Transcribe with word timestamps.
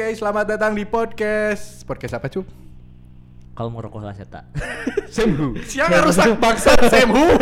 Oke, 0.00 0.16
selamat 0.16 0.56
datang 0.56 0.72
di 0.72 0.88
podcast. 0.88 1.84
Podcast 1.84 2.16
apa, 2.16 2.32
Cup? 2.32 2.48
Kalau 3.52 3.68
mau 3.68 3.84
rokok 3.84 4.00
lah 4.00 4.16
seta. 4.16 4.48
Semhu. 5.12 5.52
Siapa 5.60 6.00
rusak 6.00 6.40
bangsa 6.40 6.72
Semhu? 6.88 7.36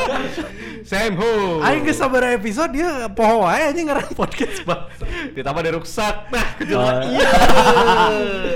Semhu. 0.96 1.60
Aing 1.60 1.84
geus 1.84 2.00
sabaraha 2.00 2.32
episode 2.40 2.72
dia 2.72 3.12
poho 3.12 3.44
wae 3.44 3.68
anjing 3.68 3.92
ngarang 3.92 4.08
podcast 4.16 4.64
bangsa. 4.64 5.04
Ditambah 5.36 5.60
ada 5.60 5.72
rusak. 5.76 6.14
Nah, 6.32 6.46
kejelas. 6.56 6.96
Oh. 6.96 7.12
Iya. 7.12 7.30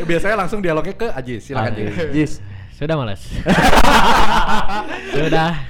Biasanya 0.08 0.36
langsung 0.40 0.64
dialognya 0.64 0.96
ke 0.96 1.12
Ajis. 1.12 1.44
Silakan, 1.44 1.76
Ajis. 1.76 1.92
Jis. 2.16 2.32
Sudah 2.72 2.96
males. 2.96 3.20
Sudah. 5.20 5.60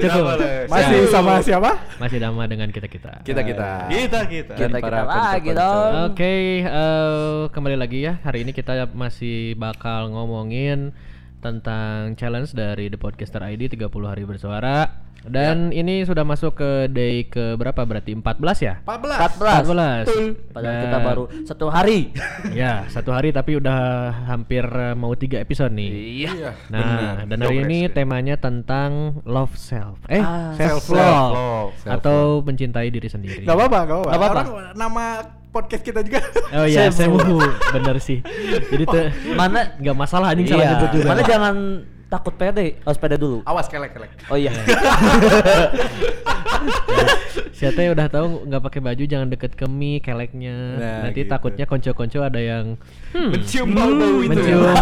Cukup. 0.00 0.24
Masih 0.66 1.00
sama 1.08 1.32
siapa? 1.40 1.70
Masih 1.96 2.18
sama 2.18 2.42
dengan 2.46 2.68
kita-kita. 2.68 3.20
Kita-kita. 3.22 3.68
Kita 3.88 4.20
kita. 4.24 4.54
Dan 4.56 4.70
Kita-kita 4.70 4.80
para 4.80 5.00
lagi 5.04 5.12
konser-konser. 5.12 5.56
dong. 5.60 5.92
Oke, 6.08 6.34
eh, 6.62 7.40
kembali 7.52 7.76
lagi 7.76 7.98
ya. 8.02 8.14
Hari 8.20 8.38
ini 8.42 8.52
kita 8.52 8.88
masih 8.90 9.54
bakal 9.54 10.08
ngomongin 10.10 10.92
tentang 11.40 12.12
challenge 12.14 12.52
dari 12.52 12.88
The 12.88 13.00
Podcaster 13.00 13.40
ID 13.40 13.72
30 13.72 14.08
hari 14.08 14.24
bersuara. 14.24 15.08
Dan 15.22 15.68
ini 15.68 16.00
sudah 16.02 16.22
masuk 16.22 16.54
ke 16.54 16.70
day 16.86 17.24
ke 17.24 17.52
berapa 17.54 17.76
berarti? 17.78 18.12
14 18.12 18.40
ya? 18.58 18.74
14. 18.80 19.36
14. 19.36 20.08
14. 20.08 20.50
Padahal 20.50 20.64
Dan- 20.72 20.82
kita 20.82 20.98
baru 20.98 21.24
satu 21.44 21.66
hari. 21.68 22.00
Ya, 22.50 22.88
satu 22.88 23.10
hari 23.10 23.30
tapi 23.30 23.54
udah 23.54 23.78
hampir 24.26 24.64
eh, 24.64 24.94
mau 24.94 25.12
tiga 25.12 25.38
episode 25.38 25.70
nih. 25.70 25.90
Iya. 26.24 26.56
Nah, 26.66 26.80
benar. 27.20 27.28
dan 27.28 27.38
hari 27.38 27.56
ini 27.58 27.78
Progres, 27.78 27.84
ya. 27.84 27.94
temanya 27.94 28.36
tentang 28.36 28.90
love 29.22 29.54
self. 29.54 30.00
Eh, 30.06 30.18
Ah, 30.18 30.56
self 30.56 30.88
love 30.88 31.76
Self-love. 31.76 31.94
atau 31.94 32.18
mencintai 32.40 32.88
diri 32.88 33.06
sendiri. 33.06 33.42
Gak 33.42 33.54
apa-apa, 33.54 33.78
gak 33.84 33.98
apa-apa. 34.08 34.40
Orang 34.42 34.48
nama 34.74 35.04
podcast 35.48 35.82
kita 35.82 36.00
juga. 36.00 36.20
Oh 36.50 36.66
iya, 36.66 36.88
Semu. 36.88 37.16
semu. 37.16 37.38
Bener 37.70 37.96
sih. 37.98 38.18
Jadi 38.66 38.84
tuh 38.84 39.04
Mana 39.32 39.76
nggak 39.76 39.94
masalah 39.94 40.32
anjing 40.32 40.48
salah 40.48 40.64
Iya. 40.64 40.70
nyebut 40.74 40.90
juga. 40.92 41.06
Mana 41.06 41.22
jangan 41.22 41.54
takut 42.10 42.34
pede, 42.34 42.82
harus 42.82 42.98
pede 42.98 43.14
dulu. 43.14 43.46
Awas 43.46 43.70
kelek-kelek. 43.70 44.10
Oh 44.26 44.36
iya. 44.36 44.50
Siapa 47.54 47.92
udah 47.92 48.08
tahu 48.08 48.48
nggak 48.48 48.62
pakai 48.66 48.80
baju 48.80 49.02
jangan 49.04 49.28
deket 49.30 49.52
ke 49.54 49.68
mie 49.68 50.00
keleknya. 50.02 50.56
Nah, 50.80 50.98
Nanti 51.06 51.22
gitu. 51.22 51.30
takutnya 51.30 51.64
konco-konco 51.68 52.18
ada 52.24 52.40
yang 52.40 52.74
hmm, 53.12 53.30
Mencium 53.36 53.68
bau-bau 53.76 54.16
itu 54.24 54.30
mencium 54.32 54.60
ya. 54.64 54.74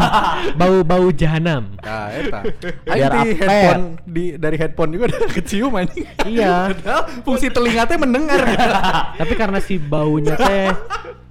bau-bau 0.54 1.06
jahanam. 1.10 1.74
Nah, 1.82 2.08
eta. 2.14 2.40
Biar 2.86 3.10
di 3.12 3.20
apet. 3.34 3.38
headphone 3.42 3.84
di 4.06 4.24
dari 4.38 4.56
headphone 4.56 4.90
juga 4.94 5.04
udah 5.10 5.20
kecium 5.34 5.72
anjing. 5.74 6.06
Iya. 6.22 6.70
Fungsi 7.26 7.50
telinga 7.50 7.84
teh 7.84 7.98
mendengar. 7.98 8.40
Tapi 9.20 9.34
karena 9.34 9.58
si 9.58 9.76
baunya 9.76 10.38
teh 10.38 10.70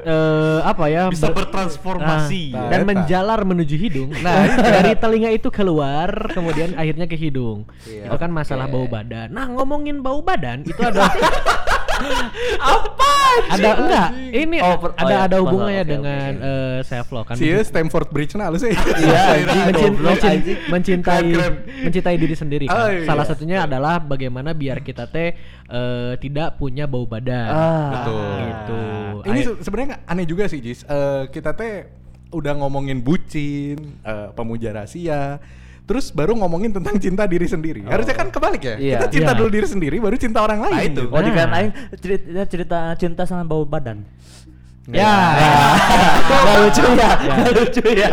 eh 0.08 0.60
apa 0.64 0.88
ya 0.88 1.12
Bisa 1.12 1.28
ber- 1.28 1.44
bertransformasi. 1.44 2.44
Nah, 2.50 2.56
Nah, 2.58 2.70
dan 2.72 2.82
menjalar 2.84 3.40
menuju 3.44 3.76
hidung. 3.76 4.10
Nah, 4.24 4.48
dari 4.58 4.96
telinga 4.96 5.30
itu 5.30 5.52
keluar, 5.52 6.08
kemudian 6.32 6.72
akhirnya 6.74 7.06
ke 7.06 7.14
hidung. 7.14 7.68
Iya. 7.84 8.08
Itu 8.08 8.16
kan 8.16 8.32
masalah 8.32 8.66
Oke. 8.66 8.74
bau 8.74 8.88
badan. 8.88 9.28
Nah, 9.30 9.46
ngomongin 9.48 10.00
bau 10.00 10.24
badan 10.24 10.64
itu 10.64 10.80
ada 10.80 11.12
apa? 12.58 13.12
Ada 13.48 13.70
enggak? 13.76 14.10
Ini 14.28 14.58
Oh, 14.60 14.76
per- 14.78 14.94
oh 14.94 15.02
ada 15.02 15.14
ya, 15.14 15.20
ada 15.26 15.38
hubungannya 15.40 15.84
oke, 15.84 15.92
dengan 15.92 16.32
eh, 16.38 16.80
self 16.82 17.08
love 17.12 17.26
kan. 17.26 17.36
Sih, 17.36 17.54
Stamford 17.62 18.10
Bridge 18.10 18.34
nah 18.34 18.50
lu 18.50 18.58
sih. 18.58 18.74
Iya, 18.74 19.46
mencintai 20.74 21.26
mencintai 21.84 22.16
diri 22.18 22.36
sendiri 22.36 22.66
kan. 22.66 22.76
Oh, 22.76 22.90
iya. 22.90 23.06
Salah 23.06 23.26
satunya 23.26 23.58
adalah 23.64 24.00
bagaimana 24.00 24.52
biar 24.52 24.82
kita 24.82 25.08
teh 25.08 25.34
eh, 25.64 26.14
tidak 26.18 26.58
punya 26.58 26.86
bau 26.86 27.06
badan. 27.06 27.48
Ah. 27.48 27.90
Betul. 27.94 28.38
Gitu. 28.42 28.80
Ini 29.28 29.40
se- 29.44 29.60
sebenarnya 29.62 29.96
aneh 30.06 30.26
juga 30.26 30.48
sih, 30.48 30.60
Jis. 30.60 30.84
Eh, 30.84 31.24
kita 31.30 31.54
teh 31.54 31.88
udah 32.28 32.54
ngomongin 32.56 33.00
bucin, 33.00 33.78
eh, 34.02 34.28
pemuja 34.34 34.74
rahasia, 34.74 35.40
terus 35.88 36.12
baru 36.12 36.36
ngomongin 36.36 36.76
tentang 36.76 37.00
cinta 37.00 37.24
diri 37.24 37.48
sendiri. 37.48 37.82
Harusnya 37.88 38.12
kan 38.12 38.28
kebalik 38.28 38.60
ya. 38.60 38.76
Iya. 38.76 38.98
Kita 39.00 39.08
cinta 39.08 39.32
Iya. 39.32 39.40
dulu 39.40 39.50
diri 39.50 39.68
sendiri, 39.72 39.98
baru 40.04 40.16
cinta 40.20 40.44
orang 40.44 40.60
lain. 40.68 40.76
Nah, 40.76 40.84
itu. 40.84 41.02
gitu. 41.08 41.16
Oh, 41.16 41.20
Nah. 41.24 41.58
aing 41.64 41.72
cerita, 41.96 42.44
cerita 42.44 42.78
cinta 43.00 43.24
sama 43.24 43.48
bau 43.48 43.64
badan. 43.64 44.04
Ya. 44.88 45.12
Gak 46.28 46.56
lucu 46.64 46.84
ya, 46.96 47.12
gak 47.20 47.52
lucu 47.60 47.84
ya. 47.92 48.10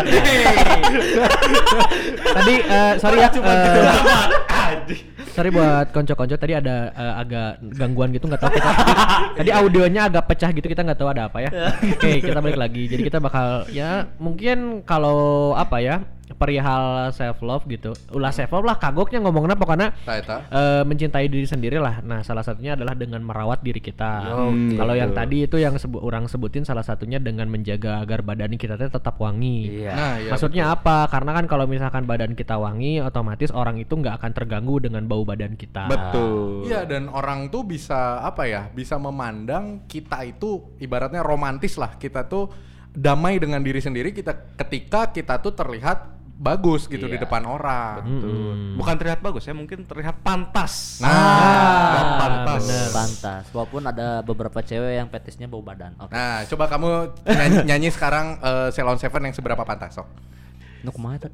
Tadi 2.34 2.54
eh, 2.66 2.92
sorry 2.98 3.16
ya. 3.22 3.28
Anjing. 3.30 5.02
sorry 5.34 5.50
buat 5.50 5.90
konco-konco 5.90 6.34
tadi 6.34 6.54
ada 6.54 6.90
eh, 6.94 7.14
agak 7.18 7.62
gangguan 7.78 8.10
gitu 8.10 8.26
nggak 8.26 8.42
tahu 8.42 8.50
kita. 8.58 8.70
tadi 9.38 9.50
audionya 9.54 10.10
agak 10.10 10.30
pecah 10.30 10.50
gitu 10.50 10.66
kita 10.66 10.82
nggak 10.82 10.98
tahu 10.98 11.10
ada 11.14 11.30
apa 11.30 11.38
ya. 11.46 11.50
Oke, 11.94 12.22
kita 12.22 12.38
balik 12.42 12.58
lagi. 12.58 12.90
Jadi 12.90 13.02
kita 13.06 13.18
bakal 13.22 13.70
ya 13.70 14.10
mungkin 14.18 14.82
kalau 14.82 15.54
apa 15.54 15.78
ya 15.78 16.02
perihal 16.32 17.12
self 17.12 17.44
love 17.44 17.68
gitu. 17.68 17.92
Ulah 18.10 18.32
self 18.32 18.48
love 18.50 18.64
lah 18.64 18.80
kagoknya 18.80 19.20
ngomongnya 19.20 19.54
pokoknya 19.54 19.92
Nah, 19.92 20.14
eta. 20.16 20.36
eh, 20.48 20.82
mencintai 20.82 21.28
diri 21.28 21.44
sendiri 21.44 21.76
lah. 21.76 22.00
Nah, 22.00 22.24
salah 22.24 22.40
satunya 22.40 22.72
adalah 22.72 22.96
dengan 22.96 23.20
merawat 23.20 23.60
diri 23.60 23.78
kita. 23.78 24.32
Oke. 24.48 24.74
Kalau 24.74 24.94
yang 24.96 25.12
tadi 25.12 25.44
itu 25.44 25.60
yang 25.60 25.76
sebu- 25.76 26.00
orang 26.00 26.24
sebutin 26.24 26.64
salah 26.64 26.80
satunya 26.80 27.20
dengan 27.20 27.52
menjaga 27.52 28.00
agar 28.00 28.24
badan 28.24 28.56
kita 28.56 28.80
tetap 28.80 29.20
wangi. 29.20 29.84
Iya. 29.84 29.92
Nah, 29.92 30.14
iya, 30.16 30.30
Maksudnya 30.32 30.64
apa? 30.72 31.04
Karena 31.12 31.36
kan 31.36 31.44
kalau 31.44 31.68
misalkan 31.68 32.08
badan 32.08 32.32
kita 32.32 32.56
wangi, 32.56 33.04
otomatis 33.04 33.52
orang 33.52 33.76
itu 33.76 33.92
nggak 33.92 34.24
akan 34.24 34.32
terganggu 34.32 34.80
dengan 34.80 35.04
bau 35.04 35.28
badan 35.28 35.60
kita. 35.60 35.92
Betul. 35.92 36.64
Iya 36.64 36.88
dan 36.88 37.12
orang 37.12 37.52
tuh 37.52 37.68
bisa 37.68 38.24
apa 38.24 38.48
ya 38.48 38.72
bisa 38.72 38.96
memandang 38.96 39.84
kita 39.84 40.24
itu 40.24 40.72
ibaratnya 40.78 41.20
romantis 41.20 41.76
lah 41.76 42.00
kita 42.00 42.24
tuh 42.24 42.48
damai 42.94 43.36
dengan 43.36 43.58
diri 43.58 43.78
sendiri 43.78 44.10
kita 44.10 44.32
ketika 44.56 45.10
kita 45.10 45.34
tuh 45.36 45.50
terlihat 45.50 46.14
bagus 46.34 46.86
gitu 46.86 47.06
di 47.06 47.14
Iya. 47.14 47.24
depan 47.24 47.42
orang. 47.44 48.02
Mm-mm. 48.02 48.74
Bukan 48.74 48.94
terlihat 48.96 49.18
bagus 49.18 49.42
ya, 49.42 49.52
mungkin 49.52 49.82
terlihat 49.82 50.18
pantas. 50.20 50.98
Nah, 50.98 51.10
Ah, 51.10 52.18
pantas. 52.18 52.60
bener. 52.60 52.88
Pantas. 52.90 53.44
Walaupun 53.50 53.82
ada 53.84 54.18
beberapa 54.20 54.58
cewek 54.58 54.94
yang 54.94 55.06
petisnya 55.06 55.46
bau 55.46 55.60
badan. 55.60 55.94
Oke. 55.96 56.10
Nah, 56.10 56.42
coba 56.44 56.64
kamu 56.66 56.88
nyanyi, 57.24 57.56
nyanyi 57.68 57.88
sekarang 57.88 58.38
eh, 58.40 58.68
Ceylon 58.70 58.96
Seven 58.96 59.22
yang 59.24 59.34
seberapa 59.34 59.62
pantas 59.62 59.94
sok. 59.94 60.08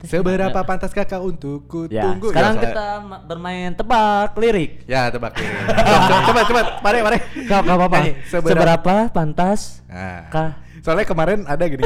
Seberapa 0.01 0.55
Ya. 0.55 0.63
pantas 0.63 0.91
kakak 0.91 1.19
untuk 1.19 1.67
ku 1.67 1.81
Ya, 1.87 2.07
tunggu? 2.07 2.31
sekarang 2.31 2.55
Ya, 2.55 2.63
kita 2.63 2.87
ma- 3.01 3.19
bermain 3.21 3.75
tebak 3.75 4.31
lirik. 4.37 4.87
Ya 4.87 5.11
tebak 5.11 5.35
ini. 5.35 5.51
coba, 5.67 6.19
coba, 6.23 6.41
coba, 6.45 6.61
mari, 6.81 6.99
mari. 7.03 7.19
Gak, 7.45 7.61
gak 7.61 7.75
apa-apa. 7.75 7.99
Seberapa? 8.25 8.47
Seberapa 8.49 8.95
pantas 9.11 9.83
Nah. 9.85 10.31
kah? 10.31 10.51
Soalnya 10.81 11.05
kemarin 11.05 11.45
ada 11.45 11.65
gini. 11.69 11.85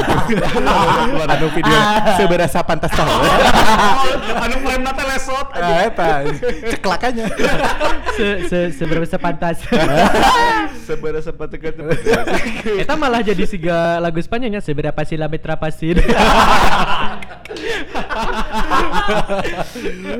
anu 1.35 1.47
video 1.51 1.77
seberapa 2.15 2.59
pantas 2.63 2.91
kau. 2.95 3.03
anu 4.47 4.55
frame 4.63 4.83
nate 4.83 5.03
lesot 5.03 5.47
Nah, 5.55 5.79
eta 5.83 6.09
ceklakannya. 6.71 7.25
Se 8.15 8.47
se 8.47 8.59
seberapa 8.71 9.03
sepantas. 9.03 9.59
Seberapa 10.87 11.19
sempat 11.19 11.51
dekat 11.51 11.75
Eta 12.79 12.95
malah 12.95 13.19
jadi 13.19 13.43
siga 13.43 13.99
lagu 13.99 14.23
Spanyolnya 14.23 14.63
seberapa 14.63 15.03
sila 15.03 15.27
metra 15.27 15.59
pasir. 15.59 15.99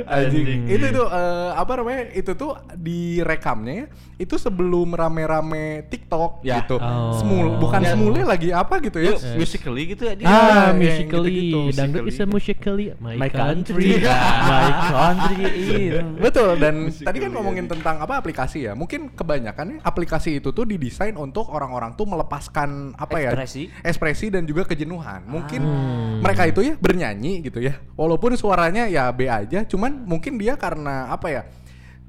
Anjing. 0.07 0.67
Itu 0.67 0.85
tuh 0.91 1.07
eh, 1.07 1.49
apa 1.53 1.71
namanya? 1.75 2.01
Itu 2.11 2.31
tuh 2.33 2.51
direkamnya 2.75 3.73
ya. 3.75 3.87
Itu 4.15 4.35
sebelum 4.35 4.95
rame-rame 4.95 5.83
TikTok 5.85 6.39
Ya. 6.41 6.63
gitu. 6.63 6.79
Oh. 6.79 7.11
Semul 7.13 7.59
bukan 7.59 7.81
Ya. 7.81 7.91
semule 7.91 8.23
lagi 8.23 8.49
apa 8.49 8.79
gitu 8.79 8.97
ya. 8.97 9.13
musically 9.35 9.83
gitu 9.89 10.03
ya 10.05 10.13
dia. 10.15 10.25
Ah, 10.25 10.31
ah, 10.31 10.41
yang 10.71 10.79
musically. 10.79 11.31
gitu-gitu, 11.51 11.59
Dangdut 11.73 12.03
is 12.05 12.17
a 12.17 12.25
musically. 12.25 12.85
My, 12.97 13.15
My 13.17 13.27
country. 13.27 13.99
country. 13.99 14.07
My 14.49 14.69
country. 14.87 15.45
Iya. 15.45 16.01
Betul 16.15 16.49
dan 16.57 16.75
Musik 16.87 17.03
tadi 17.03 17.17
kan 17.17 17.27
kali 17.27 17.35
ngomongin 17.35 17.65
tentang 17.67 17.99
apa 17.99 18.15
aplikasi 18.15 18.63
ya. 18.63 18.73
Mungkin 18.73 19.11
kebanyakan 19.11 19.65
ya, 19.67 19.77
aplikasi 19.83 20.39
itu 20.39 20.49
tuh 20.49 20.63
didesain 20.63 21.15
untuk 21.15 21.49
orang-orang 21.49 21.93
tuh 21.93 22.07
melepaskan 22.07 22.95
apa 22.95 23.17
ya? 23.19 23.31
Ekspresi. 23.31 23.63
Ekspresi 23.81 24.25
dan 24.29 24.43
juga 24.43 24.63
kejenuhan. 24.63 25.27
Mungkin 25.27 25.61
Hmm. 25.61 26.23
mereka 26.23 26.47
itu 26.47 26.63
ya 26.63 26.73
bernyanyi 26.77 27.43
gitu 27.43 27.59
ya. 27.59 27.75
Walaupun 27.93 28.24
suaranya 28.33 28.89
ya 28.89 29.13
B 29.13 29.29
aja, 29.29 29.61
cuman 29.61 30.01
mungkin 30.09 30.41
dia 30.41 30.57
karena 30.57 31.13
apa 31.13 31.29
ya? 31.29 31.43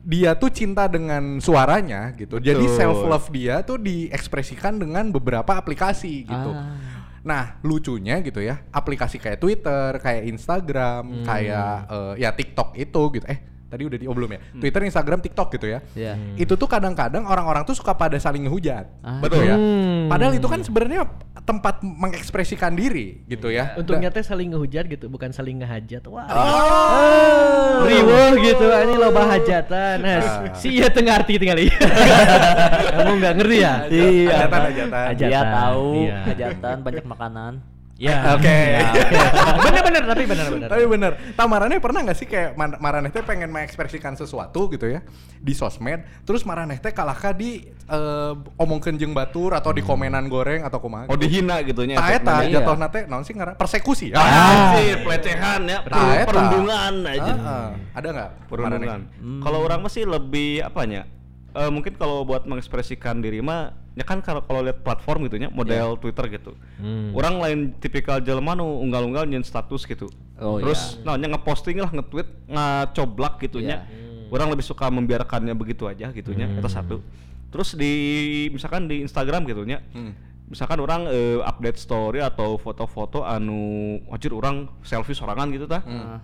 Dia 0.06 0.32
tuh 0.38 0.48
cinta 0.48 0.88
dengan 0.88 1.42
suaranya 1.42 2.16
gitu. 2.16 2.40
Jadi 2.40 2.64
Betul. 2.64 2.78
self 2.78 2.98
love 3.04 3.28
dia 3.28 3.60
tuh 3.60 3.76
diekspresikan 3.76 4.80
dengan 4.80 5.12
beberapa 5.12 5.52
aplikasi 5.52 6.24
gitu. 6.24 6.50
Ah. 6.56 6.96
Nah, 7.26 7.58
lucunya 7.66 8.22
gitu 8.22 8.38
ya, 8.38 8.62
aplikasi 8.70 9.18
kayak 9.18 9.42
Twitter, 9.42 9.98
kayak 9.98 10.30
Instagram, 10.30 11.26
kayak 11.26 11.90
eh, 11.90 12.12
ya 12.22 12.30
TikTok 12.30 12.78
itu 12.78 13.02
gitu. 13.18 13.26
Eh, 13.26 13.55
tadi 13.76 13.84
udah 13.84 13.98
di 14.00 14.06
oh 14.08 14.16
belum 14.16 14.30
ya? 14.32 14.40
Twitter, 14.56 14.80
Instagram, 14.88 15.20
TikTok 15.20 15.48
gitu 15.60 15.66
ya. 15.68 15.78
Iya. 15.92 16.16
Itu 16.40 16.56
tuh 16.56 16.64
kadang-kadang 16.64 17.28
orang-orang 17.28 17.68
tuh 17.68 17.76
suka 17.76 17.92
pada 17.92 18.16
saling 18.16 18.48
ngehujat. 18.48 18.88
Ah. 19.04 19.20
Betul 19.20 19.44
ya? 19.44 19.60
Hmm. 19.60 20.08
Padahal 20.08 20.32
itu 20.32 20.48
kan 20.48 20.64
sebenarnya 20.64 21.04
tempat 21.44 21.84
mengekspresikan 21.84 22.72
diri 22.72 23.20
gitu 23.28 23.52
ya. 23.52 23.76
Untungnya 23.76 24.08
teh 24.08 24.24
saling 24.24 24.56
ngehujat 24.56 24.88
gitu, 24.88 25.12
bukan 25.12 25.30
saling 25.30 25.60
ngehajat. 25.60 26.02
Wah. 26.08 26.24
Oh. 26.32 27.84
Riweuh 27.84 28.32
gitu, 28.40 28.64
ini 28.64 28.94
loba 28.96 29.36
hajatan. 29.36 29.94
Nah, 30.00 30.18
si 30.56 30.80
ieu 30.80 30.88
teu 30.88 31.04
ngarti 31.04 31.36
tinggal 31.36 31.60
ieu. 31.60 31.70
Kamu 32.96 33.12
nggak 33.20 33.34
ngerti 33.36 33.56
ya? 33.60 33.74
Iya. 33.92 34.32
Hajatan, 34.32 34.60
hajatan. 34.72 35.04
Hajatan. 35.12 35.28
Dia 35.28 35.42
tahu 35.44 35.90
Iya. 36.00 36.16
hajatan 36.32 36.76
banyak 36.80 37.04
makanan. 37.04 37.52
Ya. 37.96 38.36
Oke. 38.36 38.52
Bener-bener 39.64 40.02
tapi 40.04 40.24
bener-bener. 40.28 40.68
Tapi 40.68 40.84
bener, 40.84 41.12
Tamaraneh 41.32 41.80
pernah 41.80 42.04
nggak 42.04 42.18
sih 42.20 42.28
kayak 42.28 42.52
Maraneh 42.56 43.08
teh 43.08 43.24
pengen 43.24 43.48
mengekspresikan 43.48 44.12
sesuatu 44.12 44.68
gitu 44.68 44.84
ya 44.84 45.00
di 45.40 45.56
sosmed, 45.56 46.04
terus 46.28 46.44
Maraneh 46.44 46.76
teh 46.76 46.92
kalahkah 46.92 47.32
di 47.32 47.64
eh, 47.64 48.32
omongkeun 48.60 49.00
jeung 49.00 49.16
batur 49.16 49.56
atau 49.56 49.72
di 49.72 49.80
komenan 49.80 50.28
goreng 50.28 50.60
atau 50.68 50.76
kumaha? 50.76 51.08
Oh 51.08 51.16
dihina 51.16 51.64
gitu 51.64 51.88
nya. 51.88 51.96
Tah 51.96 52.12
eta 52.12 52.36
Iya. 52.44 52.60
jatuhna 52.60 52.92
teh 52.92 53.08
naon 53.08 53.24
sih 53.24 53.32
ngaran? 53.32 53.56
Persekusi. 53.56 54.12
Ah, 54.12 54.76
sih 54.76 55.00
pelecehan 55.00 55.64
ya, 55.64 55.80
perundungan 56.28 56.94
aja. 57.08 57.32
Heeh. 57.32 57.68
Ada 57.96 58.08
nggak 58.12 58.30
Perundungan. 58.52 59.00
Kalau 59.40 59.58
orang 59.64 59.80
masih 59.80 60.04
lebih 60.04 60.60
apanya? 60.60 61.08
Eh 61.56 61.70
mungkin 61.72 61.96
kalau 61.96 62.28
buat 62.28 62.44
mengekspresikan 62.44 63.24
diri 63.24 63.40
mah 63.40 63.72
ya 63.96 64.04
kan 64.04 64.20
kalau 64.20 64.44
kalau 64.44 64.60
lihat 64.60 64.84
platform 64.84 65.24
gitu 65.24 65.40
nya 65.40 65.48
model 65.48 65.96
Twitter 65.96 66.28
gitu. 66.28 66.52
Hmm. 66.76 67.16
Orang 67.16 67.40
lain 67.40 67.58
tipikal 67.80 68.20
jelema 68.20 68.52
nu 68.52 68.84
unggal-unggal 68.84 69.24
nyen 69.24 69.40
status 69.40 69.88
gitu. 69.88 70.12
Oh, 70.36 70.60
Terus 70.60 71.00
nah 71.00 71.16
nya 71.16 71.32
ngeposting 71.32 71.80
lah 71.80 71.88
nge-tweet 71.88 72.28
ngacoblak 72.46 73.40
gitu 73.40 73.64
nya. 73.64 73.88
Iya. 73.88 74.28
Orang 74.28 74.52
lebih 74.52 74.62
suka 74.68 74.92
membiarkannya 74.92 75.56
begitu 75.56 75.88
aja 75.88 76.12
gitu 76.12 76.36
nya. 76.36 76.44
Itu 76.44 76.68
satu. 76.68 77.00
Terus 77.48 77.72
di 77.72 77.92
misalkan 78.52 78.84
di 78.84 79.00
Instagram 79.00 79.48
gitu 79.48 79.64
nya. 79.64 79.80
Hmm. 79.96 80.12
Misalkan 80.46 80.78
orang 80.78 81.08
eh, 81.08 81.40
update 81.40 81.80
story 81.80 82.20
atau 82.20 82.60
foto-foto 82.60 83.24
anu 83.24 83.96
wajir 84.12 84.30
orang 84.36 84.68
selfie 84.84 85.16
sorangan 85.16 85.48
gitu 85.50 85.64
tah 85.66 85.80
Hmm. 85.82 86.20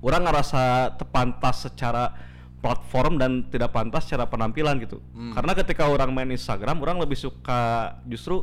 orang 0.00 0.22
ngerasa 0.30 0.94
terpantas 0.94 1.66
secara 1.66 2.14
platform 2.58 3.22
dan 3.22 3.46
tidak 3.48 3.70
pantas 3.70 4.06
secara 4.06 4.26
penampilan 4.26 4.78
gitu. 4.82 4.98
Hmm. 5.14 5.32
Karena 5.34 5.52
ketika 5.54 5.86
orang 5.86 6.10
main 6.10 6.30
Instagram, 6.30 6.82
orang 6.82 6.98
lebih 6.98 7.14
suka 7.14 7.94
justru 8.06 8.42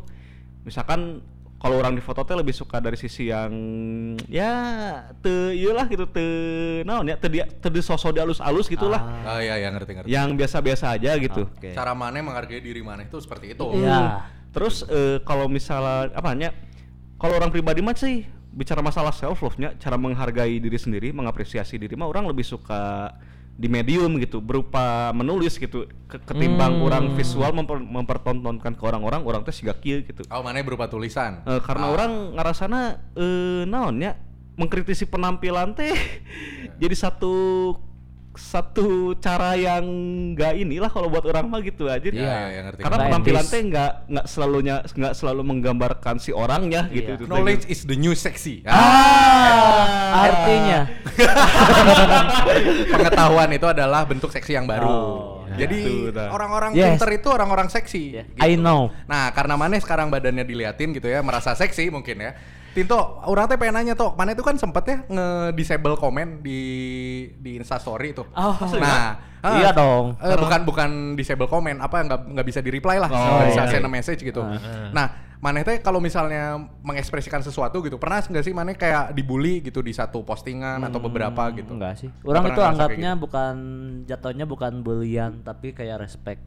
misalkan 0.63 1.21
kalau 1.59 1.81
orang 1.81 1.97
di 1.97 2.03
foto 2.03 2.21
teh 2.21 2.35
lebih 2.37 2.53
suka 2.53 2.77
dari 2.77 2.93
sisi 2.93 3.31
yang 3.31 3.51
ya 4.29 4.53
te 5.17 5.55
iyalah 5.55 5.89
gitu 5.89 6.05
te 6.05 6.25
naon 6.85 7.09
ya 7.09 7.17
te 7.17 7.27
dia 7.31 7.49
te 7.49 7.73
di 7.73 7.81
sosok 7.81 8.13
di 8.15 8.19
alus-alus 8.21 8.69
gitulah. 8.69 9.01
Oh 9.25 9.39
iya 9.41 9.57
ya 9.57 9.73
ngerti 9.73 9.91
ngerti. 9.97 10.07
Yang 10.11 10.29
biasa-biasa 10.45 10.85
aja 10.93 11.11
gitu. 11.17 11.49
Oke. 11.49 11.73
Cara 11.73 11.97
Maneh 11.97 12.21
menghargai 12.21 12.61
diri 12.61 12.85
Maneh 12.85 13.09
itu 13.09 13.17
seperti 13.17 13.57
itu. 13.57 13.65
Iya. 13.81 14.29
Terus 14.53 14.85
eh, 14.87 15.19
kalau 15.25 15.49
misalnya 15.49 16.13
apa 16.13 16.37
ya? 16.37 16.51
Kalau 17.15 17.33
orang 17.39 17.49
pribadi 17.49 17.79
mah 17.79 17.95
sih 17.95 18.27
bicara 18.55 18.79
masalah 18.79 19.11
self 19.11 19.43
love 19.43 19.59
nya, 19.59 19.75
cara 19.75 19.99
menghargai 19.99 20.59
diri 20.63 20.79
sendiri, 20.79 21.11
mengapresiasi 21.11 21.75
diri 21.75 21.95
mah 21.99 22.07
orang 22.07 22.27
lebih 22.29 22.47
suka 22.47 23.11
di 23.55 23.67
medium 23.67 24.19
gitu, 24.19 24.39
berupa 24.39 25.09
menulis 25.11 25.55
gitu, 25.55 25.87
ke- 26.05 26.19
ketimbang 26.21 26.75
orang 26.77 27.15
visual 27.15 27.49
memper- 27.49 27.79
mempertontonkan 27.79 28.75
ke 28.75 28.83
orang-orang, 28.83 29.23
orang 29.23 29.41
teh 29.41 29.55
siga 29.55 29.71
kieu 29.71 30.03
gitu. 30.03 30.27
Oh 30.27 30.43
Maneh 30.43 30.59
berupa 30.59 30.85
tulisan. 30.85 31.39
Eh, 31.41 31.63
karena 31.63 31.87
Ah. 31.87 31.93
orang 31.93 32.11
ngerasana 32.35 32.79
eh 33.13 33.63
naon 33.63 33.95
ya 33.97 34.19
mengkritisi 34.55 35.03
penampilan 35.05 35.71
teh 35.71 35.91
jadi 36.81 36.95
satu 36.97 37.31
satu 38.35 39.15
cara 39.17 39.55
yang 39.55 39.83
enggak 40.35 40.59
inilah 40.59 40.91
kalau 40.91 41.07
buat 41.07 41.23
orang 41.25 41.47
mah 41.47 41.59
gitu 41.63 41.87
aja. 41.87 42.05
Iya, 42.05 42.19
iya, 42.19 42.39
iya, 42.51 42.61
ngerti. 42.67 42.79
Karena 42.83 42.95
Nggak 42.99 43.07
penampilan 43.09 43.45
teh 43.47 43.61
enggak 43.63 43.91
enggak 44.05 44.25
selalunya 44.27 44.75
enggak 44.83 45.13
selalu 45.15 45.41
menggambarkan 45.43 46.15
si 46.19 46.31
orangnya 46.35 46.87
gitu. 46.91 47.15
Iya. 47.15 47.19
Itu 47.19 47.23
teh 47.23 47.31
Knowledge 47.31 47.63
gitu. 47.65 47.73
is 47.73 47.81
the 47.87 47.97
new 47.97 48.13
sexy. 48.13 48.61
Ah, 48.67 50.27
artinya. 50.27 50.79
Pengetahuan 52.91 53.49
itu 53.53 53.67
adalah 53.67 54.03
bentuk 54.05 54.29
seksi 54.31 54.51
yang 54.55 54.67
baru. 54.67 54.87
Oh, 54.87 55.47
Jadi 55.55 56.11
gitu, 56.11 56.19
orang-orang 56.19 56.75
Yes. 56.75 56.99
pinter 56.99 57.09
itu 57.15 57.27
orang-orang 57.31 57.67
seksi. 57.71 58.03
Yeah, 58.19 58.25
gitu. 58.27 58.43
I 58.43 58.59
know. 58.59 58.91
Nah, 59.07 59.31
karena 59.31 59.55
Maneh 59.55 59.79
sekarang 59.79 60.11
badannya 60.11 60.43
diliatin 60.43 60.91
gitu 60.91 61.07
ya, 61.07 61.23
merasa 61.23 61.55
seksi 61.55 61.87
mungkin 61.87 62.19
ya. 62.19 62.31
Tinto, 62.75 63.23
orang 63.23 63.47
teh 63.47 63.55
pengen 63.55 63.79
nanya 63.79 63.95
tuh, 63.95 64.11
Maneh 64.19 64.35
itu 64.35 64.43
kan 64.43 64.59
sempet 64.59 64.83
ya 64.83 64.97
nge-disable 65.07 65.95
komen 65.95 66.43
di 66.43 66.59
di 67.39 67.55
Instastory 67.55 68.11
itu. 68.11 68.27
Oh, 68.35 68.51
nah, 68.75 69.15
iya 69.55 69.71
ah, 69.71 69.73
dong. 69.73 70.19
eh, 70.19 70.35
bukan 70.35 70.61
bukan 70.67 70.89
disable 71.15 71.47
komen, 71.47 71.79
apa 71.79 72.03
nggak 72.03 72.35
nggak 72.35 72.45
bisa 72.45 72.59
di 72.59 72.75
reply 72.75 72.99
lah, 72.99 73.07
Oh, 73.07 73.15
nggak 73.15 73.47
bisa 73.55 73.63
iya, 73.63 73.71
send 73.71 73.79
iya. 73.79 73.87
a 73.87 73.95
message 73.95 74.21
gitu. 74.27 74.43
Ah. 74.43 74.91
Nah, 74.91 75.07
Maneh 75.39 75.63
teh 75.63 75.79
kalau 75.79 76.03
misalnya 76.03 76.57
mengekspresikan 76.83 77.39
sesuatu 77.39 77.79
gitu, 77.79 77.95
pernah 77.95 78.19
nggak 78.19 78.43
sih 78.43 78.51
Maneh 78.51 78.75
kayak 78.75 79.15
dibully 79.15 79.63
gitu 79.63 79.79
di 79.79 79.95
satu 79.95 80.27
postingan 80.27 80.83
atau 80.83 80.99
beberapa 80.99 81.47
gitu? 81.55 81.79
Enggak 81.79 81.95
sih. 81.95 82.11
Orang 82.27 82.51
itu 82.51 82.59
anggapnya 82.59 83.15
bukan 83.15 83.55
jatuhnya 84.03 84.43
bukan 84.43 84.83
bulian 84.83 85.39
tapi 85.47 85.71
kayak 85.71 86.03
respect. 86.03 86.43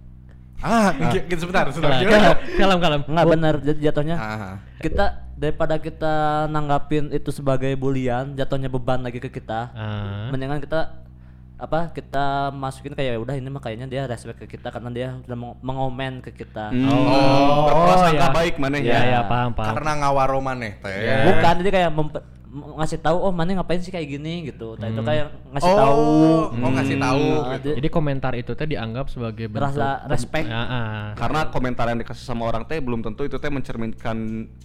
Ah, 0.60 0.90
gitu 1.14 1.40
sebentar, 1.46 1.70
sebentar. 1.72 2.04
Kalem, 2.04 2.36
kalem, 2.58 2.78
kalem. 2.84 3.00
Enggak 3.06 3.26
benar 3.32 3.54
jat- 3.64 3.80
jatuhnya. 3.80 4.16
Ah, 4.18 4.54
Kita 4.82 5.27
daripada 5.38 5.78
kita 5.78 6.14
nanggapin 6.48 7.08
itu 7.08 7.30
sebagai 7.30 7.70
bulian, 7.74 8.34
jatuhnya 8.34 8.66
beban 8.66 8.98
lagi 8.98 9.16
ke 9.16 9.30
kita. 9.30 9.70
Ah. 9.70 10.26
Mendingan 10.28 10.58
kita 10.58 11.06
apa 11.54 11.90
kita 11.90 12.54
masukin 12.54 12.94
kayak 12.94 13.12
"Ya 13.12 13.20
udah 13.20 13.34
ini 13.34 13.46
mah 13.46 13.58
kayaknya 13.58 13.86
dia 13.86 14.02
respect 14.04 14.38
ke 14.38 14.46
kita 14.48 14.70
karena 14.70 14.90
dia 14.90 15.08
udah 15.20 15.36
meng- 15.36 15.58
mengomen 15.60 16.18
ke 16.20 16.30
kita. 16.32 16.70
Hmm, 16.70 16.86
Oh, 16.86 17.66
berprasangka 17.66 18.14
iya. 18.24 18.34
baik 18.34 18.54
mana 18.56 18.76
Iya, 18.76 18.86
ya. 18.88 18.98
iya, 19.04 19.20
paham, 19.24 19.50
paham. 19.52 19.74
karena 19.74 19.92
ngawaro 19.96 20.38
Maneh 20.38 20.78
teh. 20.78 20.90
Iya. 20.92 21.16
Bukan 21.24 21.54
jadi 21.58 21.70
kayak 21.72 21.90
memper- 21.92 22.26
ngasih 22.58 22.98
tahu 22.98 23.18
oh 23.18 23.30
mana 23.30 23.54
ngapain 23.54 23.78
sih 23.78 23.88
kayak 23.88 24.08
gini 24.08 24.46
gitu. 24.46 24.74
Nah, 24.74 24.86
itu 24.86 25.00
kayak 25.00 25.26
ngasih 25.50 25.70
oh, 25.70 25.78
tahu 25.78 26.02
oh 26.54 26.70
ngasih 26.74 26.96
tahu. 26.96 27.24
Ah, 27.38 27.44
gitu. 27.56 27.68
Jadi 27.78 27.88
komentar 27.88 28.32
itu 28.32 28.52
teh 28.52 28.66
dianggap 28.66 29.06
sebagai 29.08 29.46
bentuk 29.46 29.74
Rasa 29.74 30.04
respect. 30.06 30.46
Ya, 30.46 30.60
ah. 30.60 31.06
Karena 31.14 31.40
komentar 31.48 31.86
yang 31.86 31.98
dikasih 31.98 32.22
sama 32.22 32.44
orang 32.44 32.64
teh 32.64 32.78
belum 32.78 33.00
tentu 33.00 33.22
itu 33.22 33.36
teh 33.36 33.48
mencerminkan 33.48 34.16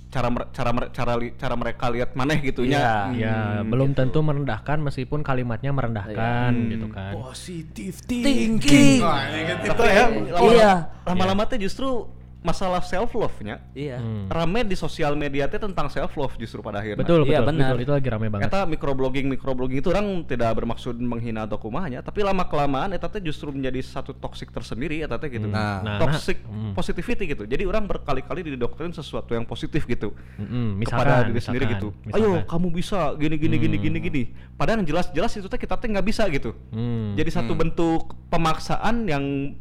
cara 0.09 0.27
cara 0.51 0.69
cara 0.89 1.13
cara 1.33 1.55
mereka 1.55 1.85
lihat 1.89 2.13
maneh 2.13 2.37
gitunya. 2.39 2.77
Iya. 2.77 2.93
Hmm, 3.03 3.13
Ya, 3.15 3.37
belum 3.63 3.93
tentu 3.93 4.19
merendahkan 4.19 4.77
meskipun 4.79 5.21
kalimatnya 5.21 5.71
merendahkan 5.71 6.51
Iya. 6.51 6.69
gitu 6.71 6.87
kan. 6.87 7.13
Positive 7.15 7.95
Thinking. 8.03 8.57
thinking. 8.59 8.99
Wah, 8.99 9.21
ini 9.27 9.41
kan 9.43 9.57
itu 9.63 9.83
ya. 9.83 10.05
Lama- 10.09 10.53
Iya. 10.53 10.73
Lama-lama 11.03 11.43
teh 11.45 11.57
justru 11.57 12.07
masalah 12.43 12.83
self 12.83 13.15
love 13.15 13.33
nya 13.39 13.63
Iya. 13.71 13.97
Hmm. 13.97 14.27
rame 14.27 14.67
di 14.67 14.75
sosial 14.75 15.15
media 15.15 15.47
teh 15.47 15.57
tentang 15.57 15.87
self 15.87 16.13
love 16.19 16.35
justru 16.35 16.59
pada 16.59 16.83
akhirnya. 16.83 17.01
Betul, 17.01 17.23
Iya, 17.23 17.39
betul, 17.41 17.49
benar. 17.55 17.71
betul. 17.73 17.83
Itu 17.87 17.93
lagi 17.95 18.09
rame 18.11 18.27
banget. 18.27 18.51
Eta 18.51 18.61
microblogging 18.67 19.25
microblogging 19.31 19.79
itu 19.79 19.89
orang 19.89 20.27
tidak 20.27 20.51
bermaksud 20.59 20.95
menghina 20.99 21.47
atau 21.47 21.57
kumahnya, 21.57 22.03
tapi 22.03 22.21
lama 22.21 22.43
kelamaan 22.45 22.91
eta 22.91 23.07
teh 23.07 23.23
justru 23.23 23.55
menjadi 23.55 23.79
satu 23.79 24.11
toksik 24.11 24.51
tersendiri 24.51 25.01
eta 25.01 25.15
teh 25.15 25.31
gitu. 25.31 25.47
Nah. 25.47 25.79
Nah, 25.81 25.97
toxic 25.97 26.43
nah, 26.43 26.51
hmm. 26.51 26.73
positivity 26.75 27.23
gitu. 27.31 27.43
Jadi 27.47 27.63
orang 27.63 27.87
berkali-kali 27.87 28.43
didoktrin 28.43 28.91
sesuatu 28.91 29.31
yang 29.31 29.47
positif 29.47 29.87
gitu. 29.87 30.11
Kepada 30.13 30.75
misalkan, 30.77 31.23
diri 31.31 31.41
sendiri 31.41 31.65
misalkan, 31.65 31.79
gitu. 31.79 31.87
misalkan. 32.03 32.19
Ayo 32.19 32.31
kamu 32.45 32.67
bisa 32.75 32.99
gini 33.15 33.35
gini 33.39 33.55
gini 33.55 33.77
gini 33.79 33.97
gini. 34.03 34.23
Padahal 34.59 34.83
yang 34.83 34.87
jelas-jelas 34.91 35.31
itu 35.39 35.47
teh 35.47 35.59
kita 35.59 35.79
teh 35.79 35.87
nggak 35.87 36.05
bisa 36.05 36.27
gitu. 36.27 36.51
Hmm. 36.75 37.15
Jadi 37.15 37.29
satu 37.31 37.55
bentuk 37.55 38.11
pemaksaan 38.27 39.07
yang 39.07 39.55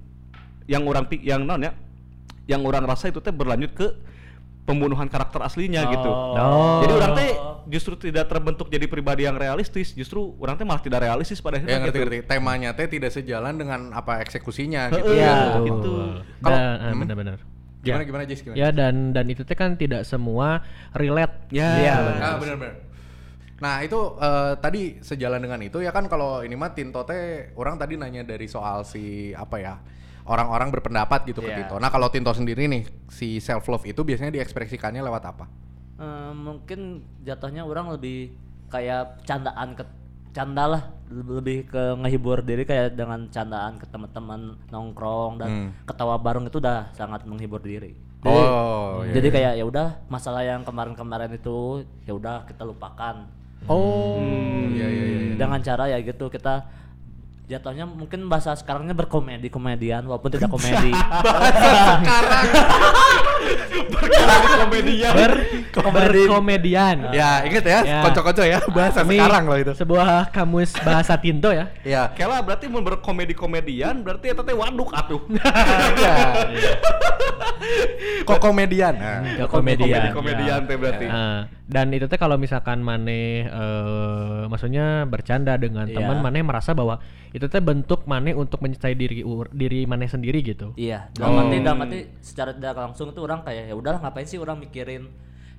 yang 0.70 0.82
orang 0.86 1.04
yang 1.20 1.42
non 1.42 1.58
ya, 1.58 1.74
yang 2.44 2.62
orang 2.62 2.82
rasa 2.82 3.08
itu 3.08 3.18
teh 3.18 3.30
berlanjut 3.30 3.72
ke 3.72 3.86
pembunuhan 4.62 5.10
karakter 5.10 5.42
aslinya 5.42 5.82
gitu. 5.90 6.06
Oh. 6.10 6.80
Jadi 6.80 6.92
orang 6.94 7.12
teh 7.14 7.30
justru 7.66 7.98
tidak 7.98 8.30
terbentuk 8.30 8.66
jadi 8.66 8.86
pribadi 8.86 9.26
yang 9.26 9.34
realistis, 9.34 9.90
justru 9.90 10.34
orang 10.38 10.54
teh 10.54 10.62
malah 10.62 10.78
tidak 10.78 11.02
realistis 11.02 11.42
pada 11.42 11.58
Ya 11.58 11.66
akhirnya 11.66 11.78
ngerti 11.82 11.90
gitu. 11.92 12.02
ngerti. 12.06 12.18
Temanya 12.30 12.70
teh 12.72 12.86
tidak 12.86 13.10
sejalan 13.10 13.54
dengan 13.58 13.90
apa 13.90 14.22
eksekusinya 14.22 14.90
gitu. 14.90 15.02
Heeh, 15.02 15.18
Iya. 15.18 15.34
Betul. 15.58 15.66
gitu. 15.66 15.92
Kalau- 16.40 16.58
ah, 16.58 16.90
hmm? 16.90 17.00
benar-benar. 17.02 17.38
Gimana 17.82 17.98
Ya. 17.98 18.06
gimana 18.06 18.22
Jis 18.24 18.40
gimana? 18.40 18.56
Ya 18.56 18.68
dan 18.70 19.10
dan 19.10 19.26
itu 19.26 19.42
teh 19.42 19.58
kan 19.58 19.74
tidak 19.74 20.06
semua 20.06 20.62
relate. 20.94 21.50
Ya. 21.50 21.70
Iya, 21.82 21.94
Ah, 22.22 22.38
benar 22.38 22.54
benar. 22.56 22.76
Nah 23.58 23.78
itu 23.78 23.98
eh, 24.16 24.52
tadi 24.58 24.82
sejalan 24.98 25.38
dengan 25.38 25.58
itu 25.58 25.78
ya 25.78 25.90
kan 25.90 26.06
kalau 26.06 26.42
ini 26.42 26.54
mah 26.54 26.70
Tinto 26.70 27.02
teh 27.02 27.50
orang 27.54 27.74
tadi 27.74 27.94
nanya 27.94 28.22
dari 28.22 28.46
soal 28.46 28.82
si 28.82 29.30
apa 29.32 29.58
ya 29.58 29.74
orang-orang 30.24 30.70
berpendapat 30.70 31.24
gitu 31.24 31.40
ke 31.40 31.48
Iya. 31.48 31.56
Tinto. 31.62 31.76
Nah 31.76 31.88
kalau 31.88 32.06
Tinto 32.06 32.30
sendiri 32.30 32.64
nih 32.64 32.82
si 33.08 33.38
self 33.38 33.66
love 33.66 33.82
itu 33.82 34.00
biasanya 34.00 34.30
diekspresikannya 34.32 35.00
lewat 35.00 35.22
apa? 35.26 35.44
Eh, 35.94 36.32
mungkin 36.32 36.80
jatuhnya 37.20 37.62
orang 37.62 37.90
lebih 37.90 38.30
kayak 38.66 39.22
candaan 39.22 39.74
ke 39.74 39.84
canda 40.32 40.64
lah 40.66 40.82
Leb- 41.06 41.28
lebih 41.34 41.58
ke 41.66 41.82
ngehibur 41.94 42.40
diri 42.40 42.64
kayak 42.64 42.94
dengan 42.94 43.28
candaan 43.28 43.76
ke 43.76 43.84
teman-teman 43.84 44.40
nongkrong 44.66 45.36
dan 45.36 45.48
Hmm. 45.48 45.68
ketawa 45.84 46.16
bareng 46.16 46.46
itu 46.46 46.56
udah 46.56 46.88
sangat 46.90 47.22
menghibur 47.22 47.60
diri. 47.60 47.92
Jadi, 48.22 48.30
Oh, 48.30 49.02
iya, 49.02 49.12
jadi 49.12 49.28
iya. 49.28 49.34
kayak 49.34 49.52
ya 49.56 49.64
udah 49.66 49.86
masalah 50.06 50.40
yang 50.40 50.62
kemarin-kemarin 50.62 51.34
itu 51.34 51.82
ya 52.02 52.14
udah 52.14 52.46
kita 52.46 52.62
lupakan 52.62 53.26
Oh, 53.66 54.18
iya 54.68 54.86
iya 54.86 55.04
iya. 55.04 55.34
dengan 55.34 55.58
cara 55.58 55.86
ya 55.86 55.98
gitu 55.98 56.26
kita 56.26 56.64
jatuhnya 57.52 57.84
mungkin 57.84 58.24
bahasa 58.32 58.56
sekarangnya 58.56 58.96
berkomedi 58.96 59.52
komedian 59.52 60.08
walaupun 60.08 60.32
tidak 60.32 60.48
komedi 60.48 60.92
Komedian. 64.62 65.12
Ber 65.14 65.32
berkomedian. 65.72 66.96
Ya, 67.12 67.42
inget 67.44 67.64
ya, 67.64 67.80
Ya. 67.82 68.00
kocok-kocok 68.04 68.44
ya, 68.46 68.58
bahasa 68.70 69.02
Kami 69.02 69.16
sekarang 69.18 69.44
loh 69.48 69.58
itu. 69.58 69.72
Sebuah 69.74 70.30
kamus 70.30 70.70
bahasa 70.80 71.14
Tinto 71.18 71.50
ya. 71.50 71.70
Iya. 71.82 72.12
Kela 72.14 72.42
berarti 72.42 72.66
mau 72.68 72.80
berkomedi 72.80 73.32
komedian 73.32 74.00
berarti 74.02 74.32
eta 74.32 74.42
teh 74.42 74.54
waduk 74.54 74.90
atuh. 74.92 75.20
Iya. 75.92 76.14
Kok 78.22 78.38
komedian. 78.38 78.94
Nah. 78.96 79.20
Ke 79.38 79.46
komedian. 79.48 80.10
komedian 80.14 80.60
teh 80.66 80.76
berarti. 80.76 81.06
Nah, 81.06 81.46
dan 81.66 81.90
itu 81.90 82.06
teh 82.06 82.18
kalau 82.18 82.36
misalkan 82.36 82.82
Mane 82.82 83.46
eh 83.46 84.42
maksudnya 84.46 85.06
bercanda 85.06 85.54
dengan 85.56 85.86
Iya. 85.86 85.96
teman 85.98 86.18
Mane 86.20 86.42
merasa 86.42 86.74
bahwa 86.74 86.98
itu 87.32 87.46
teh 87.46 87.62
bentuk 87.62 88.04
Mane 88.04 88.34
untuk 88.34 88.60
mencintai 88.60 88.94
diri 88.94 89.22
diri 89.52 89.80
Mane 89.86 90.06
sendiri 90.06 90.42
gitu. 90.42 90.74
Iya, 90.76 91.08
dalam 91.14 91.48
arti 91.48 91.56
dalam 91.62 91.78
arti 91.80 91.98
secara 92.20 92.50
tidak 92.52 92.74
langsung 92.76 93.10
itu 93.10 93.20
orang 93.22 93.40
kayak 93.42 93.70
ya 93.70 93.74
udahlah 93.92 94.02
ngapain 94.02 94.24
sih 94.24 94.36
orang 94.36 94.56
mikirin 94.58 95.04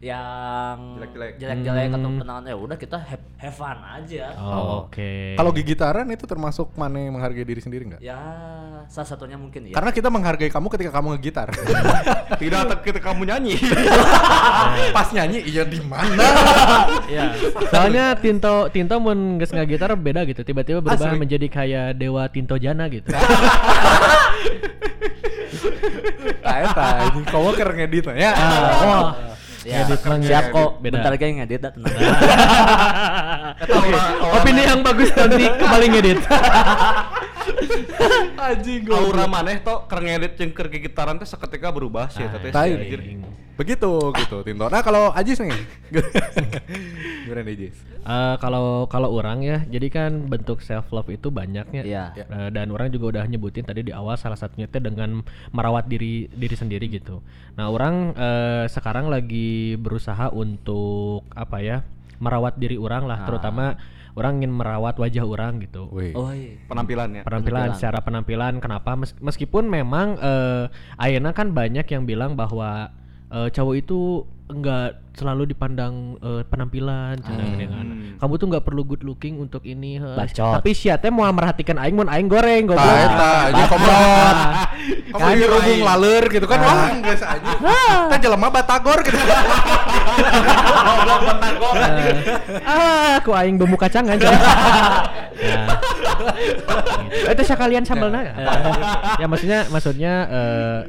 yang 0.03 0.99
Jelek-jelek. 0.99 1.33
jelek-jelek 1.39 1.87
atau 1.89 2.09
Hmm. 2.11 2.19
kenangan 2.19 2.43
ya 2.43 2.55
udah 2.59 2.75
kita 2.75 2.97
have, 2.99 3.23
have 3.39 3.55
fun 3.55 3.79
aja. 3.79 4.35
Oh, 4.35 4.83
oke. 4.83 5.39
Kalau 5.39 5.51
gigitaran 5.53 6.03
itu 6.11 6.27
termasuk 6.27 6.75
mana 6.75 6.99
yang 6.99 7.15
menghargai 7.15 7.47
diri 7.47 7.63
sendiri 7.63 7.87
nggak? 7.87 8.01
Ya 8.03 8.19
salah 8.91 9.07
satunya 9.07 9.39
mungkin 9.39 9.71
ya. 9.71 9.71
Karena 9.71 9.95
kita 9.95 10.11
menghargai 10.11 10.51
kamu 10.51 10.67
ketika 10.67 10.91
kamu 10.91 11.15
ngegitar. 11.15 11.55
Tidak 12.43 12.83
ketika 12.83 13.15
kamu 13.15 13.31
nyanyi. 13.31 13.55
Pas 14.97 15.07
nyanyi, 15.07 15.39
iya 15.39 15.63
di 15.63 15.79
mana? 15.79 16.19
Iya. 17.07 17.23
Soalnya 17.71 18.19
Tinto 18.19 18.67
Tinto 18.67 18.99
mun 18.99 19.39
geus 19.39 19.55
ngagitar 19.55 19.95
beda 19.95 20.27
gitu. 20.27 20.43
Tiba-tiba 20.43 20.83
berubah 20.83 20.99
Asli. 20.99 21.15
menjadi 21.15 21.47
kayak 21.47 21.95
dewa 21.95 22.27
Tinto 22.27 22.59
Jana 22.59 22.91
gitu. 22.91 23.07
Nah, 26.43 26.55
eta 26.59 26.85
anjing 27.03 27.25
kamu 27.25 27.49
keur 27.55 27.69
ngedit 27.73 28.05
ya. 28.13 28.31
Wah. 28.83 29.09
Ya, 29.63 29.87
Ngedit 29.87 30.01
mah 30.03 30.17
siap 30.19 30.43
ngedit. 30.51 30.55
kok. 30.59 30.69
Beda. 30.83 30.93
Bentar 30.99 31.11
lagi 31.15 31.33
ngedit 31.39 31.59
dah 31.63 31.71
tenang. 31.71 31.93
Oke, 33.79 33.95
Opini 34.35 34.61
yang 34.67 34.83
bagus 34.83 35.09
nanti 35.15 35.45
kembali 35.47 35.85
ngedit. 35.87 36.19
Anjing 38.49 38.83
Aura 38.89 39.25
maneh 39.25 39.61
to 39.61 39.75
keur 39.89 40.01
ngedit 40.03 40.33
jeung 40.37 40.51
keur 40.53 40.67
gigitaran 40.69 41.17
teh 41.17 41.27
seketika 41.27 41.69
berubah 41.73 42.09
sih 42.11 42.23
eta 42.25 42.37
teh. 42.39 42.51
Begitu 43.53 43.91
gitu 44.17 44.41
Tinto. 44.41 44.65
Nah, 44.65 44.81
kalau 44.81 45.13
Ajis 45.13 45.37
nih. 45.37 45.53
Gimana 47.25 47.41
nih, 47.45 47.53
Ajis? 47.53 47.77
Eh, 48.01 48.35
kalau 48.41 48.89
kalau 48.89 49.13
orang 49.13 49.45
ya, 49.45 49.61
jadi 49.69 49.93
kan 49.93 50.25
bentuk 50.25 50.65
self 50.65 50.89
love 50.89 51.13
itu 51.13 51.29
banyaknya. 51.29 51.85
Iya. 51.85 52.05
Eh, 52.17 52.49
dan 52.49 52.73
orang 52.73 52.89
juga 52.89 53.13
udah 53.13 53.29
nyebutin 53.29 53.61
tadi 53.61 53.85
di 53.85 53.93
awal 53.93 54.17
salah 54.17 54.41
satunya 54.41 54.65
itu 54.65 54.81
dengan 54.81 55.21
merawat 55.53 55.85
diri 55.85 56.25
diri 56.33 56.55
sendiri 56.57 56.89
gitu. 56.89 57.21
Nah, 57.53 57.69
orang 57.69 58.17
eh, 58.17 58.65
sekarang 58.73 59.13
lagi 59.13 59.77
berusaha 59.77 60.33
untuk 60.33 61.29
apa 61.37 61.61
ya? 61.61 61.79
merawat 62.23 62.55
diri 62.55 62.79
orang 62.79 63.03
lah, 63.03 63.27
terutama 63.27 63.75
orang 64.13 64.41
ingin 64.41 64.53
merawat 64.53 64.95
wajah 64.95 65.25
orang 65.25 65.61
gitu. 65.61 65.89
Wih. 65.89 66.13
Oh 66.13 66.29
iya. 66.29 66.57
Penampilannya. 66.65 67.21
penampilan 67.25 67.73
Penampilan. 67.73 67.77
secara 67.77 67.99
penampilan 68.01 68.53
kenapa 68.57 68.93
Mes- 68.93 69.17
meskipun 69.17 69.65
memang 69.65 70.17
eh 70.17 70.65
Ayana 70.97 71.33
kan 71.33 71.49
banyak 71.51 71.85
yang 71.85 72.05
bilang 72.05 72.37
bahwa 72.37 72.93
eh, 73.29 73.49
cowok 73.49 73.75
itu 73.75 74.29
enggak 74.51 74.99
selalu 75.15 75.55
dipandang 75.55 76.19
eh, 76.19 76.43
penampilan 76.49 77.15
cara 77.21 77.43
dengan 77.55 77.85
kamu 78.19 78.33
tuh 78.35 78.47
nggak 78.49 78.63
perlu 78.65 78.81
good 78.83 79.03
looking 79.05 79.39
untuk 79.39 79.63
ini. 79.63 80.01
Bacot. 80.01 80.59
tapi 80.59 80.75
sia 80.75 80.99
teh 80.99 81.07
mau 81.13 81.23
merhatikan 81.31 81.79
aing 81.79 81.95
mun 81.95 82.09
aing 82.11 82.27
goreng 82.27 82.67
goblok 82.67 82.83
Tah 82.83 82.99
eta 83.07 83.31
anjing 83.49 83.67
komplot. 83.71 84.37
Kamu 85.13 85.21
Kan 85.21 85.37
ini 85.37 85.45
rubung 85.45 85.77
aing. 85.79 85.85
laler 85.85 86.23
gitu 86.27 86.45
kan. 86.49 86.59
Wah, 86.59 86.89
geus 86.91 87.23
anjing. 87.23 87.57
Teh 88.11 88.19
jelema 88.19 88.47
batagor 88.51 88.99
gitu. 89.05 89.15
ah 92.63 93.17
aku 93.19 93.31
aing 93.33 93.57
bumbu 93.57 93.77
kacang 93.77 94.05
aja 94.07 94.29
itu 97.33 97.43
sekalian 97.43 97.83
sambelnya 97.85 98.21
ya 99.17 99.25
maksudnya 99.25 99.65
maksudnya 99.69 100.13
eh, 100.29 100.79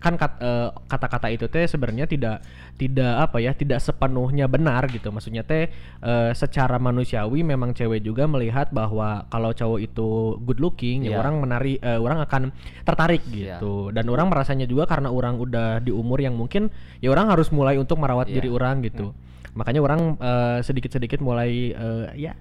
kan 0.00 0.16
eh, 0.16 0.68
kata-kata 0.88 1.28
itu 1.28 1.52
teh 1.52 1.68
sebenarnya 1.68 2.08
tidak 2.08 2.40
tidak 2.80 3.28
apa 3.28 3.44
ya 3.44 3.52
tidak 3.52 3.76
sepenuhnya 3.76 4.48
benar 4.48 4.88
gitu 4.88 5.12
maksudnya 5.12 5.44
teh 5.44 5.68
eh, 6.00 6.30
secara 6.32 6.80
manusiawi 6.80 7.44
memang 7.44 7.76
cewek 7.76 8.00
juga 8.00 8.24
melihat 8.24 8.72
bahwa 8.72 9.28
kalau 9.28 9.52
cowok 9.52 9.80
itu 9.84 10.08
good 10.40 10.60
looking 10.60 11.04
ya 11.04 11.12
Iya. 11.12 11.20
orang 11.20 11.34
menari 11.44 11.76
eh, 11.76 12.00
orang 12.00 12.24
akan 12.24 12.42
tertarik 12.88 13.20
Iya. 13.28 13.60
gitu 13.60 13.92
dan 13.92 14.08
orang 14.08 14.32
merasanya 14.32 14.64
juga 14.64 14.88
karena 14.88 15.12
orang 15.12 15.36
udah 15.36 15.84
di 15.84 15.92
umur 15.92 16.24
yang 16.24 16.32
mungkin 16.36 16.72
ya 17.04 17.12
orang 17.12 17.28
harus 17.28 17.52
mulai 17.52 17.76
untuk 17.76 18.00
merawat 18.00 18.32
Iya. 18.32 18.40
diri 18.40 18.48
orang 18.48 18.80
gitu 18.80 19.12
makanya 19.52 19.84
orang 19.84 20.16
sedikit-sedikit 20.64 21.20
mulai 21.20 21.76
eh, 21.76 22.06
ya 22.16 22.32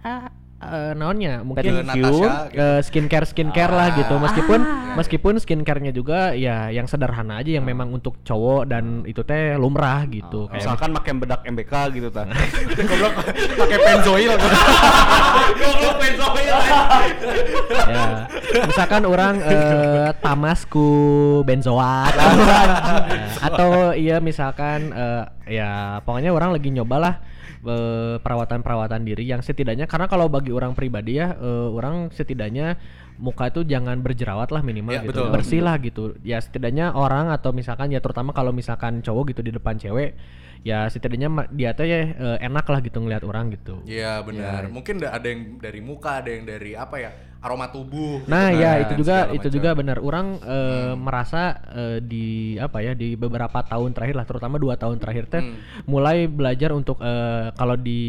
eh, 0.61 0.93
naonnya? 0.93 1.41
Mungkin 1.41 1.63
Ke 1.65 1.71
Natasha 1.81 1.97
gitu. 1.97 2.61
eh, 2.61 2.79
skincare 2.85 3.25
skincare 3.25 3.73
lah 3.73 3.87
gitu. 3.97 4.15
Meskipun 4.17 4.59
meskipun 4.95 5.33
skincarenya 5.41 5.91
juga 5.91 6.37
ya 6.37 6.69
yang 6.69 6.85
sederhana 6.85 7.41
aja 7.41 7.57
yang 7.57 7.65
memang 7.65 7.89
untuk 7.89 8.21
cowok 8.21 8.69
dan 8.69 9.01
itu 9.09 9.25
teh 9.25 9.57
lumrah 9.57 10.05
gitu. 10.05 10.45
Kayak 10.47 10.61
Misalkan 10.61 10.89
makan 10.93 11.15
bedak 11.19 11.41
MBK 11.43 11.73
gitu 11.97 12.07
ta. 12.13 12.23
Goblok. 12.89 13.13
Pakai 13.57 13.77
penzoil. 13.81 14.33
Goblok 15.57 15.95
pensoil. 15.97 16.57
ya. 17.89 18.07
Misalkan 18.67 19.03
orang 19.07 19.33
eh, 19.41 20.11
tamasku 20.19 20.89
benzoat 21.43 22.13
Nah, 22.13 22.33
atau 23.47 23.95
iya 23.95 24.19
misalkan 24.19 24.91
eh, 24.91 25.23
ya 25.57 25.99
pokoknya 26.03 26.31
orang 26.31 26.51
lagi 26.55 26.69
nyobalah 26.69 27.23
perawatan-perawatan 28.21 29.05
diri 29.05 29.29
yang 29.29 29.39
setidaknya 29.45 29.85
karena 29.85 30.09
kalau 30.09 30.25
bagi 30.25 30.49
orang 30.51 30.71
pribadi 30.71 31.17
ya 31.17 31.33
eh, 31.33 31.67
orang 31.67 32.11
setidaknya 32.11 32.75
muka 33.17 33.47
itu 33.47 33.61
jangan 33.63 34.01
berjerawat 34.01 34.49
lah 34.49 34.61
minimal 34.61 34.93
Ya, 34.93 35.01
gitu 35.01 35.23
betul. 35.23 35.29
bersih 35.29 35.61
lah 35.61 35.75
gitu 35.77 36.03
ya 36.21 36.37
setidaknya 36.37 36.91
orang 36.91 37.29
atau 37.29 37.51
misalkan 37.51 37.89
ya 37.89 37.99
terutama 37.99 38.31
kalau 38.31 38.49
misalkan 38.49 38.99
cowok 38.99 39.31
gitu 39.31 39.41
di 39.41 39.51
depan 39.51 39.77
cewek 39.77 40.17
ya 40.61 40.85
setidaknya 40.85 41.29
dia 41.49 41.73
tuh 41.73 41.85
ya 41.85 41.99
eh, 42.05 42.37
enak 42.39 42.65
lah 42.65 42.79
gitu 42.81 42.97
ngeliat 42.97 43.21
orang 43.21 43.49
gitu 43.51 43.81
Iya 43.81 44.21
benar. 44.21 44.69
Mungkin 44.69 45.01
da- 45.01 45.09
ada 45.11 45.25
yang 45.25 45.57
dari 45.57 45.81
muka, 45.81 46.21
ada 46.21 46.29
yang 46.29 46.45
dari 46.45 46.73
apa 46.73 46.97
ya? 46.97 47.11
Aroma 47.41 47.73
tubuh. 47.73 48.21
Nah 48.29 48.53
gitu 48.53 48.61
ya 48.61 48.69
kan, 48.71 48.81
itu 48.85 48.93
juga 49.01 49.17
itu 49.27 49.47
macam. 49.49 49.55
juga 49.57 49.69
benar. 49.73 49.97
Orang 49.97 50.27
eh, 50.39 50.93
merasa 50.93 51.41
eh, 51.73 51.97
di 51.99 52.27
apa 52.55 52.79
ya 52.79 52.93
di 52.93 53.17
beberapa 53.17 53.59
tahun 53.61 53.91
terakhir 53.91 54.15
lah, 54.15 54.25
terutama 54.25 54.55
dua 54.55 54.77
tahun 54.77 55.01
terakhir 55.01 55.25
teh 55.25 55.41
Hmm. 55.41 55.57
mulai 55.89 56.29
belajar 56.29 56.69
untuk 56.69 57.01
eh, 57.01 57.49
kalau 57.57 57.73
di 57.73 58.01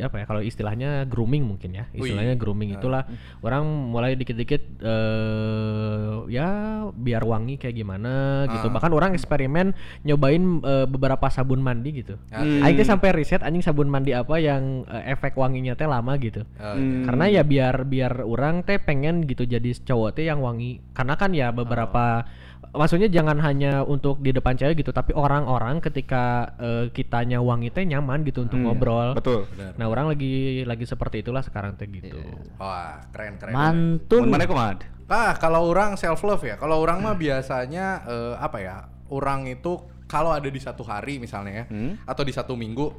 apa 0.00 0.16
ya 0.16 0.24
kalau 0.24 0.40
istilahnya 0.40 1.04
grooming 1.04 1.44
mungkin 1.44 1.76
ya 1.76 1.84
istilahnya 1.92 2.34
grooming 2.34 2.72
itulah 2.72 3.04
orang 3.44 3.62
mulai 3.92 4.16
dikit-dikit 4.16 4.80
eh 4.80 6.16
ya 6.30 6.48
biar 6.90 7.22
wangi 7.22 7.56
kayak 7.56 7.76
gimana 7.76 8.46
gitu. 8.48 8.66
Ah. 8.68 8.72
Bahkan 8.72 8.92
orang 8.92 9.10
eksperimen 9.12 9.76
nyobain 10.02 10.42
eh, 10.64 10.86
beberapa 10.88 11.28
sabun 11.28 11.60
mandi 11.60 12.00
gitu. 12.00 12.16
Hmm. 12.32 12.64
Aing 12.64 12.76
teh 12.76 12.86
sampai 12.86 13.12
riset 13.12 13.44
anjing 13.44 13.60
sabun 13.60 13.92
mandi 13.92 14.16
apa 14.16 14.40
yang 14.40 14.88
eh, 14.88 15.12
efek 15.12 15.36
wanginya 15.36 15.76
teh 15.76 15.84
lama 15.84 16.16
gitu. 16.16 16.42
Oh, 16.56 16.72
Hmm. 16.80 17.04
Karena 17.04 17.24
ya 17.28 17.42
biar 17.44 17.84
biar 17.84 18.24
orang 18.24 18.62
teh 18.70 18.78
pengen 18.78 19.26
gitu 19.26 19.42
jadi 19.42 19.74
cowok 19.82 20.14
teh 20.14 20.30
yang 20.30 20.38
wangi. 20.38 20.78
Karena 20.94 21.18
kan 21.18 21.34
ya 21.34 21.50
beberapa 21.50 22.22
maksudnya 22.70 23.10
jangan 23.10 23.42
hanya 23.42 23.82
untuk 23.82 24.22
di 24.22 24.30
depan 24.30 24.54
cewek 24.54 24.86
gitu, 24.86 24.94
tapi 24.94 25.10
orang-orang 25.10 25.82
ketika 25.82 26.54
eh, 26.62 26.86
kitanya 26.94 27.42
wangi 27.42 27.74
teh 27.74 27.82
nyaman 27.82 28.22
gitu 28.22 28.46
untuk 28.46 28.62
ngobrol. 28.62 29.18
Betul. 29.18 29.50
Benar. 29.50 29.74
Nah, 29.74 29.86
orang 29.90 30.06
lagi 30.14 30.62
lagi 30.62 30.86
seperti 30.86 31.26
itulah 31.26 31.42
sekarang 31.42 31.74
teh 31.74 31.90
gitu. 31.90 32.14
Wah, 32.62 33.02
keren 33.10 33.34
keren. 33.42 33.58
Mantun. 33.58 34.30
Mana 34.30 34.46
kumaha? 34.46 34.78
Nah, 35.10 35.34
kalau 35.42 35.66
orang 35.66 35.98
self 35.98 36.22
love 36.22 36.46
ya. 36.46 36.54
Kalau 36.54 36.78
orang 36.78 37.02
mah 37.02 37.18
biasanya 37.18 38.06
eh, 38.06 38.34
apa 38.38 38.58
ya? 38.62 38.76
Orang 39.10 39.50
itu 39.50 39.82
kalau 40.06 40.30
ada 40.30 40.46
di 40.46 40.62
satu 40.62 40.86
hari 40.86 41.18
misalnya 41.18 41.62
ya, 41.62 41.64
Hmm. 41.66 41.94
atau 42.06 42.22
di 42.22 42.30
satu 42.34 42.54
minggu, 42.54 42.94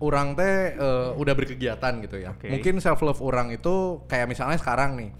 orang 0.00 0.32
teh 0.32 0.74
eh, 0.74 1.10
udah 1.14 1.34
berkegiatan 1.36 1.92
gitu 2.00 2.16
ya. 2.16 2.32
Oke. 2.32 2.48
Mungkin 2.48 2.80
self 2.80 3.00
love 3.00 3.20
orang 3.20 3.52
itu 3.52 4.00
kayak 4.04 4.26
misalnya 4.26 4.56
sekarang 4.56 4.96
nih. 4.96 5.10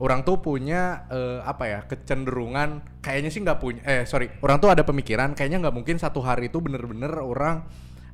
Orang 0.00 0.26
tuh 0.26 0.40
punya 0.40 1.06
eh, 1.06 1.38
apa 1.44 1.64
ya 1.64 1.80
kecenderungan 1.86 2.82
kayaknya 2.98 3.30
sih 3.30 3.38
nggak 3.38 3.58
punya 3.60 3.80
eh 3.84 4.02
sorry 4.02 4.34
orang 4.42 4.58
tuh 4.58 4.72
ada 4.72 4.82
pemikiran 4.82 5.30
kayaknya 5.32 5.62
nggak 5.62 5.76
mungkin 5.76 5.94
satu 5.94 6.18
hari 6.18 6.50
itu 6.50 6.58
bener-bener 6.58 7.12
orang 7.14 7.62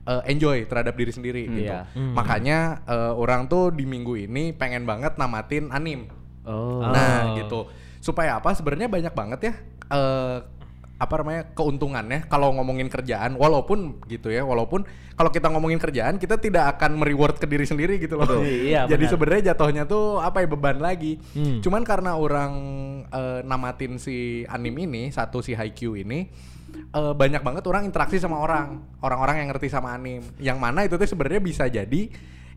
eh, 0.05 0.23
enjoy 0.29 0.69
terhadap 0.69 0.93
diri 0.93 1.09
sendiri 1.09 1.43
gitu 1.49 1.73
Iya. 1.73 1.89
makanya 2.13 2.85
eh, 2.85 3.13
orang 3.17 3.49
tuh 3.49 3.73
di 3.73 3.89
minggu 3.89 4.21
ini 4.21 4.53
pengen 4.53 4.85
banget 4.85 5.17
namatin 5.17 5.73
anim 5.73 6.13
Oh. 6.49 6.81
Nah, 6.81 7.37
gitu. 7.37 7.69
Supaya 8.01 8.41
apa? 8.41 8.57
Sebenarnya 8.57 8.89
banyak 8.89 9.13
banget 9.13 9.41
ya 9.49 9.55
eh 9.89 10.37
apa 10.99 11.15
namanya 11.23 11.47
keuntungannya 11.55 12.27
kalau 12.27 12.51
ngomongin 12.59 12.91
kerjaan 12.91 13.39
walaupun 13.39 14.03
gitu 14.11 14.35
ya 14.35 14.43
walaupun 14.43 14.83
kalau 15.15 15.31
kita 15.31 15.47
ngomongin 15.47 15.79
kerjaan 15.79 16.19
kita 16.19 16.43
tidak 16.43 16.75
akan 16.75 16.99
mereward 16.99 17.39
ke 17.39 17.47
diri 17.47 17.63
sendiri 17.63 18.03
gitu 18.03 18.19
loh 18.19 18.43
Iya, 18.43 18.91
jadi 18.91 19.07
benar. 19.07 19.13
sebenarnya 19.15 19.43
jatuhnya 19.55 19.83
tuh 19.87 20.19
apa 20.19 20.43
ya 20.43 20.51
beban 20.51 20.83
lagi 20.83 21.23
Hmm. 21.39 21.63
cuman 21.63 21.87
karena 21.87 22.19
orang 22.19 22.53
eh, 23.15 23.41
namatin 23.47 24.03
si 24.03 24.43
anim 24.51 24.75
ini 24.75 25.15
satu 25.15 25.39
si 25.39 25.55
Haikyuu 25.55 26.03
ini 26.03 26.27
eh, 26.93 27.13
banyak 27.15 27.47
banget 27.47 27.63
orang 27.71 27.87
interaksi 27.87 28.19
sama 28.19 28.43
orang, 28.43 28.83
orang-orang 29.01 29.41
yang 29.41 29.49
ngerti 29.55 29.73
sama 29.73 29.97
anim. 29.97 30.21
Yang 30.37 30.59
mana 30.61 30.85
itu 30.85 31.01
tuh 31.01 31.09
sebenarnya 31.09 31.41
bisa 31.41 31.65
jadi 31.65 32.03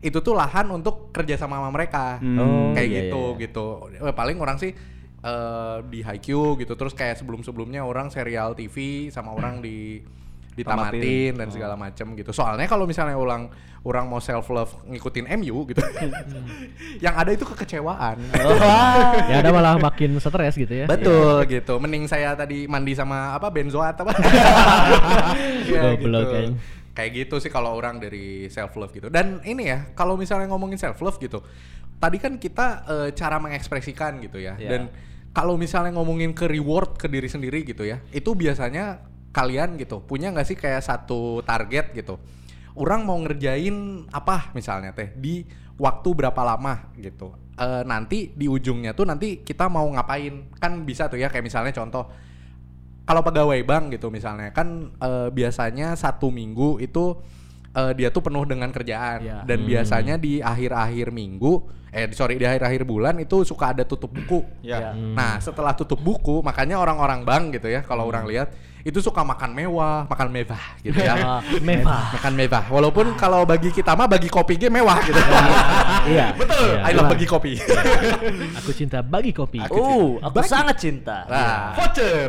itu 0.02 0.18
tuh 0.18 0.34
lahan 0.34 0.66
untuk 0.68 1.14
kerja 1.14 1.38
sama 1.38 1.62
sama 1.62 1.70
mereka. 1.70 2.18
Oh, 2.20 2.74
kayak 2.74 2.88
iya, 2.90 2.98
gitu 3.08 3.22
iya. 3.38 3.40
gitu. 3.46 3.66
Eh, 4.02 4.12
paling 4.12 4.36
orang 4.36 4.58
sih 4.58 4.74
eh, 5.22 5.78
di 5.86 6.02
Haikyuu 6.02 6.58
gitu 6.58 6.74
terus 6.74 6.92
kayak 6.92 7.18
sebelum-sebelumnya 7.18 7.86
orang 7.86 8.10
serial 8.10 8.52
TV 8.58 9.08
sama 9.08 9.32
orang 9.32 9.62
di 9.62 10.02
ditamatin 10.52 11.00
Tamatin. 11.00 11.32
dan 11.40 11.48
segala 11.48 11.74
macem 11.80 12.06
gitu. 12.12 12.30
Soalnya 12.30 12.68
kalau 12.68 12.84
misalnya 12.84 13.16
orang 13.16 13.48
orang 13.82 14.04
mau 14.06 14.20
self 14.20 14.46
love 14.52 14.72
ngikutin 14.86 15.26
MU 15.40 15.64
gitu, 15.66 15.80
yang 17.04 17.16
ada 17.16 17.32
itu 17.32 17.42
kekecewaan. 17.48 18.20
ya 19.32 19.40
ada 19.42 19.50
malah 19.50 19.80
makin 19.80 20.20
stres 20.20 20.54
gitu 20.54 20.84
ya. 20.84 20.86
Betul 20.86 21.48
gitu. 21.48 21.80
Mending 21.80 22.04
saya 22.06 22.36
tadi 22.36 22.68
mandi 22.68 22.92
sama 22.92 23.32
apa 23.32 23.48
benzoat 23.48 23.96
apa. 23.96 24.12
ya, 25.72 25.96
gitu. 25.96 26.20
kan. 26.20 26.52
Kayak 26.92 27.10
gitu 27.24 27.40
sih 27.40 27.48
kalau 27.48 27.72
orang 27.72 27.96
dari 27.96 28.52
self 28.52 28.76
love 28.76 28.92
gitu. 28.92 29.08
Dan 29.08 29.40
ini 29.48 29.72
ya, 29.72 29.88
kalau 29.96 30.20
misalnya 30.20 30.52
ngomongin 30.52 30.76
self 30.76 31.00
love 31.00 31.16
gitu. 31.16 31.40
Tadi 31.96 32.18
kan 32.20 32.36
kita 32.36 32.66
eh, 32.84 33.08
cara 33.16 33.40
mengekspresikan 33.40 34.20
gitu 34.20 34.36
ya. 34.36 34.60
Iya. 34.60 34.68
Dan 34.68 34.82
kalau 35.32 35.56
misalnya 35.56 35.96
ngomongin 35.96 36.36
ke 36.36 36.44
reward 36.44 36.96
ke 36.96 37.08
diri 37.08 37.28
sendiri 37.28 37.64
gitu 37.64 37.82
ya. 37.82 38.00
Itu 38.12 38.36
biasanya 38.36 39.00
kalian 39.32 39.80
gitu 39.80 40.04
punya 40.04 40.28
nggak 40.28 40.44
sih 40.44 40.56
kayak 40.56 40.84
satu 40.84 41.40
target 41.42 41.96
gitu. 41.96 42.20
Orang 42.72 43.04
mau 43.04 43.16
ngerjain 43.20 44.04
apa 44.12 44.52
misalnya 44.52 44.92
teh 44.92 45.12
di 45.12 45.44
waktu 45.76 46.08
berapa 46.12 46.40
lama 46.40 46.92
gitu. 46.96 47.32
Eh, 47.52 47.82
nanti 47.84 48.32
di 48.32 48.48
ujungnya 48.48 48.96
tuh 48.96 49.04
nanti 49.04 49.44
kita 49.44 49.68
mau 49.68 49.84
ngapain 49.88 50.52
kan 50.56 50.84
bisa 50.84 51.08
tuh 51.08 51.20
ya 51.20 51.28
kayak 51.28 51.44
misalnya 51.44 51.72
contoh 51.72 52.08
kalau 53.02 53.20
pegawai 53.20 53.60
bank 53.60 53.92
gitu 53.92 54.08
misalnya 54.08 54.56
kan 54.56 54.88
eh, 54.96 55.28
biasanya 55.28 55.92
satu 55.92 56.32
minggu 56.32 56.80
itu 56.80 57.12
eh, 57.72 57.92
dia 57.92 58.08
tuh 58.08 58.24
penuh 58.24 58.48
dengan 58.48 58.72
kerjaan 58.72 59.20
Iya. 59.20 59.38
dan 59.44 59.58
biasanya 59.68 60.14
di 60.16 60.40
akhir-akhir 60.40 61.12
minggu 61.12 61.52
eh 61.92 62.08
sorry 62.10 62.40
di 62.40 62.48
akhir-akhir 62.48 62.82
bulan 62.82 63.14
itu 63.20 63.44
suka 63.44 63.70
ada 63.70 63.84
tutup 63.84 64.08
buku. 64.08 64.40
Ya. 64.64 64.96
Nah 64.96 65.36
setelah 65.38 65.76
tutup 65.76 66.00
buku 66.00 66.40
makanya 66.40 66.76
orang-orang 66.76 67.22
bank 67.22 67.44
gitu 67.54 67.68
ya 67.68 67.84
kalau 67.84 68.08
orang 68.08 68.24
lihat 68.24 68.50
itu 68.82 68.98
suka 68.98 69.22
makan 69.22 69.54
mewah, 69.54 70.10
makan 70.10 70.34
mewah 70.34 70.58
gitu 70.82 70.98
ya. 70.98 71.14
Ah, 71.14 71.38
mewah. 71.62 72.18
makan 72.18 72.34
mewah. 72.34 72.64
Walaupun 72.66 73.14
kalau 73.14 73.46
bagi 73.46 73.70
kita 73.70 73.94
mah 73.94 74.10
bagi 74.10 74.26
kopi 74.26 74.58
ge 74.58 74.66
mewah 74.66 74.98
gitu. 75.06 75.22
Iya. 76.10 76.34
Betul. 76.34 76.82
Iya. 76.82 76.82
I 76.82 76.90
love 76.90 77.06
bagi 77.14 77.22
kopi. 77.22 77.62
Aku 78.58 78.74
cinta 78.74 78.98
bagi 78.98 79.30
kopi. 79.30 79.62
Oh, 79.70 80.18
aku 80.18 80.34
Bagi. 80.34 80.50
sangat 80.50 80.82
cinta. 80.82 81.22
Nah, 81.30 81.78
Voucher. 81.78 82.26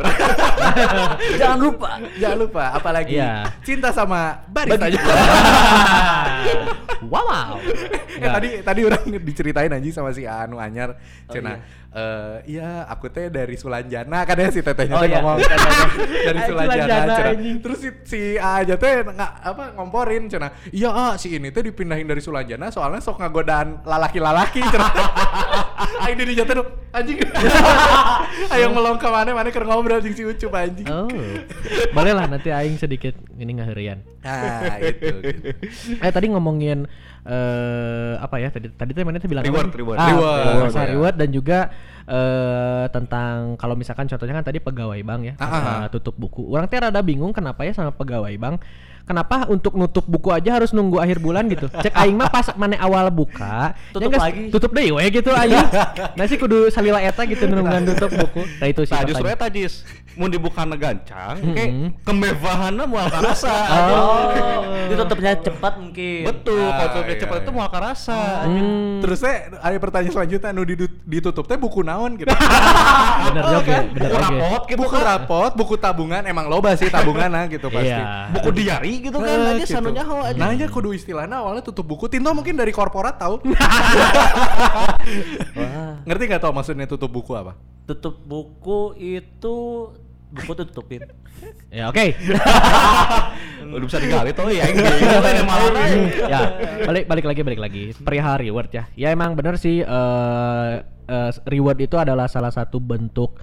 Jangan 1.41 1.57
lupa. 1.57 1.89
jangan 2.21 2.37
lupa 2.37 2.63
apalagi 2.69 3.17
Iya. 3.17 3.49
cinta 3.65 3.89
sama 3.89 4.45
barista. 4.45 4.85
wow. 7.09 7.57
Eh, 8.13 8.29
tadi 8.29 8.49
tadi 8.61 8.81
orang 8.85 9.03
diceritain 9.25 9.73
aja 9.73 9.89
sama 9.89 10.13
si 10.13 10.21
Anu 10.29 10.61
Anyar 10.61 11.01
cina 11.33 11.57
eh 11.89 12.37
iya 12.45 12.85
aku 12.85 13.09
teh 13.09 13.25
dari 13.29 13.57
Sulanjana 13.57 14.21
kan 14.21 14.37
ya 14.37 14.53
si 14.53 14.61
tetehnya 14.61 14.97
Oh, 14.97 15.01
teh 15.01 15.09
iya. 15.09 15.17
ngomong 15.17 15.41
dari 16.29 16.41
Sulanjana 16.45 16.93
cina. 17.17 17.33
terus 17.57 17.79
si, 17.81 17.89
si 18.05 18.21
A 18.37 18.61
aja 18.61 18.77
teh 18.77 19.01
nggak 19.01 19.31
apa 19.49 19.63
ngomporin 19.73 20.29
cina 20.29 20.53
iya 20.69 20.93
ah 20.93 21.13
si 21.17 21.33
ini 21.33 21.49
teh 21.49 21.65
dipindahin 21.65 22.05
dari 22.05 22.21
Sulanjana 22.21 22.69
soalnya 22.69 23.01
sok 23.01 23.17
ngagodaan 23.17 23.81
lalaki-lalaki 23.81 24.61
cina 24.61 24.93
Aing 26.05 26.17
di 26.21 26.37
jatuh 26.37 26.61
tuh 26.61 26.67
anjing 26.93 27.17
ayo 28.53 28.69
ngelong 28.69 28.97
ke 29.01 29.09
mana 29.09 29.33
mana 29.33 29.49
ngobrol 29.49 29.99
jeung 30.05 30.13
si 30.13 30.21
Ucup 30.21 30.53
anjing 30.53 30.85
Oh. 30.85 31.09
Boleh 31.95 32.13
lah 32.13 32.29
nanti 32.29 32.53
aing 32.53 32.77
sedikit 32.77 33.17
ini 33.39 33.57
ngaherian. 33.57 34.03
nah 34.21 34.77
itu 34.79 35.09
gitu. 35.25 35.49
Eh 35.99 36.11
tadi 36.13 36.29
ngomongin 36.31 36.85
eh 37.23 38.13
apa 38.19 38.35
ya 38.35 38.51
tadi 38.51 38.67
tadi 38.75 38.91
tuh 38.91 39.07
mana 39.07 39.15
tuh 39.15 39.31
bilang 39.31 39.47
Reward, 39.47 39.71
reward. 39.71 39.95
Ah, 39.95 40.11
Reward, 40.11 40.43
reward, 40.43 40.75
ya. 40.75 40.91
reward 40.91 41.15
dan 41.15 41.29
juga 41.31 41.59
eh 42.03 42.85
tentang 42.91 43.55
kalau 43.55 43.79
misalkan 43.79 44.11
contohnya 44.11 44.35
kan 44.35 44.43
tadi 44.43 44.59
pegawai 44.59 44.99
bank 45.07 45.21
ya 45.23 45.33
Ah, 45.39 45.47
ah. 45.47 45.75
eh, 45.87 45.89
tutup 45.89 46.19
buku. 46.19 46.51
Orang 46.51 46.67
teh 46.67 46.75
rada 46.75 46.99
bingung 46.99 47.31
kenapa 47.31 47.63
ya 47.63 47.71
sama 47.71 47.95
pegawai 47.95 48.35
bank. 48.35 48.59
Kenapa 49.03 49.43
untuk 49.47 49.75
nutup 49.75 50.07
buku 50.07 50.31
aja 50.31 50.55
harus 50.55 50.71
nunggu 50.71 50.95
akhir 50.95 51.19
bulan 51.19 51.43
gitu? 51.45 51.67
Cek 51.67 51.91
aing 51.91 52.15
mah 52.15 52.31
pas 52.31 52.55
mana 52.55 52.79
awal 52.79 53.11
buka, 53.11 53.75
Tutup 53.91 54.07
ya 54.09 54.17
lagi. 54.17 54.47
Tutup 54.47 54.71
deh 54.71 54.89
we 54.89 55.03
gitu 55.11 55.27
aing. 55.29 55.59
nah 56.17 56.23
sih 56.23 56.39
kudu 56.39 56.71
salila 56.71 57.03
eta 57.03 57.27
gitu 57.27 57.43
nungguan 57.45 57.83
tutup 57.83 58.15
buku. 58.15 58.47
Nah 58.57 58.67
itu 58.67 58.87
sih. 58.87 58.95
Nah 58.95 59.03
justru 59.03 59.27
eta 59.27 59.51
jis 59.51 59.83
mau 60.13 60.29
dibuka 60.29 60.61
gancang, 60.63 61.35
Mm-mm. 61.35 61.51
kayak 61.51 61.71
kemewahannya 62.05 62.85
mau 62.85 63.03
karasa. 63.09 63.51
Oh, 63.93 64.29
ditutupnya 64.93 65.35
cepat 65.35 65.73
mungkin. 65.75 66.23
Betul, 66.23 66.63
Ah, 66.63 66.71
kalau 66.77 66.89
tutupnya 66.95 67.11
iya, 67.11 67.21
cepat 67.21 67.35
iya. 67.35 67.43
itu 67.43 67.51
mau 67.51 67.67
karasa. 67.67 68.19
Hmm. 68.45 69.01
Terus 69.01 69.19
teh 69.19 69.35
ada 69.51 69.75
pertanyaan 69.75 70.13
selanjutnya 70.13 70.49
nu 70.53 70.63
ditutup 71.03 71.43
teh 71.43 71.57
buku 71.57 71.81
naon 71.81 72.15
gitu. 72.15 72.29
bener 72.29 73.43
juga, 73.51 73.77
bener 73.83 73.99
Buku 73.99 74.05
juga. 74.07 74.21
rapot 74.21 74.61
gitu 74.63 74.77
buku 74.79 74.93
kan. 74.93 75.03
rapot, 75.03 75.51
buku 75.57 75.75
tabungan 75.75 76.23
emang 76.23 76.45
loba 76.47 76.77
sih 76.77 76.87
tabungan 76.87 77.29
gitu 77.49 77.67
pasti. 77.67 77.89
Iya. 77.91 78.29
Buku 78.31 78.49
diari 78.53 78.92
gitu 78.99 79.17
kan 79.17 79.55
aja 79.55 79.63
gitu. 79.63 79.79
sanunya 79.79 80.03
ho 80.05 80.21
aja. 80.21 80.37
Nah, 80.37 80.53
aja 80.53 80.67
kudu 80.69 80.93
istilahnya 80.93 81.41
awalnya 81.41 81.63
tutup 81.65 81.87
buku. 81.87 82.05
Tinto 82.11 82.29
mungkin 82.35 82.53
dari 82.53 82.69
korporat 82.69 83.17
tahu. 83.17 83.41
Wah, 85.57 86.03
Ngerti 86.03 86.23
nggak 86.29 86.41
tau 86.43 86.53
maksudnya 86.53 86.85
tutup 86.85 87.09
buku 87.09 87.33
apa? 87.33 87.57
tutup 87.83 88.15
buku 88.23 88.95
itu 88.95 89.55
buku 90.33 90.51
tuh 90.55 90.65
tutupin. 90.71 91.03
Ya 91.73 91.91
oke. 91.91 92.15
Udah 93.73 93.85
bisa 93.89 93.99
digali 93.99 94.31
tuh 94.31 94.47
ya 94.53 94.63
ya 96.29 96.41
balik 96.87 97.09
balik 97.09 97.25
lagi 97.25 97.41
balik 97.43 97.59
lagi 97.59 97.83
perihal 97.99 98.39
reward 98.39 98.69
ya 98.71 98.87
ya 98.95 99.11
emang 99.11 99.35
bener 99.35 99.59
sih 99.59 99.83
eh 99.83 100.73
eh, 101.09 101.31
reward 101.49 101.83
itu 101.83 101.99
adalah 101.99 102.31
salah 102.31 102.53
satu 102.53 102.79
bentuk 102.79 103.35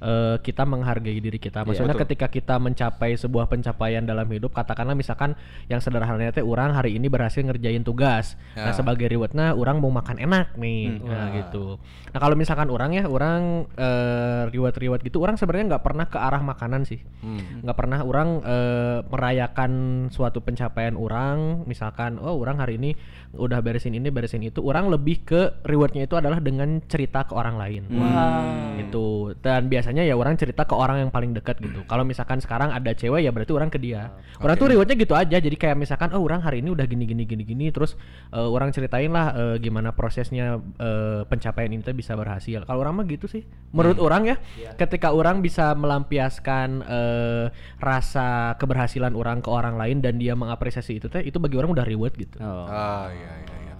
eh, 0.00 0.36
kita 0.40 0.62
menghargai 0.64 1.18
diri 1.18 1.38
kita. 1.38 1.62
Maksudnya 1.66 1.94
betul. 1.94 2.04
ketika 2.06 2.26
kita 2.30 2.54
mencapai 2.58 3.14
sebuah 3.14 3.46
pencapaian 3.46 4.02
dalam 4.02 4.26
hidup 4.30 4.54
katakanlah 4.54 4.94
misalkan 4.94 5.34
yang 5.66 5.78
sederhananya 5.82 6.30
teh 6.34 6.44
orang 6.44 6.74
hari 6.74 6.96
ini 6.98 7.06
berhasil 7.10 7.42
ngerjain 7.42 7.82
tugas. 7.82 8.38
Nah 8.54 8.70
Ya. 8.70 8.76
sebagai 8.76 9.08
rewardnya 9.08 9.56
orang 9.56 9.80
mau 9.82 9.90
makan 9.90 10.18
enak 10.20 10.54
nih. 10.58 11.00
Nah 11.02 11.34
gitu. 11.34 11.78
Nah 12.14 12.18
kalau 12.18 12.34
misalkan 12.38 12.68
orang 12.70 12.94
ya 12.94 13.04
orang 13.06 13.66
eh, 13.74 14.42
reward 14.50 14.76
reward 14.78 15.00
gitu 15.02 15.18
orang 15.22 15.34
sebenarnya 15.34 15.76
nggak 15.76 15.84
pernah 15.84 16.06
ke 16.06 16.18
arah 16.18 16.42
makanan 16.42 16.82
sih. 16.86 17.00
Hmm. 17.18 17.66
nggak 17.66 17.74
pernah 17.76 18.00
orang 18.06 18.28
eh, 18.46 18.98
merayakan 19.10 19.72
suatu 20.08 20.38
pencapaian 20.40 20.94
orang 20.94 21.66
misalkan 21.66 22.16
oh 22.22 22.38
orang 22.38 22.62
hari 22.62 22.78
ini 22.78 22.94
udah 23.36 23.60
beresin 23.60 23.92
ini 23.92 24.08
beresin 24.08 24.40
itu 24.40 24.64
orang 24.64 24.88
lebih 24.88 25.20
ke 25.20 25.60
rewardnya 25.60 26.08
itu 26.08 26.16
adalah 26.16 26.40
dengan 26.40 26.80
cerita 26.88 27.28
ke 27.28 27.36
orang 27.36 27.60
lain. 27.60 27.82
Wah. 27.92 28.72
gitu. 28.80 29.36
Dan 29.44 29.68
biasanya 29.68 30.00
ya 30.06 30.16
orang 30.16 30.40
cerita 30.40 30.64
ke 30.64 30.72
orang 30.72 31.04
yang 31.04 31.10
paling 31.12 31.36
dekat 31.36 31.60
gitu. 31.60 31.84
Kalau 31.84 32.08
misalkan 32.08 32.40
sekarang 32.40 32.72
ada 32.72 32.88
cewek 32.96 33.20
ya 33.20 33.30
berarti 33.34 33.52
orang 33.52 33.68
ke 33.68 33.76
dia. 33.76 34.16
Orang 34.40 34.56
tuh 34.56 34.72
rewardnya 34.72 34.96
gitu 34.96 35.12
aja. 35.12 35.36
Jadi 35.36 35.56
kayak 35.60 35.76
misalkan 35.76 36.08
oh 36.16 36.24
orang 36.24 36.40
hari 36.40 36.64
ini 36.64 36.72
udah 36.72 36.88
gini 36.88 37.04
gini 37.04 37.28
gini 37.28 37.44
gini. 37.44 37.66
Terus 37.68 38.00
eh, 38.32 38.48
orang 38.48 38.72
ceritain 38.72 39.12
lah 39.12 39.36
eh, 39.36 39.56
gimana 39.60 39.92
prosesnya 39.92 40.56
eh, 40.80 41.20
pencapaian 41.28 41.68
ini 41.68 41.84
tuh 41.84 41.92
bisa 41.92 42.16
berhasil. 42.16 42.64
Kalau 42.64 42.80
orang 42.80 43.04
mah 43.04 43.06
gitu 43.10 43.28
sih. 43.28 43.44
Menurut 43.76 44.00
orang 44.00 44.24
ya 44.24 44.36
ketika 44.80 45.12
orang 45.12 45.44
bisa 45.44 45.76
melampiaskan 45.76 46.68
eh, 46.80 47.46
rasa 47.76 48.56
keberhasilan 48.56 49.12
orang 49.12 49.44
ke 49.44 49.52
orang 49.52 49.76
lain 49.76 50.00
dan 50.00 50.16
dia 50.16 50.32
mengapresiasi 50.32 50.96
itu 50.96 51.12
teh 51.12 51.20
itu 51.20 51.36
bagi 51.36 51.60
orang 51.60 51.76
udah 51.76 51.84
reward 51.84 52.16
gitu. 52.16 52.40
Oh. 52.40 52.64
Ah 52.64 53.17
iya 53.18 53.32
iya 53.42 53.56
iya. 53.66 53.74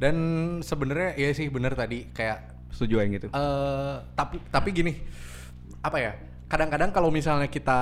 Dan 0.00 0.16
sebenarnya 0.64 1.10
iya 1.20 1.30
sih 1.36 1.52
bener 1.52 1.76
tadi 1.76 2.08
kayak 2.10 2.56
Setuju 2.72 3.00
yang 3.00 3.10
gitu. 3.16 3.26
eh 3.32 3.96
tapi 4.12 4.40
tapi 4.48 4.68
gini 4.72 4.92
apa 5.80 5.98
ya? 6.00 6.12
Kadang-kadang 6.48 6.96
kalau 6.96 7.12
misalnya 7.12 7.44
kita 7.52 7.80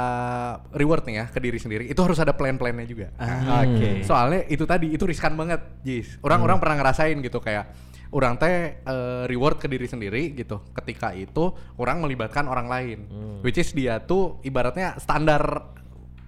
reward 0.74 1.06
nih 1.06 1.22
ya 1.22 1.24
ke 1.30 1.38
diri 1.38 1.54
sendiri, 1.54 1.86
itu 1.86 2.00
harus 2.02 2.18
ada 2.18 2.34
plan-plannya 2.34 2.82
juga. 2.82 3.14
Ah. 3.14 3.62
Oke. 3.62 4.02
Soalnya 4.02 4.42
itu 4.50 4.66
tadi 4.66 4.90
itu 4.90 5.06
riskan 5.06 5.38
banget, 5.38 5.62
Jis. 5.86 6.18
Orang-orang 6.18 6.58
pernah 6.58 6.82
ngerasain 6.82 7.14
gitu 7.22 7.38
kayak 7.38 7.70
orang 8.10 8.34
teh 8.38 8.82
eh, 8.82 9.22
reward 9.30 9.62
ke 9.62 9.70
diri 9.70 9.86
sendiri 9.86 10.34
gitu. 10.34 10.66
Ketika 10.74 11.14
itu 11.14 11.54
orang 11.78 12.02
melibatkan 12.02 12.50
orang 12.50 12.66
lain, 12.66 12.98
which 13.46 13.54
is 13.62 13.70
dia 13.70 14.02
tuh 14.02 14.42
ibaratnya 14.42 14.98
standar 14.98 15.42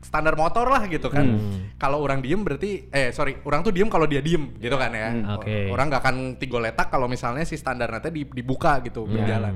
standar 0.01 0.35
motor 0.35 0.67
lah 0.67 0.85
gitu 0.85 1.09
kan. 1.09 1.27
Kalau 1.75 1.99
orang 1.99 2.19
diem 2.19 2.39
berarti 2.39 2.87
eh 2.89 3.11
sorry, 3.11 3.39
orang 3.43 3.61
tuh 3.61 3.71
diem 3.71 3.87
kalau 3.87 4.05
dia 4.05 4.19
diem 4.19 4.55
gitu 4.57 4.75
kan 4.75 4.91
ya. 4.91 5.11
Hmm, 5.13 5.37
oke. 5.37 5.57
Orang 5.69 5.87
nggak 5.89 6.03
akan 6.03 6.17
tiga 6.37 6.59
letak 6.61 6.89
kalau 6.89 7.07
misalnya 7.07 7.43
si 7.43 7.55
standarnya 7.55 7.99
teh 8.01 8.11
di- 8.11 8.27
dibuka 8.29 8.79
gitu 8.81 9.07
berjalan. 9.07 9.55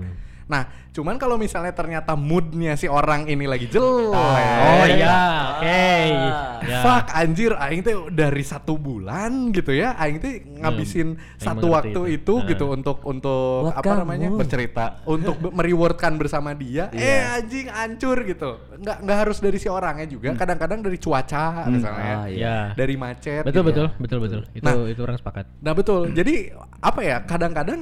Nah, 0.52 0.62
cuman 0.90 1.16
kalau 1.16 1.34
misalnya 1.34 1.72
ternyata 1.72 2.12
moodnya 2.12 2.76
si 2.76 2.84
orang 2.84 3.24
ini 3.24 3.48
lagi 3.48 3.64
jelek. 3.66 4.12
Oh 4.12 4.84
iya, 4.84 5.16
oke. 5.56 5.84
Ya. 6.62 6.78
Fuck 6.78 7.06
anjir 7.10 7.52
aing 7.54 7.80
teh 7.80 7.96
dari 8.12 8.44
satu 8.44 8.76
bulan 8.76 9.48
gitu 9.50 9.72
ya 9.72 9.96
aing 9.96 10.20
teh 10.20 10.34
ngabisin 10.44 11.16
aing 11.16 11.38
satu 11.38 11.72
waktu 11.72 11.90
itu. 12.14 12.36
itu, 12.36 12.52
gitu 12.52 12.64
untuk 12.68 13.00
untuk 13.02 13.66
Buat 13.66 13.74
apa 13.74 13.88
kamu. 13.88 13.98
namanya 13.98 14.28
bercerita 14.30 14.84
untuk 15.04 15.40
merewardkan 15.42 16.14
bersama 16.14 16.52
dia 16.52 16.92
Iya. 16.92 17.00
eh 17.02 17.20
anjing 17.34 17.66
hancur 17.66 18.16
gitu 18.22 18.50
nggak 18.76 18.96
nggak 19.00 19.18
harus 19.18 19.38
dari 19.38 19.56
si 19.56 19.66
orangnya 19.66 20.04
juga 20.04 20.34
kadang-kadang 20.34 20.82
dari 20.82 20.98
cuaca 20.98 21.64
misalnya 21.66 22.14
Ah, 22.14 22.26
iya. 22.26 22.38
Ya. 22.38 22.56
dari 22.74 22.94
macet 22.94 23.42
Betul 23.42 23.64
gitu 23.64 23.66
betul, 23.66 23.86
ya. 23.88 23.98
betul 23.98 24.18
betul. 24.20 24.40
Itu 24.52 24.62
Nah. 24.62 24.74
itu 24.86 25.00
orang 25.00 25.16
sepakat. 25.16 25.44
nah 25.58 25.72
betul 25.72 26.00
jadi 26.10 26.34
apa 26.78 27.00
ya 27.00 27.16
kadang-kadang 27.22 27.80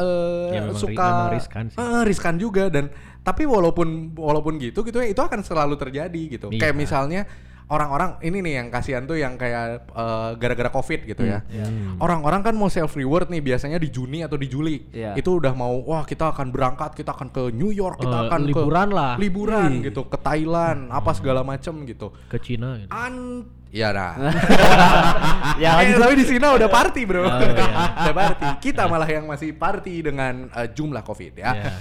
eh 0.00 0.50
Ya, 0.50 0.60
ri- 0.64 0.74
suka 0.74 1.30
riskan 1.30 1.64
sih. 1.68 1.76
Eh, 1.76 2.02
riskan 2.02 2.34
juga 2.36 2.66
dan 2.66 2.88
tapi 3.20 3.44
walaupun 3.44 3.88
walaupun 4.12 4.56
gitu 4.56 4.80
gitu 4.80 4.96
ya 4.96 5.06
itu 5.06 5.20
akan 5.20 5.40
selalu 5.40 5.76
terjadi 5.76 6.22
gitu 6.30 6.48
Iya. 6.48 6.58
kayak 6.58 6.74
misalnya 6.74 7.22
orang-orang 7.70 8.18
ini 8.20 8.38
nih 8.40 8.54
yang 8.56 8.66
kasihan 8.68 9.02
tuh 9.02 9.14
yang 9.14 9.34
kayak 9.34 9.86
eh, 9.86 10.30
gara-gara 10.36 10.68
covid 10.68 11.00
gitu 11.04 11.22
ya 11.22 11.38
Hmm. 11.40 11.96
orang-orang 11.98 12.42
kan 12.42 12.52
mau 12.52 12.66
self 12.66 12.92
reward 12.92 13.26
nih 13.26 13.40
biasanya 13.40 13.76
di 13.76 13.88
Juni 13.88 14.20
atau 14.20 14.34
di 14.34 14.46
Juli 14.46 14.90
Iya. 14.90 15.14
itu 15.14 15.30
udah 15.32 15.52
mau 15.52 15.78
wah 15.80 16.02
kita 16.02 16.28
akan 16.28 16.50
berangkat 16.50 16.92
kita 16.92 17.10
akan 17.10 17.28
ke 17.28 17.42
New 17.50 17.70
York 17.70 17.98
kita 17.98 18.10
Eh, 18.12 18.26
akan 18.26 18.40
liburan 18.44 18.88
ke 18.88 18.92
lah. 18.92 19.12
liburan 19.16 19.70
gitu 19.80 20.02
ke 20.04 20.18
Thailand 20.18 20.90
apa 20.90 21.10
segala 21.12 21.40
macem 21.42 21.84
gitu 21.84 22.10
Ke 22.26 22.36
Cina 22.36 22.74
gitu. 22.76 22.90
an 22.90 23.46
ya 23.70 23.88
nah 23.90 24.18
Ya, 25.62 25.78
eh, 25.78 25.94
tapi 25.94 26.14
di 26.16 26.26
sini 26.26 26.40
udah 26.40 26.66
party 26.66 27.02
bro 27.04 27.20
Oh, 27.20 27.30
iya. 27.30 27.66
udah 28.02 28.14
party 28.16 28.46
kita 28.60 28.82
malah 28.84 29.06
yang 29.06 29.24
masih 29.24 29.52
party 29.52 30.02
dengan 30.02 30.48
eh, 30.50 30.68
jumlah 30.68 31.02
covid 31.02 31.34
ya 31.36 31.52
Iya. 31.52 31.72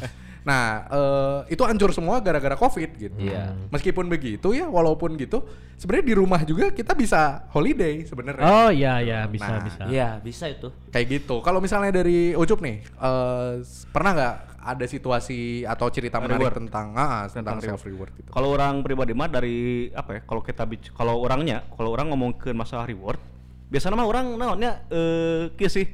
Nah, 0.50 0.66
eh, 0.90 1.54
itu 1.54 1.62
hancur 1.62 1.94
semua 1.94 2.18
gara-gara 2.18 2.58
Covid 2.58 2.90
gitu. 2.98 3.14
Iya. 3.22 3.54
Meskipun 3.70 4.10
begitu 4.10 4.50
ya, 4.50 4.66
walaupun 4.66 5.14
gitu, 5.14 5.46
sebenarnya 5.78 6.06
di 6.08 6.16
rumah 6.16 6.42
juga 6.42 6.74
kita 6.74 6.92
bisa 6.94 7.46
holiday 7.50 8.02
sebenarnya. 8.02 8.42
Oh 8.42 8.70
iya 8.74 8.98
iya 8.98 9.20
bisa 9.26 9.46
Nah, 9.48 9.62
bisa. 9.62 9.84
Iya, 9.86 10.10
bisa 10.18 10.50
itu. 10.50 10.74
Kayak 10.90 11.06
gitu. 11.16 11.38
Kalau 11.40 11.62
misalnya 11.62 11.94
dari 11.94 12.34
Ucup 12.34 12.58
nih, 12.60 12.82
eh, 12.82 13.52
s- 13.62 13.86
pernah 13.88 14.12
nggak 14.12 14.36
ada 14.60 14.86
situasi 14.86 15.64
atau 15.64 15.88
cerita 15.88 16.18
menarik 16.18 16.44
Reward. 16.44 16.58
tentang 16.60 16.88
ah, 16.92 17.24
tentang, 17.26 17.62
Tentang 17.62 17.78
self 17.78 17.86
reward 17.86 18.12
gitu? 18.12 18.28
Kalau 18.28 18.50
orang 18.50 18.82
pribadi 18.82 19.14
mah 19.14 19.30
dari 19.30 19.88
apa 19.94 20.18
ya? 20.18 20.22
Kalau 20.24 20.42
kita 20.42 20.66
kalau 20.92 21.16
orangnya, 21.16 21.62
kalau 21.72 21.94
orang 21.94 22.10
ngomongin 22.10 22.58
masalah 22.58 22.84
reward, 22.84 23.22
biasanya 23.68 23.96
mah 23.96 24.04
orang 24.04 24.34
naonnya 24.34 24.82
eh 24.90 25.54
kieu 25.54 25.70
sih. 25.70 25.86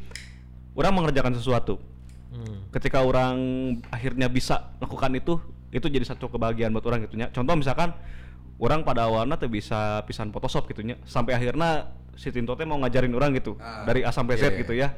Orang 0.71 0.91
mengerjakan 0.93 1.31
sesuatu. 1.33 1.79
Hmm. 2.35 2.67
Ketika 2.75 2.99
orang 2.99 3.37
akhirnya 3.87 4.27
bisa 4.27 4.75
melakukan 4.83 5.11
itu, 5.15 5.33
itu 5.71 5.87
jadi 5.87 6.03
satu 6.03 6.27
kebahagiaan 6.27 6.75
buat 6.75 6.83
orang 6.83 7.07
gitunya. 7.07 7.31
Contoh 7.31 7.55
misalkan 7.55 7.95
orang 8.59 8.83
pada 8.83 9.07
awalnya 9.07 9.39
tuh 9.39 9.47
bisa 9.47 10.03
pisan 10.03 10.35
Photoshop 10.35 10.67
gitunya, 10.67 10.99
sampai 11.07 11.39
akhirnya 11.39 11.95
si 12.15 12.31
Tinto 12.31 12.55
teh 12.55 12.63
mau 12.63 12.79
ngajarin 12.79 13.11
orang 13.11 13.35
gitu 13.35 13.59
Ah, 13.59 13.83
dari 13.83 14.03
A 14.03 14.11
sampai 14.11 14.39
iya, 14.39 14.41
Z 14.41 14.45
iya. 14.51 14.59
gitu 14.63 14.73
ya. 14.75 14.89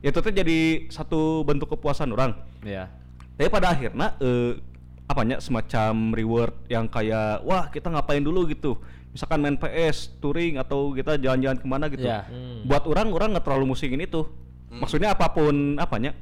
Itu 0.00 0.18
tuh 0.20 0.32
jadi 0.32 0.88
satu 0.88 1.44
bentuk 1.44 1.72
kepuasan 1.72 2.12
orang. 2.12 2.36
Iya. 2.64 2.88
Tapi 3.36 3.48
pada 3.48 3.72
akhirnya 3.72 4.16
eh, 4.20 4.60
apanya 5.08 5.40
semacam 5.40 6.12
reward 6.12 6.54
yang 6.68 6.84
kayak 6.88 7.44
wah 7.44 7.68
kita 7.72 7.88
ngapain 7.88 8.20
dulu 8.20 8.48
gitu. 8.48 8.76
Misalkan 9.08 9.40
main 9.40 9.56
PS, 9.56 10.20
touring 10.20 10.60
atau 10.60 10.92
kita 10.92 11.16
jalan-jalan 11.16 11.58
ke 11.58 11.66
mana 11.66 11.88
gitu. 11.88 12.04
Iya. 12.04 12.28
Hmm. 12.28 12.68
Buat 12.68 12.84
orang 12.88 13.08
orang 13.12 13.28
nggak 13.36 13.44
terlalu 13.44 13.72
musingin 13.72 14.00
itu. 14.00 14.24
Maksudnya 14.68 15.16
apa 15.16 15.32
pun 15.32 15.80
apanya. 15.80 16.12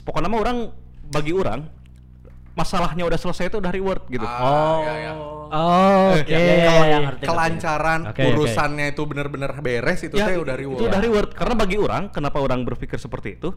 Pokoknya 0.00 0.28
mah 0.28 0.40
orang 0.40 0.58
bagi 1.04 1.30
orang 1.30 1.68
masalahnya 2.52 3.08
udah 3.08 3.16
selesai 3.16 3.48
itu 3.48 3.56
udah 3.56 3.72
reward 3.72 4.02
gitu. 4.08 4.24
Ah, 4.24 4.84
ya, 4.84 4.94
ya. 5.00 5.12
Oh, 5.52 6.12
Oke. 6.12 6.28
Ya, 6.28 6.38
ya, 6.38 6.52
ya, 6.54 6.64
kalau 6.64 6.84
yang 6.86 7.02
ngerti. 7.08 7.24
Kelancaran 7.24 8.00
oke. 8.08 8.22
urusannya 8.24 8.86
itu 8.88 9.02
benar-benar 9.04 9.50
beres 9.58 10.00
itu 10.00 10.16
Ya, 10.16 10.28
teh 10.28 10.36
udah 10.36 10.56
reward. 10.56 10.76
Itu 10.76 10.84
udah 10.86 11.00
reward 11.00 11.30
karena 11.32 11.54
bagi 11.54 11.76
orang 11.76 12.02
kenapa 12.08 12.38
orang 12.40 12.60
berpikir 12.62 12.96
seperti 12.96 13.36
itu? 13.36 13.52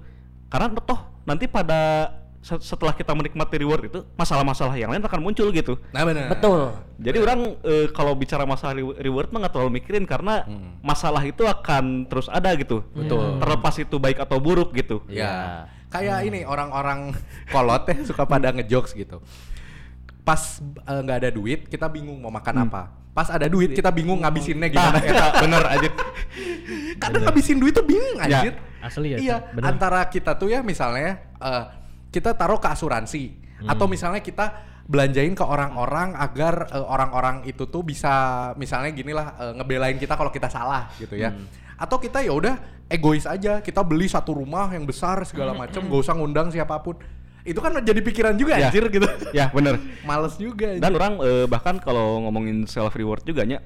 Karena 0.47 0.71
toh 0.77 0.99
nanti 1.23 1.47
pada 1.47 2.11
se- 2.39 2.61
setelah 2.61 2.91
kita 2.91 3.11
menikmati 3.11 3.55
reward 3.57 3.83
itu 3.85 3.99
masalah-masalah 4.15 4.75
yang 4.75 4.91
lain 4.91 5.03
akan 5.03 5.19
muncul 5.19 5.51
gitu. 5.51 5.75
Nah, 5.91 6.03
benar. 6.03 6.31
Betul. 6.31 6.71
Jadi 6.95 7.17
orang 7.17 7.39
eh, 7.63 7.87
kalau 7.91 8.15
bicara 8.15 8.47
masalah 8.47 8.75
re- 8.75 8.99
reward 9.01 9.27
mah 9.31 9.43
nggak 9.43 9.53
terlalu 9.55 9.71
mikirin 9.75 10.07
karena 10.07 10.47
masalah 10.79 11.19
itu 11.19 11.43
akan 11.43 12.07
terus 12.07 12.31
ada 12.31 12.47
gitu. 12.55 12.79
Betul. 12.91 13.39
Terlepas 13.39 13.75
itu 13.75 13.95
baik 13.97 14.19
atau 14.19 14.39
buruk 14.39 14.71
gitu. 14.71 15.03
Ya. 15.11 15.67
Kayak 15.87 16.19
ini 16.23 16.43
orang-orang 16.43 17.15
kolot 17.47 17.87
ya 17.87 17.97
suka 18.03 18.23
pada 18.23 18.51
ngejokes 18.51 18.91
gitu. 18.93 19.21
Pas 20.21 20.59
eh, 20.59 20.99
nggak 20.99 21.17
ada 21.19 21.29
duit, 21.29 21.65
kita 21.65 21.85
bingung 21.85 22.17
mau 22.17 22.29
makan 22.29 22.65
apa. 22.65 22.89
Pas 23.11 23.31
ada 23.31 23.47
duit, 23.47 23.71
kita 23.71 23.87
bingung 23.89 24.19
ngabisinnya 24.19 24.67
gimana. 24.67 24.99
Nah, 24.99 25.31
bener 25.45 25.63
aja. 25.63 25.89
Kadang 27.01 27.21
ngabisin 27.23 27.57
duit 27.57 27.71
tuh 27.71 27.85
bingung 27.85 28.19
Ya, 28.19 28.43
anjir. 28.43 28.53
asli 28.81 29.07
ya, 29.09 29.17
Iya, 29.17 29.37
bener. 29.49 29.65
antara 29.71 30.03
kita 30.05 30.35
tuh 30.35 30.47
ya 30.47 30.59
misalnya 30.59 31.17
eh, 31.33 31.63
kita 32.09 32.33
taruh 32.33 32.59
ke 32.59 32.67
asuransi 32.67 33.23
Hmm. 33.55 33.71
atau 33.71 33.87
misalnya 33.87 34.19
kita 34.19 34.51
belanjain 34.83 35.31
ke 35.31 35.39
orang-orang 35.39 36.11
agar 36.13 36.67
eh, 36.67 36.83
orang-orang 36.83 37.47
itu 37.47 37.63
tuh 37.65 37.81
bisa 37.81 38.11
misalnya 38.55 38.91
gini 38.91 39.15
lah 39.15 39.31
eh, 39.39 39.51
ngebelain 39.55 39.95
kita 39.95 40.11
kalau 40.13 40.27
kita 40.27 40.51
salah 40.51 40.91
gitu 40.97 41.15
ya. 41.15 41.31
Hmm. 41.31 41.47
Atau 41.75 41.97
kita 41.97 42.19
ya 42.19 42.31
udah 42.31 42.55
egois 42.85 43.23
aja, 43.23 43.59
kita 43.59 43.81
beli 43.81 44.05
satu 44.05 44.35
rumah 44.35 44.69
yang 44.69 44.83
besar 44.83 45.19
segala 45.23 45.51
Hmm. 45.51 45.61
macam, 45.61 45.81
gak 45.83 46.01
usah 46.01 46.13
ngundang 46.13 46.47
siapa 46.49 46.79
pun. 46.79 46.95
Itu 47.41 47.59
kan 47.59 47.77
jadi 47.77 47.99
pikiran 47.99 48.33
juga 48.33 48.57
Ya. 48.57 48.67
anjir 48.67 48.89
gitu. 48.89 49.05
Ya 49.31 49.49
bener. 49.49 49.77
Males 50.07 50.33
juga. 50.35 50.71
anjir. 50.71 50.81
Dan 50.81 50.91
orang 50.93 51.13
eh, 51.19 51.45
bahkan 51.45 51.77
kalau 51.77 52.21
ngomongin 52.21 52.65
self 52.65 52.93
reward 52.93 53.21
juga 53.21 53.43
nya 53.43 53.59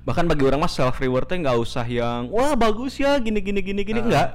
bahkan 0.00 0.28
bagi 0.28 0.44
orang 0.44 0.60
mas 0.60 0.76
self 0.76 1.00
rewardnya 1.00 1.48
nggak 1.48 1.58
usah 1.58 1.80
yang 1.82 2.28
wah 2.28 2.52
bagus 2.52 3.00
ya 3.00 3.16
gini 3.16 3.40
gini 3.40 3.64
gini 3.64 3.80
gini 3.82 4.00
Ah. 4.00 4.04
enggak 4.04 4.28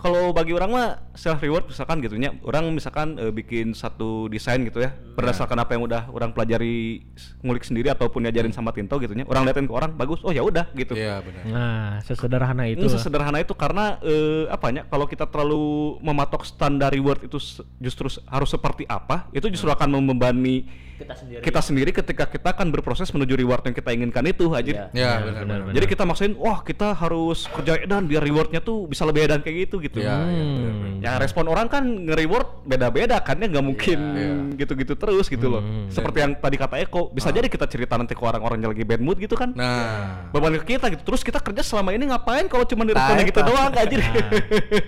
kalau 0.00 0.32
bagi 0.32 0.56
orang 0.56 0.70
mah 0.72 0.88
self 1.12 1.44
reward 1.44 1.68
misalkan 1.68 2.00
gitu 2.00 2.16
nya 2.16 2.32
orang 2.40 2.72
misalkan 2.72 3.20
eh, 3.20 3.28
bikin 3.28 3.76
satu 3.76 4.32
desain 4.32 4.56
gitu 4.64 4.80
ya 4.80 4.96
berdasarkan 5.12 5.60
apa 5.60 5.76
yang 5.76 5.84
udah 5.84 6.08
orang 6.08 6.32
pelajari 6.32 7.04
ngulik 7.44 7.60
sendiri 7.60 7.92
ataupun 7.92 8.24
diajarin 8.24 8.50
sama 8.50 8.72
Tinto 8.72 8.96
gitu 8.96 9.12
nya 9.12 9.28
orang 9.28 9.44
liatin 9.44 9.68
ke 9.68 9.74
orang 9.76 9.92
bagus 9.92 10.24
oh 10.24 10.32
ya 10.32 10.40
udah 10.40 10.72
gitu 10.72 10.96
Iya 10.96 11.20
benar. 11.20 11.42
Nah, 11.44 11.90
sesederhana 12.00 12.64
itu. 12.66 12.80
itu 12.80 12.88
sesederhana 12.96 13.38
itu 13.44 13.52
karena 13.52 14.00
eh, 14.00 14.48
apanya 14.48 14.88
kalau 14.88 15.04
kita 15.04 15.28
terlalu 15.28 16.00
mematok 16.00 16.48
standar 16.48 16.90
reward 16.96 17.20
itu 17.28 17.36
justru 17.76 18.08
harus 18.24 18.48
seperti 18.48 18.88
apa 18.88 19.28
itu 19.36 19.52
justru 19.52 19.68
akan 19.68 20.00
membebani 20.00 20.64
Kita 21.00 21.14
sendiri. 21.14 21.40
kita 21.40 21.60
sendiri 21.60 21.90
ketika 21.92 22.24
kita 22.24 22.48
akan 22.50 22.68
berproses 22.68 23.08
menuju 23.08 23.34
reward 23.34 23.62
yang 23.62 23.72
kita 23.72 23.90
inginkan 23.90 24.24
itu 24.24 24.46
aja 24.50 24.68
Iya. 24.68 24.84
Ya, 24.90 25.00
Ya, 25.00 25.12
benar 25.22 25.42
benar, 25.42 25.58
benar. 25.62 25.74
jadi 25.74 25.86
kita 25.88 26.02
maksain 26.04 26.32
wah 26.34 26.60
kita 26.60 26.92
harus 26.92 27.48
kerja 27.48 27.78
edan 27.78 28.04
biar 28.04 28.20
rewardnya 28.20 28.60
tuh 28.60 28.84
bisa 28.84 29.02
lebih 29.02 29.24
edan 29.24 29.40
kayak 29.40 29.56
gitu 29.64 29.80
gitu 29.80 29.98
Iya, 29.98 30.12
iya, 30.20 30.44
benar, 30.44 30.70
benar. 30.70 30.90
Hmm. 30.90 31.00
ya 31.00 31.12
respon 31.16 31.44
orang 31.46 31.66
kan 31.66 31.80
nge-reward 31.82 32.48
beda-beda 32.62 33.16
kan 33.18 33.36
ya 33.36 33.48
nggak 33.48 33.64
mungkin 33.64 33.98
Iya. 34.12 34.30
gitu-gitu 34.58 34.92
terus 34.94 35.26
gitu 35.26 35.46
loh 35.48 35.60
Hmm. 35.60 35.88
seperti 35.88 36.18
yang 36.18 36.32
tadi 36.34 36.56
kata 36.56 36.76
Eko 36.78 37.08
bisa 37.08 37.28
jadi 37.28 37.46
kita 37.46 37.64
cerita 37.64 37.94
nanti 37.94 38.12
ke 38.12 38.20
orang-orang 38.20 38.58
yang 38.58 38.70
lagi 38.70 38.84
bad 38.84 39.00
mood 39.00 39.16
gitu 39.16 39.34
kan 39.34 39.50
Nah, 39.52 40.28
beban 40.28 40.52
ke 40.58 40.76
kita 40.76 40.90
gitu 40.90 41.02
terus 41.02 41.20
kita 41.20 41.38
kerja 41.38 41.62
selama 41.62 41.90
ini 41.90 42.06
ngapain 42.06 42.44
kalau 42.46 42.64
cuma 42.64 42.82
Nah, 42.82 42.92
direspon 42.92 43.16
gitu 43.24 43.40
doang 43.42 43.72
anjir 43.72 44.00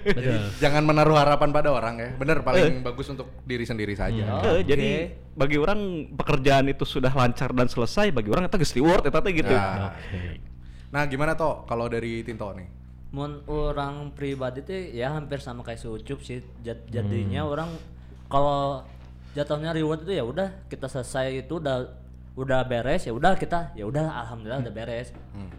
Betul. 0.05 0.41
jangan 0.59 0.83
menaruh 0.83 1.15
harapan 1.15 1.49
pada 1.51 1.69
orang 1.71 1.95
ya. 1.97 2.09
Bener 2.15 2.39
Eh. 2.39 2.43
paling 2.43 2.83
bagus 2.83 3.07
untuk 3.09 3.31
diri 3.43 3.63
sendiri 3.63 3.95
saja. 3.95 4.39
Oke. 4.39 4.49
Eh, 4.51 4.63
jadi 4.65 4.89
bagi 5.33 5.57
orang 5.57 5.81
pekerjaan 6.13 6.69
itu 6.69 6.85
sudah 6.85 7.09
lancar 7.09 7.51
dan 7.51 7.67
selesai 7.67 8.13
bagi 8.13 8.29
orang 8.29 8.47
itu 8.47 8.57
geus 8.59 8.73
reward 8.73 9.03
eta 9.03 9.19
teh 9.19 9.33
gitu. 9.33 9.49
Oke. 9.49 10.21
Nah, 10.93 11.03
gimana 11.09 11.33
toh 11.33 11.65
kalau 11.65 11.89
dari 11.89 12.21
Tinto 12.21 12.53
nih? 12.53 12.69
Mun 13.13 13.45
orang 13.45 14.13
pribadi 14.13 14.61
tuh 14.61 14.77
ya 14.93 15.13
hampir 15.13 15.41
sama 15.41 15.61
kayak 15.61 15.81
si 15.81 15.89
Ucup 15.89 16.21
sih. 16.21 16.41
Jad- 16.61 16.85
jadinya 16.89 17.45
orang 17.45 17.73
kalau 18.29 18.85
jatuhnya 19.33 19.73
reward 19.73 20.05
itu 20.05 20.13
ya 20.17 20.25
udah 20.25 20.69
kita 20.69 20.89
selesai 20.89 21.45
itu 21.45 21.57
udah 21.57 22.01
udah 22.33 22.65
beres 22.65 23.05
ya 23.05 23.13
udah 23.13 23.37
kita 23.37 23.77
ya 23.77 23.85
udah 23.85 24.09
alhamdulillah 24.25 24.65
udah 24.65 24.73
beres. 24.73 25.13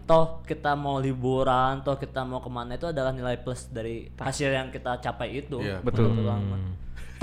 Toh 0.06 0.42
kita 0.42 0.74
mau 0.74 0.98
liburan, 0.98 1.82
toh 1.82 1.94
kita 1.94 2.22
mau 2.22 2.38
ke 2.38 2.50
mana 2.50 2.74
itu 2.74 2.90
adalah 2.90 3.10
nilai 3.10 3.38
plus 3.38 3.70
dari 3.70 4.10
hasil 4.14 4.50
yang 4.50 4.68
kita 4.70 4.98
capai 4.98 5.42
itu. 5.42 5.58
Iya, 5.58 5.78
betul. 5.82 6.10
Mah. 6.14 6.62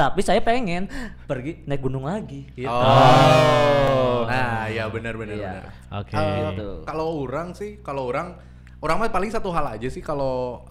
Tapi 0.02 0.20
saya 0.20 0.42
pengen 0.42 0.90
pergi 1.24 1.62
naik 1.64 1.78
gunung 1.80 2.04
lagi 2.04 2.50
gitu. 2.52 2.66
Oh. 2.66 4.26
Nah, 4.26 4.66
ya 4.66 4.90
benar 4.90 5.14
benar 5.14 5.36
Iya. 5.36 5.52
benar. 5.54 5.64
Oke. 6.02 6.14
Eh, 6.16 6.38
Gitu. 6.52 6.70
kalau 6.84 7.08
orang 7.22 7.48
sih, 7.54 7.78
kalau 7.80 8.10
orang 8.10 8.34
orang 8.82 8.98
mah 8.98 9.10
paling 9.10 9.30
satu 9.30 9.54
hal 9.54 9.66
aja 9.70 9.86
sih 9.88 10.02
kalau 10.02 10.66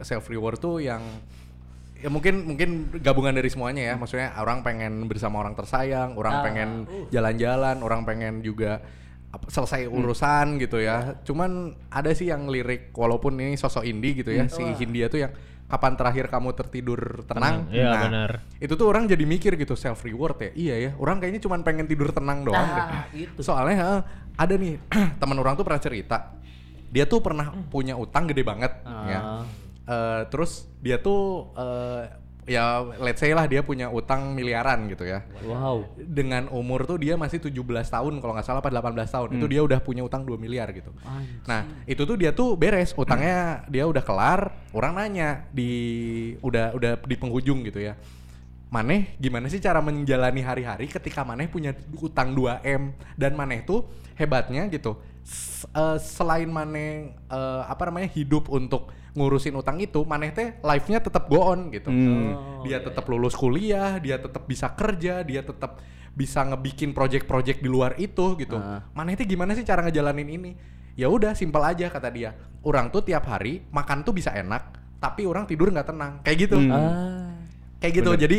self 0.00 0.26
reward 0.26 0.58
tuh 0.58 0.82
yang 0.82 0.98
ya 1.94 2.08
mungkin 2.08 2.48
mungkin 2.48 2.68
gabungan 2.98 3.30
dari 3.32 3.46
semuanya 3.46 3.92
ya. 3.92 3.94
Maksudnya 3.94 4.34
orang 4.34 4.64
pengen 4.64 5.06
bersama 5.06 5.38
orang 5.38 5.54
tersayang, 5.54 6.16
orang 6.16 6.34
Ah, 6.34 6.42
pengen 6.42 6.70
uh. 6.84 7.06
jalan-jalan, 7.08 7.76
orang 7.80 8.02
pengen 8.02 8.40
juga 8.40 8.80
apa, 9.30 9.46
selesai 9.46 9.86
urusan 9.86 10.58
gitu 10.58 10.82
ya. 10.82 11.14
Cuman 11.22 11.70
ada 11.86 12.10
sih 12.10 12.26
yang 12.26 12.50
lirik 12.50 12.90
walaupun 12.90 13.38
ini 13.38 13.54
sosok 13.54 13.86
indie 13.86 14.18
gitu 14.18 14.34
ya, 14.34 14.50
si 14.50 14.64
Hindia 14.74 15.06
tuh 15.06 15.22
yang 15.22 15.32
kapan 15.70 15.94
terakhir 15.94 16.26
kamu 16.26 16.50
tertidur 16.52 17.22
tenang? 17.24 17.70
Iya, 17.70 18.10
benar. 18.10 18.30
Itu 18.58 18.74
tuh 18.74 18.90
orang 18.90 19.06
jadi 19.06 19.22
mikir 19.22 19.54
gitu 19.54 19.78
self 19.78 20.02
reward 20.02 20.36
ya. 20.42 20.50
Iya 20.52 20.74
ya, 20.76 20.90
orang 20.98 21.22
kayaknya 21.22 21.40
cuman 21.40 21.62
pengen 21.62 21.86
tidur 21.86 22.10
tenang 22.10 22.42
doang 22.42 22.58
Nah, 22.60 23.06
deh. 23.06 23.22
gitu. 23.24 23.40
Soalnya 23.40 23.76
ha, 23.78 23.90
ada 24.34 24.54
nih 24.58 24.82
teman 25.22 25.38
orang 25.38 25.54
tuh 25.54 25.62
pernah 25.62 25.78
cerita. 25.78 26.34
Dia 26.90 27.06
tuh 27.06 27.22
pernah 27.22 27.54
punya 27.70 27.94
utang 27.94 28.26
gede 28.26 28.42
banget 28.42 28.82
ya. 28.82 29.20
Ah. 29.22 29.42
Eh, 29.86 30.22
terus 30.28 30.66
dia 30.82 30.98
tuh 30.98 31.54
eh, 31.54 32.02
ya 32.50 32.64
let's 32.98 33.16
say 33.16 33.30
lah 33.30 33.46
dia 33.46 33.62
punya 33.62 33.86
utang 33.88 34.34
miliaran 34.34 34.90
gitu 34.90 35.06
ya 35.06 35.22
Wow. 35.40 35.86
dengan 35.96 36.50
umur 36.50 36.82
tuh 36.82 36.98
dia 36.98 37.14
masih 37.14 37.38
17 37.38 37.54
tahun 37.86 38.18
kalau 38.18 38.34
nggak 38.34 38.42
salah 38.42 38.58
apa 38.58 38.68
18 38.68 38.90
tahun 39.06 39.28
itu 39.32 39.46
dia 39.46 39.62
udah 39.62 39.78
punya 39.78 40.02
utang 40.02 40.22
2 40.22 40.34
miliar 40.34 40.66
gitu. 40.70 40.90
Anjing. 41.00 41.46
Nah, 41.46 41.62
itu 41.84 42.02
tuh 42.02 42.16
dia 42.16 42.30
tuh 42.30 42.54
beres 42.54 42.90
utangnya 42.92 43.62
dia 43.66 43.86
udah 43.86 44.02
kelar, 44.02 44.40
orang 44.70 44.92
nanya 44.92 45.46
di 45.48 45.70
udah 46.40 46.74
udah 46.74 46.92
di 47.00 47.14
penghujung 47.14 47.62
gitu 47.62 47.78
ya. 47.78 47.94
Maneh 48.66 49.14
gimana 49.16 49.46
sih 49.46 49.58
cara 49.58 49.78
menjalani 49.78 50.42
hari-hari 50.42 50.86
ketika 50.86 51.22
Maneh 51.22 51.46
punya 51.46 51.70
utang 51.96 52.30
2M 52.30 52.82
dan 53.14 53.34
Maneh 53.34 53.62
tuh 53.62 53.86
hebatnya 54.14 54.66
gitu. 54.66 54.98
s- 55.20 55.66
eh, 55.68 55.98
selain 55.98 56.46
Maneh 56.46 57.14
eh, 57.14 57.62
apa 57.64 57.82
namanya 57.84 58.08
hidup 58.08 58.46
untuk 58.48 58.90
ngurusin 59.14 59.54
utang 59.58 59.78
itu, 59.82 60.02
Maneh 60.06 60.30
teh 60.30 60.58
life-nya 60.62 61.02
tetap 61.02 61.26
go 61.26 61.42
on 61.42 61.70
gitu. 61.74 61.90
Hmm. 61.90 62.62
dia 62.62 62.78
tetap 62.78 63.08
lulus 63.10 63.34
kuliah, 63.34 63.98
dia 63.98 64.20
tetap 64.20 64.46
bisa 64.46 64.70
kerja, 64.76 65.24
dia 65.26 65.42
tetap 65.42 65.82
bisa 66.14 66.42
ngebikin 66.42 66.90
project-project 66.92 67.62
di 67.62 67.68
luar 67.70 67.94
itu 67.98 68.36
gitu. 68.38 68.58
Ah. 68.58 68.84
Maneh 68.94 69.14
teh 69.14 69.26
gimana 69.26 69.54
sih 69.54 69.64
cara 69.66 69.82
ngejalanin 69.86 70.28
ini? 70.28 70.50
Ya 70.98 71.08
udah 71.08 71.32
simpel 71.32 71.62
aja 71.64 71.88
kata 71.88 72.10
dia. 72.10 72.36
Orang 72.60 72.92
tuh 72.92 73.00
tiap 73.00 73.24
hari 73.24 73.64
makan 73.72 74.04
tuh 74.04 74.12
bisa 74.12 74.34
enak, 74.34 74.76
tapi 75.00 75.24
orang 75.24 75.48
tidur 75.48 75.72
nggak 75.72 75.88
tenang. 75.88 76.12
Kayak 76.22 76.38
gitu. 76.50 76.56
Hmm. 76.60 76.70
Ah. 76.70 77.32
Kayak 77.80 77.92
gitu. 78.04 78.10
Jadi 78.14 78.38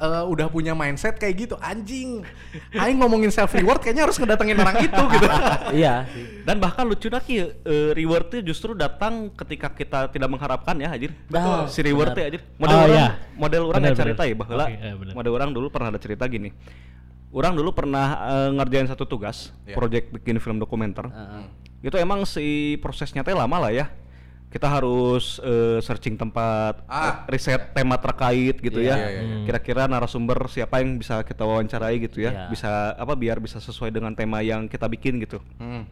eh, 0.00 0.24
udah 0.26 0.48
punya 0.48 0.72
mindset 0.72 1.14
kayak 1.14 1.34
gitu. 1.38 1.54
Anjing. 1.60 2.24
Aing 2.72 2.96
ngomongin 2.96 3.28
self 3.28 3.52
reward 3.52 3.78
kayaknya 3.78 4.08
harus 4.08 4.16
ngedatengin 4.16 4.56
orang 4.56 4.76
itu 4.80 5.02
gitu. 5.12 5.26
iya. 5.80 6.08
Dan 6.42 6.56
bahkan 6.58 6.88
lucu 6.88 7.06
dah 7.06 7.20
Ki, 7.20 7.36
eh, 7.38 7.50
rewardnya 7.92 8.40
justru 8.40 8.72
datang 8.72 9.28
ketika 9.36 9.68
kita 9.68 10.08
tidak 10.08 10.28
mengharapkan 10.28 10.74
ya 10.74 10.88
Hajir. 10.88 11.12
Betul. 11.28 11.68
Si 11.68 11.80
rewardnya. 11.84 12.24
Hajir. 12.26 12.42
Model 12.56 12.72
Oh, 12.72 12.82
orang, 12.82 12.96
iya. 12.96 13.08
model 13.36 13.62
orang 13.68 13.76
Benar, 13.78 13.88
yang 13.92 13.98
cerita 14.00 14.22
ya 14.24 14.34
bahwa 14.34 14.64
eh, 14.66 14.94
benar. 14.96 15.12
model 15.14 15.32
orang 15.36 15.50
dulu 15.52 15.66
pernah 15.68 15.88
ada 15.92 16.00
cerita 16.00 16.24
gini. 16.24 16.50
Orang 17.30 17.54
dulu 17.54 17.70
pernah 17.70 18.06
eh, 18.26 18.50
ngerjain 18.56 18.88
satu 18.88 19.06
tugas, 19.06 19.54
Iya. 19.62 19.78
project 19.78 20.10
bikin 20.10 20.40
film 20.40 20.58
dokumenter. 20.58 21.06
Heeh. 21.06 21.44
Itu 21.80 21.94
emang 21.96 22.26
si 22.26 22.74
prosesnya 22.82 23.22
teh 23.22 23.32
lama 23.32 23.56
lah 23.56 23.70
ya. 23.70 23.86
Kita 24.50 24.66
harus 24.66 25.38
eh, 25.40 25.78
searching 25.78 26.18
tempat, 26.18 26.82
Ah. 26.90 27.22
eh, 27.22 27.38
riset 27.38 27.70
tema 27.70 27.94
terkait 27.94 28.58
gitu 28.58 28.82
Iya, 28.82 28.98
ya. 28.98 29.06
iya, 29.06 29.20
iya. 29.22 29.36
Kira-kira 29.46 29.86
narasumber 29.86 30.42
siapa 30.50 30.82
yang 30.82 30.98
bisa 30.98 31.22
kita 31.22 31.46
wawancarai 31.46 32.02
gitu 32.02 32.26
ya. 32.26 32.30
Iya. 32.34 32.44
Bisa 32.50 32.70
apa 32.98 33.14
biar 33.14 33.38
bisa 33.38 33.62
sesuai 33.62 33.94
dengan 33.94 34.10
tema 34.12 34.42
yang 34.42 34.66
kita 34.66 34.90
bikin 34.90 35.22
gitu. 35.22 35.38
Hmm. 35.62 35.86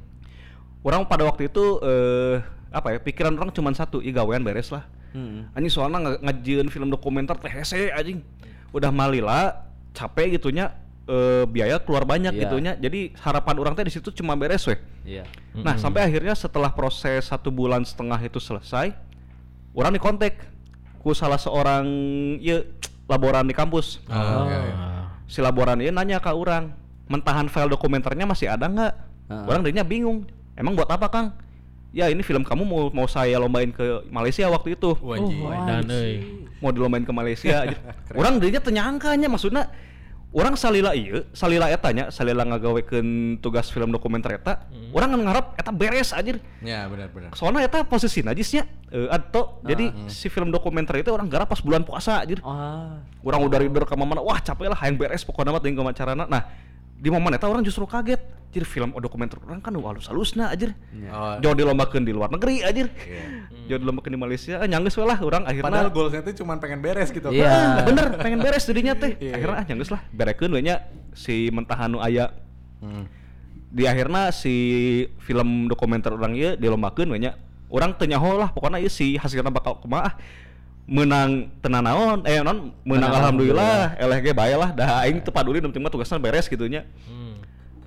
Orang 0.83 1.07
pada 1.07 1.23
waktu 1.23 1.47
itu 1.47 1.79
eh 1.81 2.43
apa 2.69 2.93
ya 2.93 2.99
pikiran 2.99 3.33
orang 3.39 3.55
cuma 3.55 3.71
satu, 3.73 4.03
ih 4.03 4.11
gawean 4.11 4.43
beres 4.43 4.75
lah. 4.75 4.85
Hmm. 5.15 5.47
Anjing 5.55 5.71
soalnya 5.71 5.99
nge 6.03 6.13
ngajieun 6.21 6.69
film 6.69 6.91
dokumenter 6.91 7.39
teh 7.39 7.49
hese 7.49 7.95
anjing. 7.95 8.27
Udah 8.75 8.91
malila, 8.91 9.71
capek 9.95 10.35
gitunya 10.35 10.75
eh 11.09 11.45
biaya 11.49 11.81
keluar 11.81 12.05
banyak 12.05 12.37
Iya. 12.37 12.41
gitunya. 12.45 12.73
Jadi 12.77 13.17
harapan 13.17 13.57
orang 13.57 13.73
teh 13.73 13.89
di 13.89 13.93
situ 13.93 14.13
cuma 14.13 14.37
beres 14.37 14.69
weh. 14.69 14.77
Iya. 15.09 15.25
Nah, 15.57 15.81
sampai 15.81 16.05
akhirnya 16.05 16.37
setelah 16.37 16.69
proses 16.69 17.33
satu 17.33 17.49
bulan 17.49 17.81
setengah 17.81 18.21
itu 18.21 18.37
selesai, 18.37 18.93
orang 19.73 19.97
dikontak 19.97 20.37
ku 21.01 21.17
salah 21.17 21.41
seorang 21.41 21.89
ya 22.39 22.61
laboran 23.09 23.49
di 23.49 23.57
kampus. 23.57 24.05
Ah, 24.05 24.45
iya, 24.45 24.59
iya. 24.69 24.75
Si 25.25 25.41
laboran 25.41 25.81
ini 25.81 25.89
nanya 25.89 26.21
ke 26.21 26.29
orang, 26.29 26.77
mentahan 27.09 27.49
file 27.49 27.73
dokumenternya 27.73 28.29
masih 28.29 28.53
ada 28.53 28.69
nggak? 28.69 28.93
Ah. 29.33 29.49
Orang 29.49 29.65
dirinya 29.65 29.83
bingung. 29.83 30.29
Emang 30.53 30.77
buat 30.77 30.93
apa 30.93 31.09
Kang? 31.09 31.33
Ya 31.89 32.13
ini 32.13 32.21
film 32.21 32.45
kamu 32.45 32.69
mau 32.69 32.93
mau 32.93 33.09
saya 33.09 33.41
lombain 33.41 33.73
ke 33.73 34.05
Malaysia 34.13 34.45
waktu 34.53 34.77
itu. 34.77 34.93
Wajib. 35.01 35.41
Oh, 35.41 35.57
euy. 35.89 36.45
Mau 36.61 36.69
dilombain 36.69 37.01
ke 37.01 37.13
Malaysia. 37.17 37.65
aja. 37.65 37.79
orang 38.21 38.37
dirinya 38.37 38.61
tenyangkanya 38.61 39.25
maksudnya 39.25 39.73
orang 40.29 40.55
salila 40.61 40.93
iya, 40.93 41.25
salila 41.33 41.73
eta 41.73 41.89
nya, 41.89 42.05
salila 42.13 42.45
ngagawekeun 42.45 43.41
tugas 43.41 43.73
film 43.73 43.89
dokumenter 43.89 44.37
eta, 44.37 44.69
orang 44.93 45.17
kan 45.17 45.21
ngarep 45.25 45.47
eta 45.57 45.71
beres 45.73 46.13
anjir. 46.13 46.37
Ya, 46.61 46.85
benar-benar. 46.85 47.33
Soalnya 47.33 47.65
eta 47.65 47.81
posisi 47.89 48.21
najisnya 48.21 48.69
eh 48.93 49.09
atau 49.09 49.61
jadi 49.65 49.93
si 50.09 50.29
film 50.29 50.53
dokumenter 50.53 51.01
itu 51.01 51.09
orang 51.13 51.29
garap 51.33 51.49
pas 51.49 51.61
bulan 51.65 51.81
puasa 51.85 52.21
anjir. 52.21 52.45
Ah. 52.45 53.01
Orang 53.25 53.45
udah 53.49 53.59
reader 53.61 53.85
ke 53.89 53.95
mana 53.97 54.21
wah 54.21 54.41
capek 54.41 54.69
lah 54.69 54.81
yang 54.85 55.01
beres 55.01 55.25
pokoknya 55.25 55.57
mah 55.57 55.61
teuing 55.65 55.77
carana. 55.97 56.25
Nah, 56.29 56.43
di 56.99 57.09
momen 57.09 57.31
eta 57.33 57.47
orang 57.47 57.63
justru 57.63 57.87
kaget. 57.87 58.21
Jadi 58.49 58.65
film 58.65 58.97
dokumenter 58.97 59.37
orang 59.45 59.61
kan 59.61 59.77
halus-halusna 59.77 60.49
anjir. 60.49 60.73
Oh, 61.13 61.37
Jauh 61.45 61.53
dilombakeun 61.53 62.01
di 62.01 62.17
luar 62.17 62.33
negeri 62.33 62.65
anjir. 62.65 62.89
Iya. 63.05 63.45
Jauh 63.69 63.81
dilombakeun 63.85 64.17
di 64.17 64.21
Malaysia, 64.21 64.57
eh, 64.57 64.65
nyanggeus 64.65 64.97
we 64.97 65.05
lah 65.05 65.21
orang 65.21 65.45
akhirnya 65.45 65.69
Padahal 65.69 65.93
goalsnya 65.93 66.25
tuh 66.25 66.35
cuma 66.41 66.57
pengen 66.57 66.81
beres 66.81 67.13
gitu. 67.13 67.29
Iya. 67.29 67.45
Ah, 67.45 67.85
bener 67.93 68.17
pengen 68.17 68.41
beres 68.41 68.65
jadinya 68.65 68.97
teh. 68.97 69.21
Iya, 69.21 69.37
akhirnya 69.37 69.57
ah 69.61 69.65
nyanggeus 69.69 69.91
lah 69.93 70.01
berekeun 70.17 70.49
we 70.49 70.65
nya 70.65 70.89
si 71.13 71.53
mentahan 71.53 71.93
nu 71.93 72.01
aya 72.01 72.33
Hmm. 72.79 73.11
di 73.75 73.91
akhirnya 73.91 74.31
si 74.31 74.55
film 75.19 75.67
dokumenter 75.67 76.15
orang 76.15 76.33
ieu 76.39 76.55
dilombakeun 76.55 77.11
we 77.11 77.19
nya 77.19 77.35
orang 77.69 77.91
teu 77.99 78.07
nyaho 78.07 78.39
lah 78.39 78.49
pokoknya 78.55 78.79
ieu 78.79 78.89
si 78.89 79.19
hasilna 79.19 79.51
bakal 79.51 79.77
kumaha 79.83 80.15
menang 80.89 81.53
tenan 81.61 81.85
naon 81.85 82.25
eh 82.25 82.41
non 82.41 82.73
menang 82.81 83.13
Menang 83.13 83.13
alhamdulillah 83.13 84.01
eleh 84.01 84.19
ge 84.25 84.33
bae 84.33 84.57
lah 84.57 84.73
dah 84.73 85.05
aing 85.05 85.21
teu 85.21 85.29
paduli 85.29 85.61
nu 85.61 85.69
penting 85.69 85.85
mah 85.85 85.93
tugasna 85.93 86.17
beres 86.17 86.49
gitu 86.49 86.65
nya 86.65 86.89
Hmm. 87.05 87.37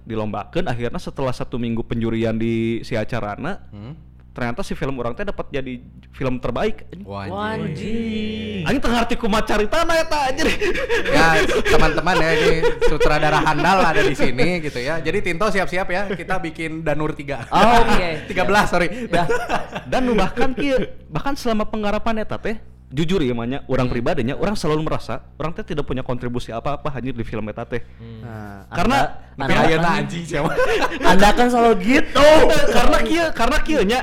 dilombakeun 0.06 0.70
akhirnya 0.70 1.02
setelah 1.02 1.34
satu 1.34 1.58
minggu 1.58 1.82
penjurian 1.82 2.38
di 2.38 2.86
si 2.86 2.94
acarana 2.94 3.66
Hmm. 3.74 3.98
ternyata 4.32 4.62
si 4.62 4.78
film 4.78 4.96
orang 4.96 5.12
teh 5.12 5.26
dapat 5.26 5.50
jadi 5.50 5.82
film 6.14 6.38
terbaik 6.38 6.86
Wajib. 7.02 8.70
Aing 8.70 8.78
teu 8.78 8.88
ngarti 8.88 9.18
kumaha 9.18 9.44
caritana 9.44 9.98
eta 9.98 10.30
anjir 10.30 10.48
ya 11.18 11.42
teman-teman 11.68 12.16
ya 12.16 12.32
ini 12.38 12.54
sutradara 12.86 13.42
handal 13.42 13.82
ada 13.82 14.00
di 14.00 14.14
sini 14.14 14.62
gitu 14.62 14.78
ya. 14.78 15.02
Jadi 15.02 15.26
Tinto 15.26 15.50
siap-siap 15.50 15.88
ya 15.90 16.02
kita 16.08 16.38
bikin 16.38 16.86
Danur 16.86 17.12
3. 17.12 17.50
Oh, 17.50 17.76
oke. 17.84 18.10
13 18.30 18.72
sorry. 18.72 18.88
Dah. 19.10 19.26
dan 19.92 20.06
bahkan 20.14 20.54
kieu 20.54 20.80
bahkan 21.10 21.34
selama 21.36 21.66
penggarapan 21.66 22.24
eta 22.24 22.38
teh 22.40 22.56
jujur 22.92 23.24
ya 23.24 23.32
manya 23.32 23.64
orang 23.72 23.88
Hmm. 23.88 23.96
pribadinya 23.96 24.36
orang 24.36 24.54
selalu 24.54 24.84
merasa 24.84 25.24
orang 25.40 25.56
teh 25.56 25.64
tidak 25.64 25.88
punya 25.88 26.04
kontribusi 26.04 26.52
apa-apa 26.52 26.92
hanya 26.92 27.16
di 27.16 27.24
film 27.24 27.48
eta 27.48 27.64
teh. 27.64 27.80
Nah, 28.20 28.68
Karena- 28.68 29.16
anda, 29.40 29.64
anda, 29.64 29.90
anjing 30.04 30.24
siapa? 30.28 30.52
anda 31.12 31.30
kan 31.32 31.48
selalu 31.48 31.72
gitu. 31.82 32.28
karena 32.76 32.98
kieu 33.02 33.26
karena 33.32 33.58
kieu 33.64 33.82
nya 33.88 34.00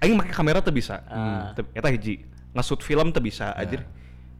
aing 0.00 0.16
make 0.16 0.32
kamera 0.32 0.64
teu 0.64 0.72
bisa. 0.72 1.04
Ah. 1.04 1.52
Teu- 1.52 1.68
eta 1.70 1.92
hiji. 1.92 2.24
Ngasut 2.56 2.80
film 2.80 3.12
teu 3.12 3.20
bisa 3.20 3.52
anjir. 3.52 3.84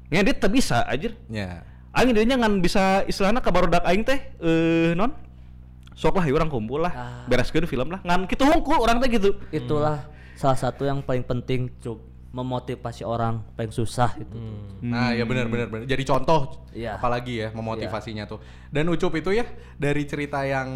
Ngedit 0.08 0.40
teu 0.40 0.48
bisa 0.48 0.80
anjir. 0.88 1.12
Ya. 1.28 1.62
aing 1.92 2.14
dinya 2.16 2.40
ngan 2.40 2.62
bisa 2.62 3.02
istilahna 3.04 3.44
kabarudak 3.44 3.84
aing 3.84 4.00
teh 4.00 4.16
eh 4.40 4.96
non? 4.96 5.12
Sok 5.92 6.16
lah 6.16 6.24
orang 6.32 6.48
kumpul 6.48 6.80
lah. 6.80 6.92
Ah. 6.96 7.28
bereskeun 7.28 7.68
film 7.68 7.92
lah. 7.92 8.00
Ngan 8.00 8.24
kitu 8.24 8.48
hungkul 8.48 8.80
orang 8.80 8.96
teh 9.04 9.12
gitu. 9.12 9.36
Itulah 9.52 10.08
salah 10.40 10.56
satu 10.56 10.88
yang 10.88 11.04
paling 11.04 11.20
penting 11.20 11.68
cuk 11.84 12.00
memotivasi 12.30 13.02
orang 13.02 13.42
paling 13.58 13.74
susah 13.74 14.14
itu. 14.14 14.38
Nah, 14.86 15.10
ya 15.10 15.26
benar 15.26 15.50
benar 15.50 15.66
benar. 15.66 15.84
Jadi 15.86 16.02
contoh 16.06 16.62
Iya. 16.70 16.94
apalagi 16.94 17.42
ya 17.42 17.48
memotivasinya 17.50 18.24
tuh. 18.30 18.38
Dan 18.70 18.86
Ucup 18.86 19.18
itu 19.18 19.34
ya 19.34 19.46
dari 19.74 20.06
cerita 20.06 20.46
yang 20.46 20.70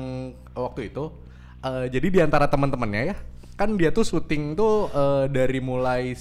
waktu 0.50 0.90
itu 0.90 1.14
eh, 1.62 1.86
jadi 1.88 2.06
di 2.10 2.20
antara 2.20 2.50
teman-temannya 2.50 3.02
ya, 3.14 3.16
kan 3.54 3.78
dia 3.78 3.94
tuh 3.94 4.02
syuting 4.02 4.58
tuh 4.58 4.90
eh, 4.90 5.24
dari 5.30 5.62
mulai 5.62 6.12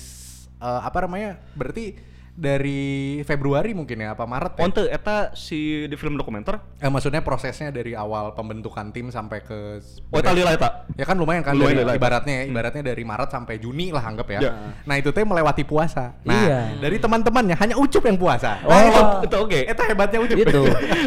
eh, 0.62 0.82
apa 0.86 0.98
namanya? 1.10 1.42
Berarti 1.58 2.13
dari 2.34 2.82
Februari 3.24 3.72
mungkin 3.72 4.02
ya 4.02 4.18
apa 4.18 4.26
Maret 4.26 4.58
ya? 4.58 4.66
Onte 4.66 4.82
eta 4.90 5.38
si 5.38 5.86
di 5.86 5.94
film 5.94 6.18
dokumenter 6.18 6.58
Eh, 6.82 6.90
maksudnya 6.90 7.22
prosesnya 7.22 7.70
dari 7.70 7.94
awal 7.94 8.34
pembentukan 8.34 8.90
tim 8.90 9.14
sampai 9.14 9.46
ke 9.46 9.78
Oh 10.10 10.18
eta 10.18 10.34
lila 10.34 10.50
eta 10.50 10.90
Ya 10.98 11.06
kan 11.06 11.14
lumayan 11.14 11.46
kan 11.46 11.54
Lumayan 11.54 11.86
dari, 11.86 11.94
ibaratnya 11.94 12.34
ya, 12.42 12.44
ibaratnya 12.50 12.84
dari 12.84 13.04
Maret 13.06 13.30
sampai 13.30 13.62
Juni 13.62 13.94
lah 13.94 14.02
anggap 14.02 14.28
ya. 14.28 14.40
Ya. 14.42 14.52
Nah, 14.82 14.96
itu 14.98 15.14
teh 15.14 15.22
melewati 15.22 15.62
puasa. 15.62 16.18
Nah, 16.26 16.34
Iya. 16.34 16.60
dari 16.82 16.98
teman-temannya 16.98 17.54
hanya 17.54 17.76
Ucup 17.78 18.02
yang 18.02 18.18
puasa. 18.18 18.66
Oh. 18.66 18.74
Nah, 18.74 18.82
itu, 18.82 19.02
itu 19.30 19.36
oke 19.38 19.60
Eta 19.70 19.84
hebatnya 19.86 20.20
Ucup. 20.20 20.38
Itu. 20.42 20.62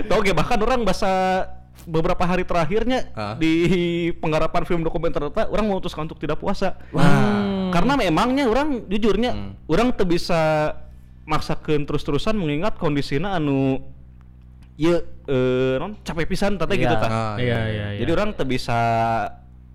Itu 0.07 0.13
oke 0.15 0.31
bahkan 0.31 0.59
orang 0.63 0.87
bahasa 0.87 1.11
beberapa 1.83 2.23
hari 2.23 2.43
terakhirnya 2.43 3.11
Ah. 3.15 3.35
di 3.35 3.55
penggarapan 4.19 4.63
film 4.63 4.83
dokumenter 4.83 5.27
eta 5.27 5.47
orang 5.47 5.67
memutuskan 5.67 6.03
untuk 6.03 6.19
tidak 6.19 6.39
puasa 6.39 6.75
Wah. 6.91 7.71
karena 7.71 7.95
memangnya 7.95 8.47
orang 8.47 8.83
jujurnya 8.87 9.31
Hmm. 9.31 9.53
orang 9.71 9.95
tuh 9.95 10.03
bisa 10.03 10.73
maksakeun 11.27 11.85
terus-terusan 11.85 12.39
mengingat 12.39 12.79
kondisinya 12.79 13.35
anu 13.35 13.83
ya 14.79 14.99
eh 15.27 15.75
non 15.77 15.99
capek 16.01 16.27
pisan 16.27 16.55
tete 16.55 16.75
gitu 16.77 16.87
Iya. 16.89 17.03
tah. 17.03 17.11
Ah, 17.11 17.35
Iya 17.37 17.59
iya 17.67 17.87
iya. 17.93 17.99
Jadi 18.01 18.11
orang 18.15 18.31
tuh 18.33 18.47
bisa 18.47 18.79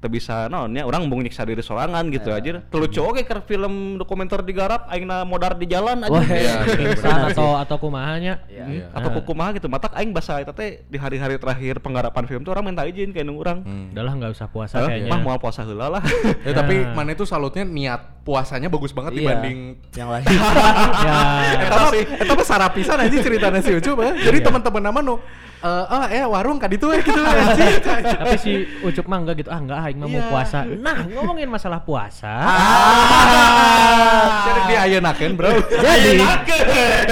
bisa 0.03 0.47
naonnya 0.47 0.81
orang 0.81 1.05
mau 1.05 1.17
nyiksa 1.17 1.41
diri 1.41 1.59
sorangan 1.59 2.07
gitu 2.07 2.29
Iya. 2.29 2.37
aja. 2.37 2.51
Telucu 2.65 2.99
oge 2.99 3.21
ke 3.21 3.35
film 3.43 3.73
dokumenter 3.95 4.41
digarap 4.41 4.87
aingna 4.87 5.21
modar 5.21 5.53
di 5.53 5.65
jalan 5.65 6.01
aja. 6.01 6.09
Wah, 6.09 6.23
Iya, 6.23 6.55
Pingsan 6.65 7.29
atau 7.29 7.53
atau 7.55 7.77
kumahanya. 7.77 8.41
Iya. 8.47 8.63
Iya. 8.63 8.85
atau 8.91 9.21
kumaha 9.21 9.51
gitu 9.51 9.65
matak 9.65 9.91
aing 9.93 10.09
basa 10.09 10.37
eta 10.37 10.49
teh 10.49 10.81
di 10.83 10.95
hari-hari 10.95 11.35
terakhir 11.35 11.77
penggarapan 11.77 12.23
film 12.23 12.41
tuh 12.41 12.51
orang 12.51 12.65
minta 12.67 12.81
izin 12.83 13.09
kayak 13.09 13.27
orang 13.27 13.61
Hmm. 13.61 13.91
Udahlah 13.91 14.13
nggak 14.15 14.31
usah 14.31 14.47
puasa 14.47 14.75
Hah? 14.77 14.87
kayaknya. 14.87 15.09
mah 15.09 15.19
mau 15.19 15.35
puasa 15.35 15.61
heula 15.61 15.89
lah 15.89 16.03
Ya, 16.41 16.53
tapi 16.53 16.75
Nah. 16.79 16.93
mana 16.95 17.11
itu 17.11 17.23
salutnya 17.23 17.61
niat 17.61 18.01
puasanya 18.21 18.67
bagus 18.67 18.91
banget 18.91 19.11
Iya. 19.13 19.19
dibanding 19.19 19.57
yang 19.91 20.09
lain. 20.13 20.25
ya. 20.25 21.17
Eta 21.59 21.75
mah 21.75 21.91
eta 21.93 22.33
mah 22.33 22.45
sarapisan 22.45 22.97
aja 22.99 23.17
ceritanya 23.17 23.59
si 23.59 23.71
Ucup 23.71 23.97
ya. 23.99 24.11
Jadi 24.21 24.37
teman-teman 24.39 24.81
nama 24.83 24.99
nu 24.99 25.15
eh 25.62 25.84
ah 25.88 26.06
eh 26.10 26.24
warung 26.26 26.58
ka 26.58 26.65
ditu 26.65 26.89
we 26.89 26.97
gitu. 27.00 27.21
Tapi 28.21 28.36
si 28.36 28.52
Ucup 28.82 29.06
mah 29.06 29.21
enggak 29.21 29.36
gitu. 29.39 29.50
Ah 29.50 29.58
enggak 29.58 29.78
aing 29.80 29.95
mah 29.95 30.08
mau 30.08 30.17
Iya. 30.17 30.28
puasa. 30.28 30.58
Nah, 30.65 30.97
ngomongin 31.06 31.45
masalah 31.45 31.78
puasa. 31.80 32.32
Ah. 32.32 34.28
Jadi 34.41 34.60
dia 34.67 34.80
ayeuna-keun, 34.84 35.32
Bro. 35.34 35.50
Jadi 35.69 36.10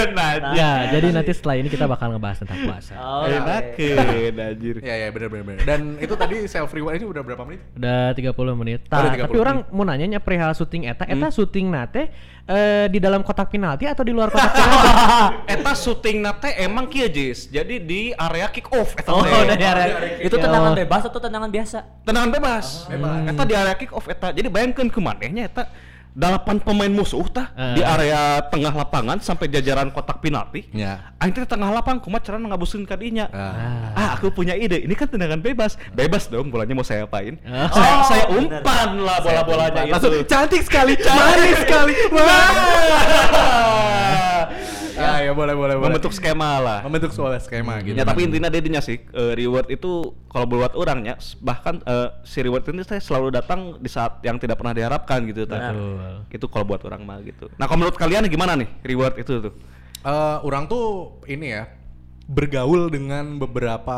nah, 0.10 0.30
ya, 0.52 0.70
jadi 0.90 1.08
nanti 1.12 1.32
setelah 1.32 1.56
ini 1.58 1.68
kita 1.68 1.86
bakal 1.86 2.12
ngebahas 2.12 2.38
tentang 2.42 2.58
puasa. 2.66 2.94
Oh, 2.96 3.24
enakeun 3.26 4.34
anjir 4.36 4.76
Iya 4.80 4.94
iya 4.98 5.08
benar 5.12 5.28
benar. 5.30 5.58
Dan 5.62 5.80
itu 5.98 6.14
tadi 6.16 6.36
self 6.46 6.70
reward 6.72 6.98
ini 6.98 7.06
udah 7.06 7.22
berapa 7.22 7.42
menit? 7.44 7.60
Udah 7.76 8.12
30 8.14 8.56
menit. 8.56 8.80
Oh, 8.88 8.96
udah 8.96 9.10
Tah, 9.10 9.16
30 9.16 9.26
tapi 9.26 9.38
orang 9.38 9.58
mau 9.70 9.84
nanya 9.84 10.06
nya 10.08 10.20
perihal 10.20 10.52
syuting 10.54 10.86
eta, 10.86 11.04
eta 11.04 11.28
syuting 11.30 11.68
nate 11.68 12.10
eh, 12.46 12.86
di 12.88 12.98
dalam 12.98 13.22
kotak 13.22 13.52
penalti 13.52 13.86
atau 13.86 14.02
di 14.02 14.10
luar 14.10 14.30
kotak 14.30 14.50
penalti? 14.56 15.52
eta 15.52 15.72
syuting 15.76 16.18
nate 16.24 16.50
emang 16.58 16.88
kieu 16.88 17.06
Jis 17.06 17.46
jadi 17.46 17.78
di 17.78 18.10
area 18.12 18.39
kick 18.48 18.72
off 18.72 18.96
eta 18.96 19.10
Oh, 19.10 19.20
teh. 19.20 19.36
udah 19.36 19.54
di 19.54 19.66
area. 19.66 19.86
Itu 20.18 20.34
Ya 20.34 20.42
tendangan 20.42 20.72
Allah. 20.72 20.80
bebas 20.80 21.02
atau 21.04 21.20
tendangan 21.20 21.50
biasa? 21.50 21.78
tendangan 22.02 22.32
bebas. 22.32 22.88
Eta 23.26 23.44
di 23.44 23.54
area 23.54 23.76
kick 23.76 23.92
off 23.92 24.06
eta. 24.06 24.32
Jadi 24.32 24.48
bayangkeun 24.48 24.88
ke 24.88 25.00
manehnya 25.00 25.44
eta 25.44 25.68
delapan 26.10 26.58
pemain 26.58 26.90
musuh 26.90 27.22
tah 27.26 27.54
Eh. 27.54 27.76
di 27.76 27.82
area 27.82 28.18
tengah 28.44 28.74
lapangan 28.74 29.20
sampai 29.20 29.46
jajaran 29.48 29.88
kotak 29.88 30.20
penalti. 30.20 30.66
Ya. 30.72 31.14
Aing 31.16 31.32
teh 31.32 31.40
di 31.40 31.48
tengah 31.48 31.70
lapang 31.70 31.98
kumaha 31.98 32.20
cara 32.20 32.36
ngabuskeun 32.36 32.84
ka 32.84 32.96
dinya. 32.96 33.30
Ah. 33.30 33.94
Ah, 33.94 34.10
aku 34.14 34.28
punya 34.30 34.52
ide. 34.54 34.80
Ini 34.80 34.94
kan 34.94 35.06
tendangan 35.06 35.38
bebas. 35.38 35.78
Bebas 35.92 36.26
dong 36.26 36.50
bolanya 36.50 36.74
mau 36.74 36.82
saya 36.82 37.04
apain? 37.04 37.38
Oh. 37.40 37.68
Saya, 37.70 37.94
saya 38.06 38.24
bener. 38.28 38.58
umpan 38.58 38.90
lah 38.98 39.18
bola-bolanya 39.20 39.82
itu. 39.82 39.94
Langsung 39.94 40.14
cantik 40.26 40.62
sekali, 40.62 40.94
manis 40.98 41.58
sekali. 41.62 41.94
Wah. 42.12 42.50
Ah, 45.00 45.20
ya 45.20 45.32
boleh 45.32 45.56
boleh 45.56 45.76
boleh. 45.76 45.88
Membentuk 45.90 46.12
skema 46.12 46.60
lah. 46.60 46.80
membentuk 46.84 47.10
sebuah 47.10 47.40
skema 47.40 47.80
gitu. 47.82 47.96
Ya 47.96 48.04
tapi 48.04 48.28
intinya 48.28 48.48
dedinya 48.48 48.80
sih 48.80 49.00
eh, 49.00 49.34
reward 49.34 49.68
itu 49.68 50.12
kalau 50.28 50.46
buat 50.46 50.76
orangnya 50.76 51.16
bahkan 51.40 51.80
eh, 51.82 52.12
si 52.22 52.44
reward 52.44 52.68
ini 52.68 52.84
saya 52.84 53.00
selalu 53.00 53.32
datang 53.32 53.80
di 53.80 53.88
saat 53.88 54.20
yang 54.22 54.36
tidak 54.36 54.60
pernah 54.60 54.76
diharapkan 54.76 55.24
gitu. 55.24 55.48
Betul. 55.48 56.28
Itu 56.30 56.46
kalau 56.46 56.66
buat 56.68 56.84
orang 56.84 57.02
mah 57.02 57.24
gitu. 57.24 57.48
Nah, 57.56 57.66
kalau 57.66 57.80
menurut 57.82 57.96
kalian 57.96 58.28
gimana 58.28 58.54
nih 58.54 58.70
reward 58.84 59.16
itu 59.16 59.40
tuh? 59.40 59.54
Eh, 60.00 60.38
orang 60.44 60.68
tuh 60.68 61.18
ini 61.26 61.48
ya 61.50 61.64
bergaul 62.26 62.88
dengan 62.88 63.40
beberapa 63.40 63.98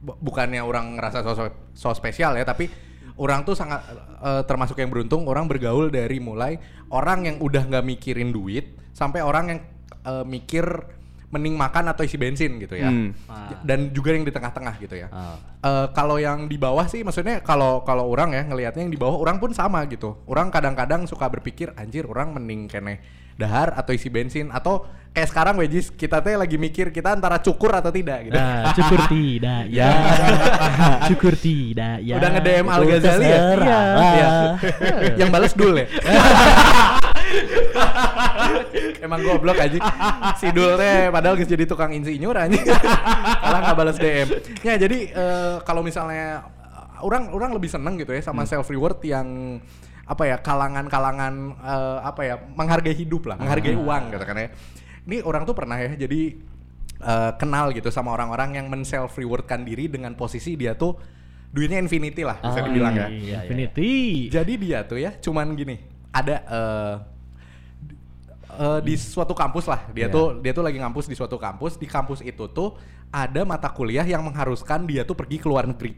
bu- 0.00 0.16
bukannya 0.18 0.58
orang 0.58 0.96
ngerasa 0.96 1.20
sosok 1.20 1.72
so 1.72 1.92
spesial 1.92 2.32
ya 2.34 2.42
tapi 2.42 2.72
orang 3.14 3.44
tuh 3.44 3.52
sangat 3.52 3.84
eh, 4.18 4.42
termasuk 4.44 4.74
yang 4.76 4.88
beruntung 4.88 5.28
orang 5.28 5.44
bergaul 5.44 5.86
dari 5.86 6.18
mulai 6.18 6.56
orang 6.88 7.26
yang 7.26 7.36
udah 7.38 7.62
nggak 7.62 7.84
mikirin 7.84 8.32
duit 8.32 8.72
sampai 8.90 9.20
orang 9.20 9.44
yang 9.46 9.60
eh, 10.04 10.24
mikir 10.24 10.64
mending 11.26 11.58
makan 11.58 11.90
atau 11.90 12.06
isi 12.06 12.14
bensin 12.14 12.62
gitu 12.62 12.78
ya 12.78 12.86
Hmm. 12.86 13.10
Ah. 13.26 13.58
dan 13.60 13.90
juga 13.90 14.14
yang 14.14 14.22
di 14.22 14.30
tengah-tengah 14.30 14.78
gitu 14.78 14.94
ya 14.94 15.10
Ah. 15.10 15.34
Eh, 15.58 15.86
kalau 15.90 16.14
yang 16.14 16.46
di 16.46 16.54
bawah 16.54 16.86
sih 16.86 17.02
maksudnya 17.02 17.40
kalau 17.40 17.82
kalau 17.82 18.06
orang 18.06 18.30
ya 18.30 18.44
ngelihatnya 18.44 18.84
yang 18.84 18.92
di 18.92 19.00
bawah 19.00 19.18
orang 19.18 19.40
pun 19.40 19.50
sama 19.50 19.82
gitu. 19.88 20.20
Orang 20.24 20.52
kadang-kadang 20.52 21.08
suka 21.08 21.26
berpikir 21.26 21.72
anjir 21.74 22.04
orang 22.04 22.30
mending 22.30 22.68
kene 22.68 23.00
dahar 23.34 23.74
atau 23.74 23.90
isi 23.90 24.06
bensin 24.06 24.46
atau 24.48 24.84
kayak 25.10 25.26
sekarang 25.26 25.54
wejis 25.56 25.90
kita 25.90 26.20
teh 26.20 26.36
lagi 26.36 26.54
mikir 26.54 26.92
kita 26.92 27.16
antara 27.16 27.42
cukur 27.42 27.72
atau 27.72 27.90
tidak 27.90 28.28
gitu. 28.28 28.36
Nah, 28.36 28.70
syukur 28.70 29.00
tidak 29.16 29.62
ya. 29.72 29.90
syukur 31.10 31.34
tidak 31.34 31.98
ya. 31.98 32.14
Udah 32.14 32.30
nge-DM 32.30 32.66
Al 32.68 32.82
Ghazali 32.84 33.24
ya? 33.24 33.38
terserah. 33.42 33.84
Iya. 33.98 34.30
yang 35.18 35.30
balas 35.34 35.50
dul 35.50 35.82
ya. 35.82 35.86
Emang 39.00 39.20
goblok 39.20 39.58
aja. 39.58 39.78
Si 40.36 40.48
Dul 40.50 40.74
teh 40.76 41.08
padahal 41.08 41.36
geus 41.36 41.48
jadi 41.48 41.64
tukang 41.64 41.92
insinyur 41.92 42.34
aja. 42.34 42.58
Malah 43.40 43.58
nggak 43.62 43.76
balas 43.76 43.96
DM. 43.96 44.28
Ya 44.62 44.74
jadi 44.76 44.98
eh, 45.10 45.54
kalau 45.62 45.80
misalnya 45.80 46.44
eh, 46.48 47.04
orang 47.04 47.30
orang 47.30 47.50
lebih 47.52 47.68
seneng 47.68 47.96
gitu 47.96 48.10
ya 48.10 48.20
sama 48.20 48.44
self 48.44 48.66
reward 48.68 48.98
yang 49.04 49.58
apa 50.04 50.22
ya 50.24 50.36
kalangan-kalangan 50.36 51.34
eh, 51.56 51.98
apa 52.02 52.20
ya 52.22 52.34
menghargai 52.36 52.94
hidup 52.94 53.24
lah, 53.26 53.36
menghargai 53.36 53.76
uang 53.76 54.02
gitu 54.12 54.24
kan 54.24 54.36
ya. 54.36 54.48
Ini 55.04 55.16
orang 55.20 55.44
tuh 55.44 55.52
pernah 55.52 55.76
ya 55.76 55.92
jadi 55.94 56.20
eh, 57.00 57.32
kenal 57.36 57.72
gitu 57.72 57.88
sama 57.88 58.12
orang-orang 58.12 58.56
yang 58.56 58.66
men 58.68 58.84
self 58.84 59.14
rewardkan 59.14 59.62
diri 59.62 59.88
dengan 59.88 60.12
posisi 60.14 60.56
dia 60.56 60.74
tuh 60.74 60.96
duitnya 61.54 61.78
infinity 61.78 62.26
lah 62.26 62.42
bisa 62.42 62.58
Ah, 62.58 62.64
dibilang 62.66 62.94
ya. 62.98 63.06
iya, 63.06 63.14
iya. 63.14 63.38
Infinity. 63.46 63.92
Jadi 64.26 64.52
dia 64.58 64.82
tuh 64.82 64.98
ya 64.98 65.14
cuman 65.14 65.54
gini, 65.54 65.78
ada 66.10 66.36
eh 66.42 66.94
eh, 68.56 68.80
di 68.80 68.94
suatu 68.94 69.32
kampus 69.32 69.66
lah. 69.66 69.86
Dia 69.90 70.06
Iya. 70.06 70.14
tuh 70.14 70.26
dia 70.38 70.52
tuh 70.52 70.62
lagi 70.62 70.78
ngampus 70.78 71.04
di 71.04 71.14
suatu 71.14 71.36
kampus. 71.36 71.76
Di 71.76 71.86
kampus 71.86 72.20
itu 72.20 72.46
tuh 72.48 72.74
ada 73.08 73.42
mata 73.42 73.70
kuliah 73.70 74.02
yang 74.02 74.22
mengharuskan 74.22 74.84
dia 74.84 75.02
tuh 75.02 75.14
pergi 75.14 75.38
ke 75.38 75.46
luar 75.46 75.64
negeri 75.64 75.94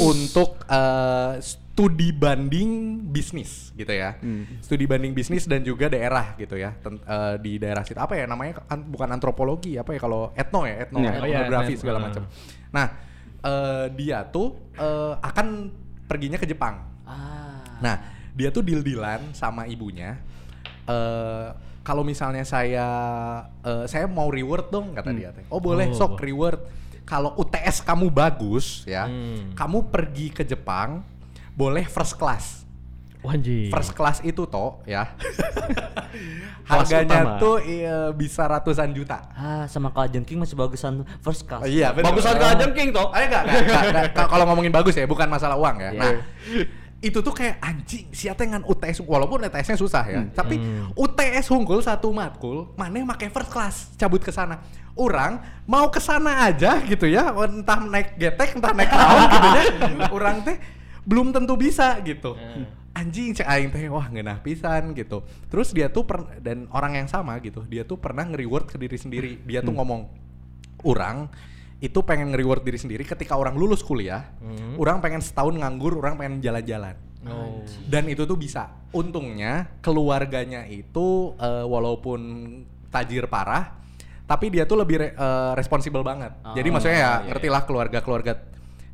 untuk 0.00 0.62
eh, 0.64 1.32
studi 1.40 2.10
banding 2.10 2.70
bisnis 3.04 3.70
gitu 3.72 3.90
ya. 3.90 4.18
Studi 4.58 4.84
banding 4.84 5.12
bisnis 5.12 5.46
dan 5.46 5.62
juga 5.62 5.86
daerah 5.86 6.34
gitu 6.34 6.54
ya. 6.54 6.74
Ten- 6.74 6.98
eh, 7.00 7.34
di 7.38 7.56
daerah 7.56 7.82
situ 7.82 7.98
apa 7.98 8.14
ya 8.14 8.26
namanya 8.26 8.62
An- 8.66 8.86
bukan 8.86 9.08
antropologi 9.08 9.74
apa 9.74 9.94
ya 9.94 10.00
kalau 10.00 10.30
etno 10.34 10.60
ya, 10.64 10.86
etno, 10.86 10.98
Iya. 10.98 11.10
etnografi 11.14 11.72
Iya, 11.74 11.80
segala 11.80 11.98
etno. 11.98 12.06
macam. 12.08 12.22
Nah, 12.68 12.86
eh, 13.40 13.86
dia 13.94 14.18
tuh 14.26 14.48
eh, 14.74 15.14
akan 15.18 15.46
perginya 16.06 16.38
ke 16.38 16.46
Jepang. 16.46 16.82
Ah. 17.04 17.78
Nah, 17.78 17.96
dia 18.32 18.48
tuh 18.48 18.62
deal-dealan 18.62 19.34
sama 19.34 19.66
ibunya. 19.66 20.18
Eh 20.88 21.46
kalau 21.80 22.02
misalnya 22.02 22.42
saya 22.42 22.88
eh, 23.60 23.84
saya 23.86 24.04
mau 24.04 24.28
reward 24.28 24.68
dong 24.68 24.92
kata 24.92 25.08
dia 25.10 25.30
teh. 25.30 25.44
Oh 25.48 25.56
boleh, 25.58 25.88
Oh. 25.88 25.96
sok 25.96 26.18
reward. 26.18 26.60
Kalau 27.02 27.32
UTS 27.34 27.80
kamu 27.80 28.08
bagus 28.08 28.84
ya, 28.84 29.04
Hmm. 29.04 29.52
kamu 29.54 29.88
pergi 29.88 30.28
ke 30.28 30.42
Jepang 30.42 31.00
boleh 31.52 31.84
first 31.84 32.12
class. 32.14 32.64
Wanji. 33.18 33.66
First 33.68 33.92
class 33.92 34.20
itu 34.20 34.44
toh 34.44 34.78
ya. 34.84 35.16
Harganya 36.68 37.24
utama. 37.24 37.40
tuh 37.40 37.56
iya, 37.60 38.12
bisa 38.12 38.44
ratusan 38.44 38.92
juta. 38.92 39.24
Ah, 39.32 39.64
sama 39.66 39.88
kalajengking 39.88 40.36
masih 40.36 40.54
bagusan 40.54 41.00
first 41.18 41.42
class. 41.42 41.64
Oh, 41.64 41.68
iya, 41.68 41.90
bener. 41.90 42.12
Bagusan 42.12 42.36
Oh. 42.36 42.38
kalajengking 42.38 42.88
toh. 42.92 43.08
Enggak, 43.10 43.42
enggak, 43.42 43.62
enggak, 43.64 43.82
enggak. 43.88 44.04
Ka- 44.12 44.28
Kalau 44.28 44.44
ngomongin 44.46 44.70
bagus 44.70 44.94
ya, 44.94 45.04
bukan 45.04 45.26
masalah 45.26 45.56
uang 45.56 45.76
ya. 45.80 45.90
Iya. 45.90 46.00
Nah, 46.04 46.14
itu 46.98 47.22
tuh 47.22 47.30
kayak 47.30 47.62
anjing 47.62 48.10
siapa 48.10 48.42
dengan 48.42 48.66
UTS 48.66 49.06
walaupun 49.06 49.46
UTS-nya 49.46 49.78
susah 49.78 50.02
ya. 50.02 50.22
Tapi 50.34 50.58
UTS 50.98 51.46
unggul 51.54 51.78
satu 51.78 52.10
matkul, 52.10 52.74
mana 52.74 52.98
make 53.06 53.30
first 53.30 53.50
class 53.54 53.74
cabut 53.94 54.18
ke 54.18 54.34
sana. 54.34 54.58
Orang 54.98 55.38
mau 55.62 55.86
ke 55.94 56.02
sana 56.02 56.50
aja 56.50 56.82
gitu 56.82 57.06
ya, 57.06 57.30
entah 57.30 57.86
naik 57.86 58.18
getek, 58.18 58.58
entah 58.58 58.74
naik 58.74 58.90
naon 58.90 59.26
gitu 59.30 59.48
ya. 59.54 59.64
Orang 60.16 60.42
teh 60.42 60.58
belum 61.06 61.30
tentu 61.30 61.54
bisa 61.54 62.02
gitu. 62.02 62.34
Anjing 62.98 63.30
cek 63.30 63.46
aing 63.46 63.70
teh 63.70 63.86
wah 63.86 64.10
ngeunah 64.10 64.42
pisan 64.42 64.90
gitu. 64.98 65.22
Terus 65.46 65.70
dia 65.70 65.86
tuh 65.86 66.02
per, 66.02 66.42
dan 66.42 66.66
orang 66.74 66.98
yang 66.98 67.06
sama 67.06 67.38
gitu, 67.38 67.62
dia 67.70 67.86
tuh 67.86 67.94
pernah 67.94 68.26
nge-reward 68.26 68.66
ke 68.66 68.74
diri 68.74 68.98
sendiri. 68.98 69.32
Dia 69.46 69.62
tuh 69.62 69.70
ngomong 69.70 70.10
orang 70.82 71.30
itu 71.78 72.02
pengen 72.02 72.34
nge-reward 72.34 72.66
diri 72.66 72.78
sendiri 72.78 73.06
ketika 73.06 73.38
orang 73.38 73.54
lulus 73.54 73.86
kuliah, 73.86 74.34
orang 74.74 74.98
pengen 74.98 75.22
setahun 75.22 75.54
nganggur, 75.54 75.94
orang 76.02 76.18
pengen 76.18 76.42
jalan-jalan. 76.42 76.98
Oh. 77.26 77.62
Dan 77.86 78.10
itu 78.10 78.26
tuh 78.26 78.34
bisa. 78.38 78.70
Untungnya 78.90 79.78
keluarganya 79.82 80.66
itu 80.66 81.34
eh, 81.38 81.66
walaupun 81.66 82.20
tajir 82.90 83.30
parah, 83.30 83.78
tapi 84.26 84.50
dia 84.50 84.66
tuh 84.66 84.82
lebih 84.82 84.96
re- 84.98 85.14
eh, 85.14 85.52
responsibel 85.54 86.02
banget. 86.02 86.34
Jadi 86.54 86.68
Oh, 86.70 86.72
maksudnya 86.74 86.98
ya 86.98 87.02
iya, 87.02 87.14
ngerti 87.30 87.48
lah 87.50 87.62
keluarga-keluarga 87.62 88.32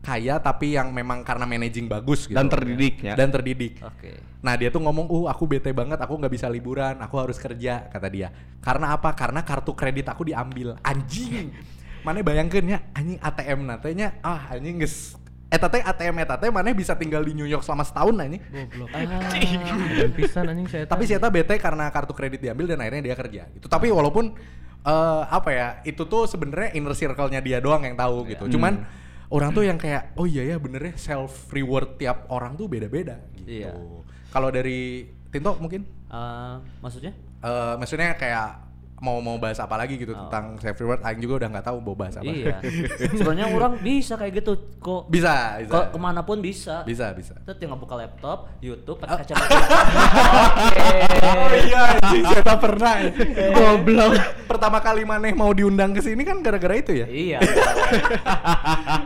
kaya 0.05 0.37
tapi 0.37 0.77
yang 0.77 0.92
memang 0.92 1.25
karena 1.25 1.49
managing 1.49 1.88
bagus 1.88 2.29
gitu. 2.29 2.37
Dan 2.37 2.53
terdidik 2.53 3.01
ya. 3.01 3.16
Dan 3.16 3.33
terdidik. 3.33 3.81
Oke. 3.81 4.20
Nah 4.44 4.53
dia 4.61 4.68
tuh 4.68 4.85
ngomong, 4.85 5.09
uh 5.09 5.25
aku 5.33 5.49
bete 5.49 5.73
banget, 5.73 5.97
aku 5.97 6.20
nggak 6.20 6.29
bisa 6.29 6.47
liburan, 6.53 7.01
aku 7.01 7.16
harus 7.16 7.40
kerja, 7.40 7.88
kata 7.88 8.09
dia. 8.12 8.29
Karena 8.61 8.92
apa? 8.92 9.16
Karena 9.16 9.40
kartu 9.40 9.73
kredit 9.73 10.05
aku 10.12 10.29
diambil. 10.29 10.77
Anjing. 10.85 11.49
Mana 12.05 12.21
bayangkeun 12.21 12.69
ya, 12.69 12.79
anjing 12.93 13.16
ATM 13.18 13.64
natenya, 13.64 14.14
ah 14.20 14.53
anjing 14.53 14.76
geus 14.78 15.16
Eta 15.49 15.70
teh 15.70 15.78
ATM 15.81 16.18
eta 16.18 16.35
teh 16.35 16.51
mana 16.51 16.74
bisa 16.74 16.99
tinggal 16.99 17.22
di 17.22 17.31
New 17.31 17.47
York 17.47 17.62
selama 17.62 17.87
setahun 17.87 18.18
anjing. 18.18 18.43
Goblok. 18.43 18.91
Ah. 18.91 19.07
Pisan 20.11 20.51
anjing 20.51 20.66
saya. 20.66 20.85
Tapi 20.85 21.07
si 21.07 21.14
Eta 21.14 21.31
bete 21.31 21.55
karena 21.62 21.87
kartu 21.95 22.11
kredit 22.11 22.43
diambil 22.43 22.74
dan 22.74 22.83
akhirnya 22.83 23.07
dia 23.07 23.14
kerja 23.14 23.43
gitu. 23.55 23.70
Tapi 23.70 23.87
walaupun 23.95 24.35
eh 24.83 25.22
apa 25.31 25.51
ya? 25.55 25.68
Itu 25.87 26.11
tuh 26.11 26.26
sebenarnya 26.26 26.74
inner 26.74 26.91
circle-nya 26.93 27.39
dia 27.39 27.62
doang 27.62 27.87
yang 27.87 27.95
tahu 27.95 28.26
gitu. 28.26 28.51
Cuman 28.51 28.83
orang 29.31 29.55
tuh 29.55 29.62
yang 29.62 29.78
kayak 29.78 30.11
oh 30.18 30.26
iya 30.26 30.43
ya 30.43 30.57
bener 30.59 30.91
ya 30.91 30.95
self 30.99 31.47
reward 31.55 32.03
tiap 32.03 32.26
orang 32.35 32.59
tuh 32.59 32.66
beda-beda 32.66 33.22
gitu. 33.39 33.62
Iya. 33.62 33.78
Kalau 34.35 34.51
dari 34.51 35.07
Tinto 35.31 35.55
mungkin 35.62 35.87
Eh, 36.14 36.57
maksudnya? 36.83 37.11
eh 37.43 37.74
maksudnya 37.78 38.14
kayak 38.18 38.74
mau 38.97 39.18
mau 39.18 39.36
bahas 39.36 39.59
apa 39.59 39.74
lagi 39.74 39.97
gitu 39.97 40.11
Oh. 40.11 40.26
tentang 40.26 40.57
self 40.57 40.78
reward 40.78 41.03
Aing 41.03 41.18
juga 41.18 41.34
udah 41.38 41.49
nggak 41.51 41.66
tahu 41.66 41.76
mau 41.78 41.92
bahas 41.92 42.14
apa. 42.14 42.24
Iya. 42.24 42.57
Sebenarnya 43.11 43.47
orang 43.49 43.76
bisa 43.78 44.14
kayak 44.14 44.38
gitu 44.38 44.53
kok. 44.78 45.07
bisa, 45.07 45.59
bisa. 45.59 45.70
Kok 45.70 45.84
ke 45.90 45.99
mana 45.99 46.20
pun 46.20 46.38
bisa. 46.38 46.80
Bisa, 46.82 47.11
bisa. 47.11 47.34
Kita 47.36 47.53
tinggal 47.55 47.76
buka 47.76 47.95
laptop, 47.97 48.49
YouTube, 48.59 48.97
pakai 48.97 49.20
kacamata. 49.20 49.59
Oke. 50.62 50.88
Oh 51.34 51.51
iya, 51.53 51.80
anjing 51.97 52.24
saya 52.24 52.55
pernah. 52.55 52.95
Goblok. 53.51 54.12
Pertama 54.47 54.78
kali 54.78 55.03
maneh 55.03 55.32
mau 55.32 55.51
diundang 55.51 55.90
ke 55.90 56.01
sini 56.01 56.22
kan 56.22 56.38
gara-gara 56.40 56.74
itu 56.74 56.92
ya? 56.95 57.07
Iya. 57.07 57.38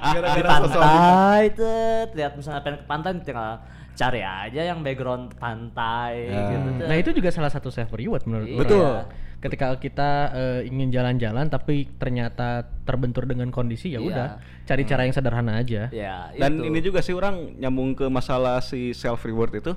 Gara-gara 0.09 0.49
sosok 0.61 0.79
pantai 0.79 1.43
tet, 1.51 2.09
lihat 2.13 2.33
misalnya 2.35 2.61
pengen 2.61 2.79
ke 2.79 2.87
pantai 2.87 3.11
tinggal 3.21 3.53
cari 3.95 4.23
aja 4.23 4.61
yang 4.65 4.79
background 4.81 5.35
pantai 5.35 6.29
Ya. 6.29 6.43
gitu. 6.53 6.69
Nah 6.85 6.97
itu 6.97 7.11
juga 7.13 7.29
salah 7.31 7.51
satu 7.51 7.69
self 7.69 7.91
reward 7.91 8.23
menurut 8.25 8.47
Iya. 8.47 8.59
Betul. 8.59 8.95
Ketika 9.39 9.79
kita 9.79 10.11
eh, 10.35 10.61
ingin 10.67 10.91
jalan-jalan 10.91 11.47
tapi 11.47 11.87
ternyata 11.95 12.67
terbentur 12.83 13.23
dengan 13.23 13.49
kondisi 13.49 13.95
ya 13.95 14.03
Iya. 14.03 14.09
udah 14.11 14.29
cari 14.67 14.83
cara 14.83 15.07
yang 15.07 15.15
sederhana 15.15 15.57
aja. 15.57 15.87
Dan 16.35 16.59
itu. 16.59 16.65
ini 16.67 16.79
juga 16.83 16.99
sih 16.99 17.15
orang 17.15 17.55
nyambung 17.55 17.95
ke 17.95 18.11
masalah 18.11 18.59
si 18.59 18.91
self 18.91 19.23
reward 19.23 19.55
itu. 19.55 19.73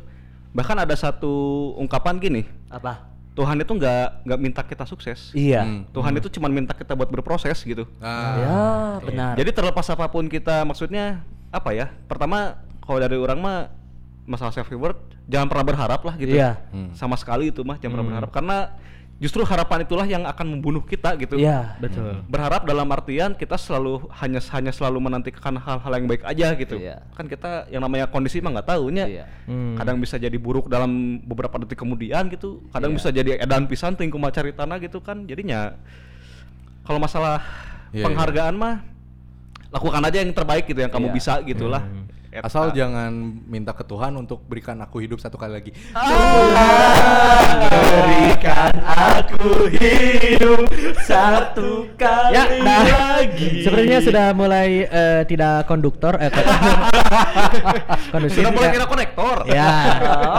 Bahkan 0.52 0.78
ada 0.82 0.96
satu 0.98 1.32
ungkapan 1.78 2.18
gini, 2.18 2.44
apa? 2.68 3.08
Tuhan 3.32 3.56
itu 3.56 3.72
nggak 3.72 4.28
nggak 4.28 4.40
minta 4.42 4.62
kita 4.66 4.84
sukses. 4.84 5.32
Iya. 5.32 5.64
Hmm. 5.64 5.82
Tuhan 5.94 6.12
itu 6.20 6.28
cuma 6.28 6.52
minta 6.52 6.76
kita 6.76 6.92
buat 6.92 7.08
berproses 7.08 7.62
gitu. 7.64 7.88
Ah, 8.04 8.36
Ya, 8.36 8.60
benar. 9.08 9.34
Jadi 9.40 9.56
terlepas 9.56 9.88
apa 9.88 10.12
pun 10.12 10.28
kita 10.28 10.68
maksudnya 10.68 11.24
apa 11.48 11.72
ya? 11.72 11.88
Pertama 12.12 12.60
kalau 12.84 13.00
dari 13.00 13.16
orang 13.16 13.40
mah 13.40 13.58
masalah 14.28 14.52
self 14.52 14.68
reward 14.68 15.00
jangan 15.32 15.48
pernah 15.48 15.64
berharap 15.64 16.02
lah 16.04 16.20
gitu. 16.20 16.36
Iya. 16.36 16.60
Hmm. 16.76 16.92
Sama 16.92 17.16
sekali 17.16 17.56
itu 17.56 17.64
mah 17.64 17.80
jangan 17.80 17.96
pernah 17.96 18.08
berharap 18.12 18.30
karena 18.36 18.58
justru 19.22 19.46
harapan 19.46 19.86
itulah 19.86 20.10
yang 20.10 20.26
akan 20.26 20.58
membunuh 20.58 20.82
kita 20.82 21.14
gitu. 21.22 21.38
Iya. 21.38 21.78
Betul. 21.78 22.26
Berharap 22.26 22.66
dalam 22.66 22.90
artian 22.90 23.38
kita 23.38 23.54
selalu 23.54 24.10
hanya 24.18 24.42
hanya 24.50 24.74
selalu 24.74 24.98
menantikan 24.98 25.54
hal-hal 25.62 25.92
yang 25.94 26.10
baik 26.10 26.26
aja 26.26 26.58
gitu. 26.58 26.82
Iya. 26.82 27.06
Kan 27.14 27.30
kita 27.30 27.70
yang 27.70 27.86
namanya 27.86 28.10
kondisi 28.10 28.42
mah 28.42 28.58
nggak 28.58 28.74
tahunya. 28.74 29.06
Iya. 29.06 29.26
Hmm. 29.46 29.78
Kadang 29.78 30.02
bisa 30.02 30.18
jadi 30.18 30.34
buruk 30.42 30.66
dalam 30.74 31.22
beberapa 31.22 31.62
detik 31.62 31.78
kemudian 31.78 32.34
gitu. 32.34 32.66
Kadang 32.74 32.92
Iya. 32.92 32.98
bisa 32.98 33.10
jadi 33.14 33.30
edan 33.38 33.70
pisan 33.70 33.94
ting 33.94 34.10
kumaha 34.10 34.34
cari 34.34 34.58
tanah 34.58 34.82
gitu 34.82 34.98
kan. 35.06 35.30
Jadinya 35.30 35.78
kalau 36.82 36.98
masalah 36.98 37.46
Iya, 37.94 38.10
penghargaan 38.10 38.58
mah 38.58 38.82
lakukan 39.72 40.04
aja 40.04 40.18
yang 40.20 40.34
terbaik 40.34 40.66
gitu 40.66 40.82
yang 40.82 40.90
kamu 40.90 41.14
Iya. 41.14 41.16
bisa 41.16 41.34
gitulah. 41.46 41.84
Eta. 42.32 42.48
Asal 42.48 42.72
jangan 42.72 43.12
minta 43.44 43.76
ke 43.76 43.84
Tuhan 43.84 44.16
untuk 44.16 44.40
berikan 44.48 44.80
aku 44.80 45.04
hidup 45.04 45.20
satu 45.20 45.36
kali 45.36 45.52
lagi. 45.52 45.72
Berikan 47.92 48.72
aku 48.82 49.68
hidup 49.68 50.64
satu 51.04 51.92
kali 52.00 52.32
Ya, 52.32 52.44
nah, 52.64 52.88
lagi. 53.20 53.68
sepertinya 53.68 54.00
sudah 54.00 54.26
mulai 54.32 54.88
eh, 54.88 55.22
tidak 55.28 55.68
konduktor, 55.68 56.16
eh, 56.18 56.32
kondusif. 58.16 58.40
Sudah 58.40 58.52
mulai 58.56 58.68
ya. 58.70 58.74
kira 58.74 58.86
konektor. 58.88 59.36
Ya, 59.46 59.76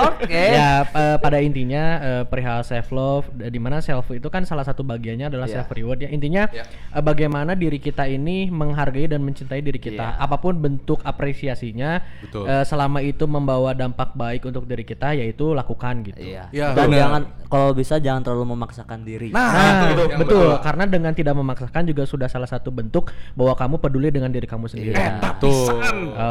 Oke. 0.08 0.44
Ya, 0.48 0.72
eh, 0.88 1.16
pada 1.20 1.38
intinya 1.38 1.84
eh, 2.00 2.22
perihal 2.24 2.64
self 2.64 2.88
love, 2.88 3.28
di 3.30 3.60
mana 3.60 3.84
self 3.84 4.08
itu 4.10 4.26
kan 4.26 4.42
salah 4.42 4.64
satu 4.64 4.80
bagiannya 4.80 5.28
adalah 5.28 5.44
Iya. 5.44 5.60
self 5.60 5.68
reward 5.70 6.00
ya. 6.00 6.08
Intinya 6.08 6.48
Ya. 6.48 6.64
eh, 6.64 7.02
bagaimana 7.04 7.52
diri 7.52 7.76
kita 7.76 8.08
ini 8.08 8.48
menghargai 8.48 9.06
dan 9.06 9.20
mencintai 9.20 9.60
diri 9.60 9.76
kita, 9.76 10.16
Iya. 10.16 10.24
apa 10.24 10.40
pun 10.40 10.56
bentuk 10.56 11.04
apresiasinya, 11.04 11.81
Betul. 12.20 12.44
eh, 12.44 12.64
selama 12.64 12.98
itu 12.98 13.24
membawa 13.24 13.72
dampak 13.72 14.12
baik 14.12 14.42
untuk 14.44 14.64
diri 14.64 14.82
kita, 14.82 15.12
yaitu 15.12 15.50
lakukan 15.50 16.02
gitu. 16.02 16.18
Iya. 16.18 16.48
Ya, 16.50 16.72
Dan 16.72 16.88
benar. 16.88 16.98
jangan 16.98 17.22
kalau 17.46 17.70
bisa 17.72 17.96
jangan 17.96 18.22
terlalu 18.22 18.44
memaksakan 18.50 19.02
diri. 19.02 19.28
Nah, 19.28 19.50
Nah, 19.52 19.88
itu 19.88 20.02
yang 20.06 20.18
betul, 20.18 20.48
betul. 20.48 20.50
karena 20.60 20.84
dengan 20.86 21.12
tidak 21.12 21.34
memaksakan 21.34 21.82
juga 21.84 22.02
sudah 22.04 22.26
salah 22.26 22.46
satu 22.46 22.68
bentuk 22.68 23.08
bahwa 23.32 23.52
kamu 23.52 23.74
peduli 23.78 24.08
dengan 24.08 24.28
diri 24.28 24.44
kamu 24.44 24.66
sendiri. 24.66 24.94
Iya. 24.94 25.36
Tuh. 25.36 25.68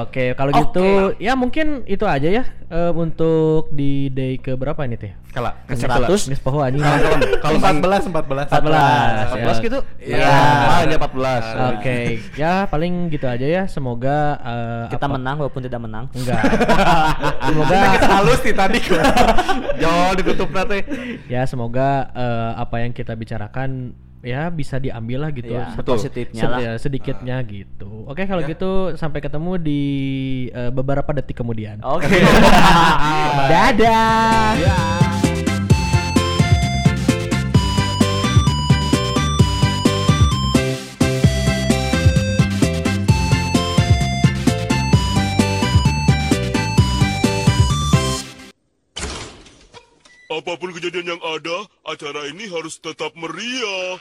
Oke, 0.01 0.33
kalau 0.33 0.51
gitu 0.51 0.85
ya 1.17 1.33
mungkin 1.33 1.83
itu 1.85 2.03
aja 2.03 2.29
ya 2.31 2.43
eh, 2.67 2.91
untuk 2.91 3.41
di 3.69 4.07
day 4.07 4.35
ke 4.35 4.53
berapa 4.53 4.79
ini 4.81 4.95
teh? 4.95 5.13
Kala, 5.31 5.55
Ke 5.63 5.79
kala. 5.79 6.11
100. 6.11 6.27
Nis 6.27 6.39
poho 6.39 6.59
anjing. 6.59 6.83
Kalau 7.39 7.55
14 7.55 8.11
14 8.11 8.51
14. 8.51 9.31
14 9.31 9.57
gitu? 9.61 9.79
Iya. 9.97 10.27
Ah, 10.27 10.83
hanya 10.83 10.97
14. 10.97 11.43
Oke, 11.71 11.97
ya 12.35 12.53
paling 12.65 13.07
gitu 13.07 13.25
aja 13.25 13.43
ya. 13.43 13.63
Semoga 13.65 14.35
eh, 14.37 14.83
Kita 14.91 15.07
apa- 15.07 15.15
menang 15.15 15.39
walaupun 15.41 15.61
tidak 15.61 15.81
menang. 15.81 16.05
Enggak. 16.13 16.41
semoga 17.47 17.77
halus 17.99 18.39
nih 18.41 18.53
tadi. 18.53 18.79
Jangan 19.81 20.13
ditutup 20.15 20.49
nanti. 20.51 20.79
ya 21.25 21.41
semoga 21.43 21.89
eh, 22.11 22.51
apa 22.55 22.75
yang 22.79 22.91
kita 22.91 23.13
bicarakan 23.13 23.91
ya 24.21 24.47
bisa 24.47 24.77
diambil 24.77 25.25
lah 25.25 25.31
gitu. 25.33 25.49
Iya, 25.49 25.73
Betul. 25.73 25.97
positifnya 25.97 26.41
Sed- 26.41 26.53
lah. 26.53 26.59
ya, 26.61 26.71
sedikitnya 26.77 27.35
gitu. 27.41 28.05
Oke, 28.05 28.29
kalau 28.29 28.45
Ya. 28.45 28.53
gitu 28.53 28.93
sampai 28.93 29.17
ketemu 29.19 29.57
di 29.57 29.81
eh, 30.47 30.69
beberapa 30.69 31.09
detik 31.11 31.41
kemudian. 31.41 31.81
Oke. 31.81 32.05
Dadah. 33.51 35.20
Apa 50.32 50.55
pun 50.55 50.71
kejadian 50.71 51.19
yang 51.19 51.21
ada, 51.27 51.67
acara 51.84 52.23
ini 52.32 52.47
harus 52.47 52.79
tetap 52.79 53.11
meriah. 53.19 53.99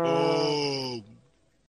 Oh. 0.00 0.96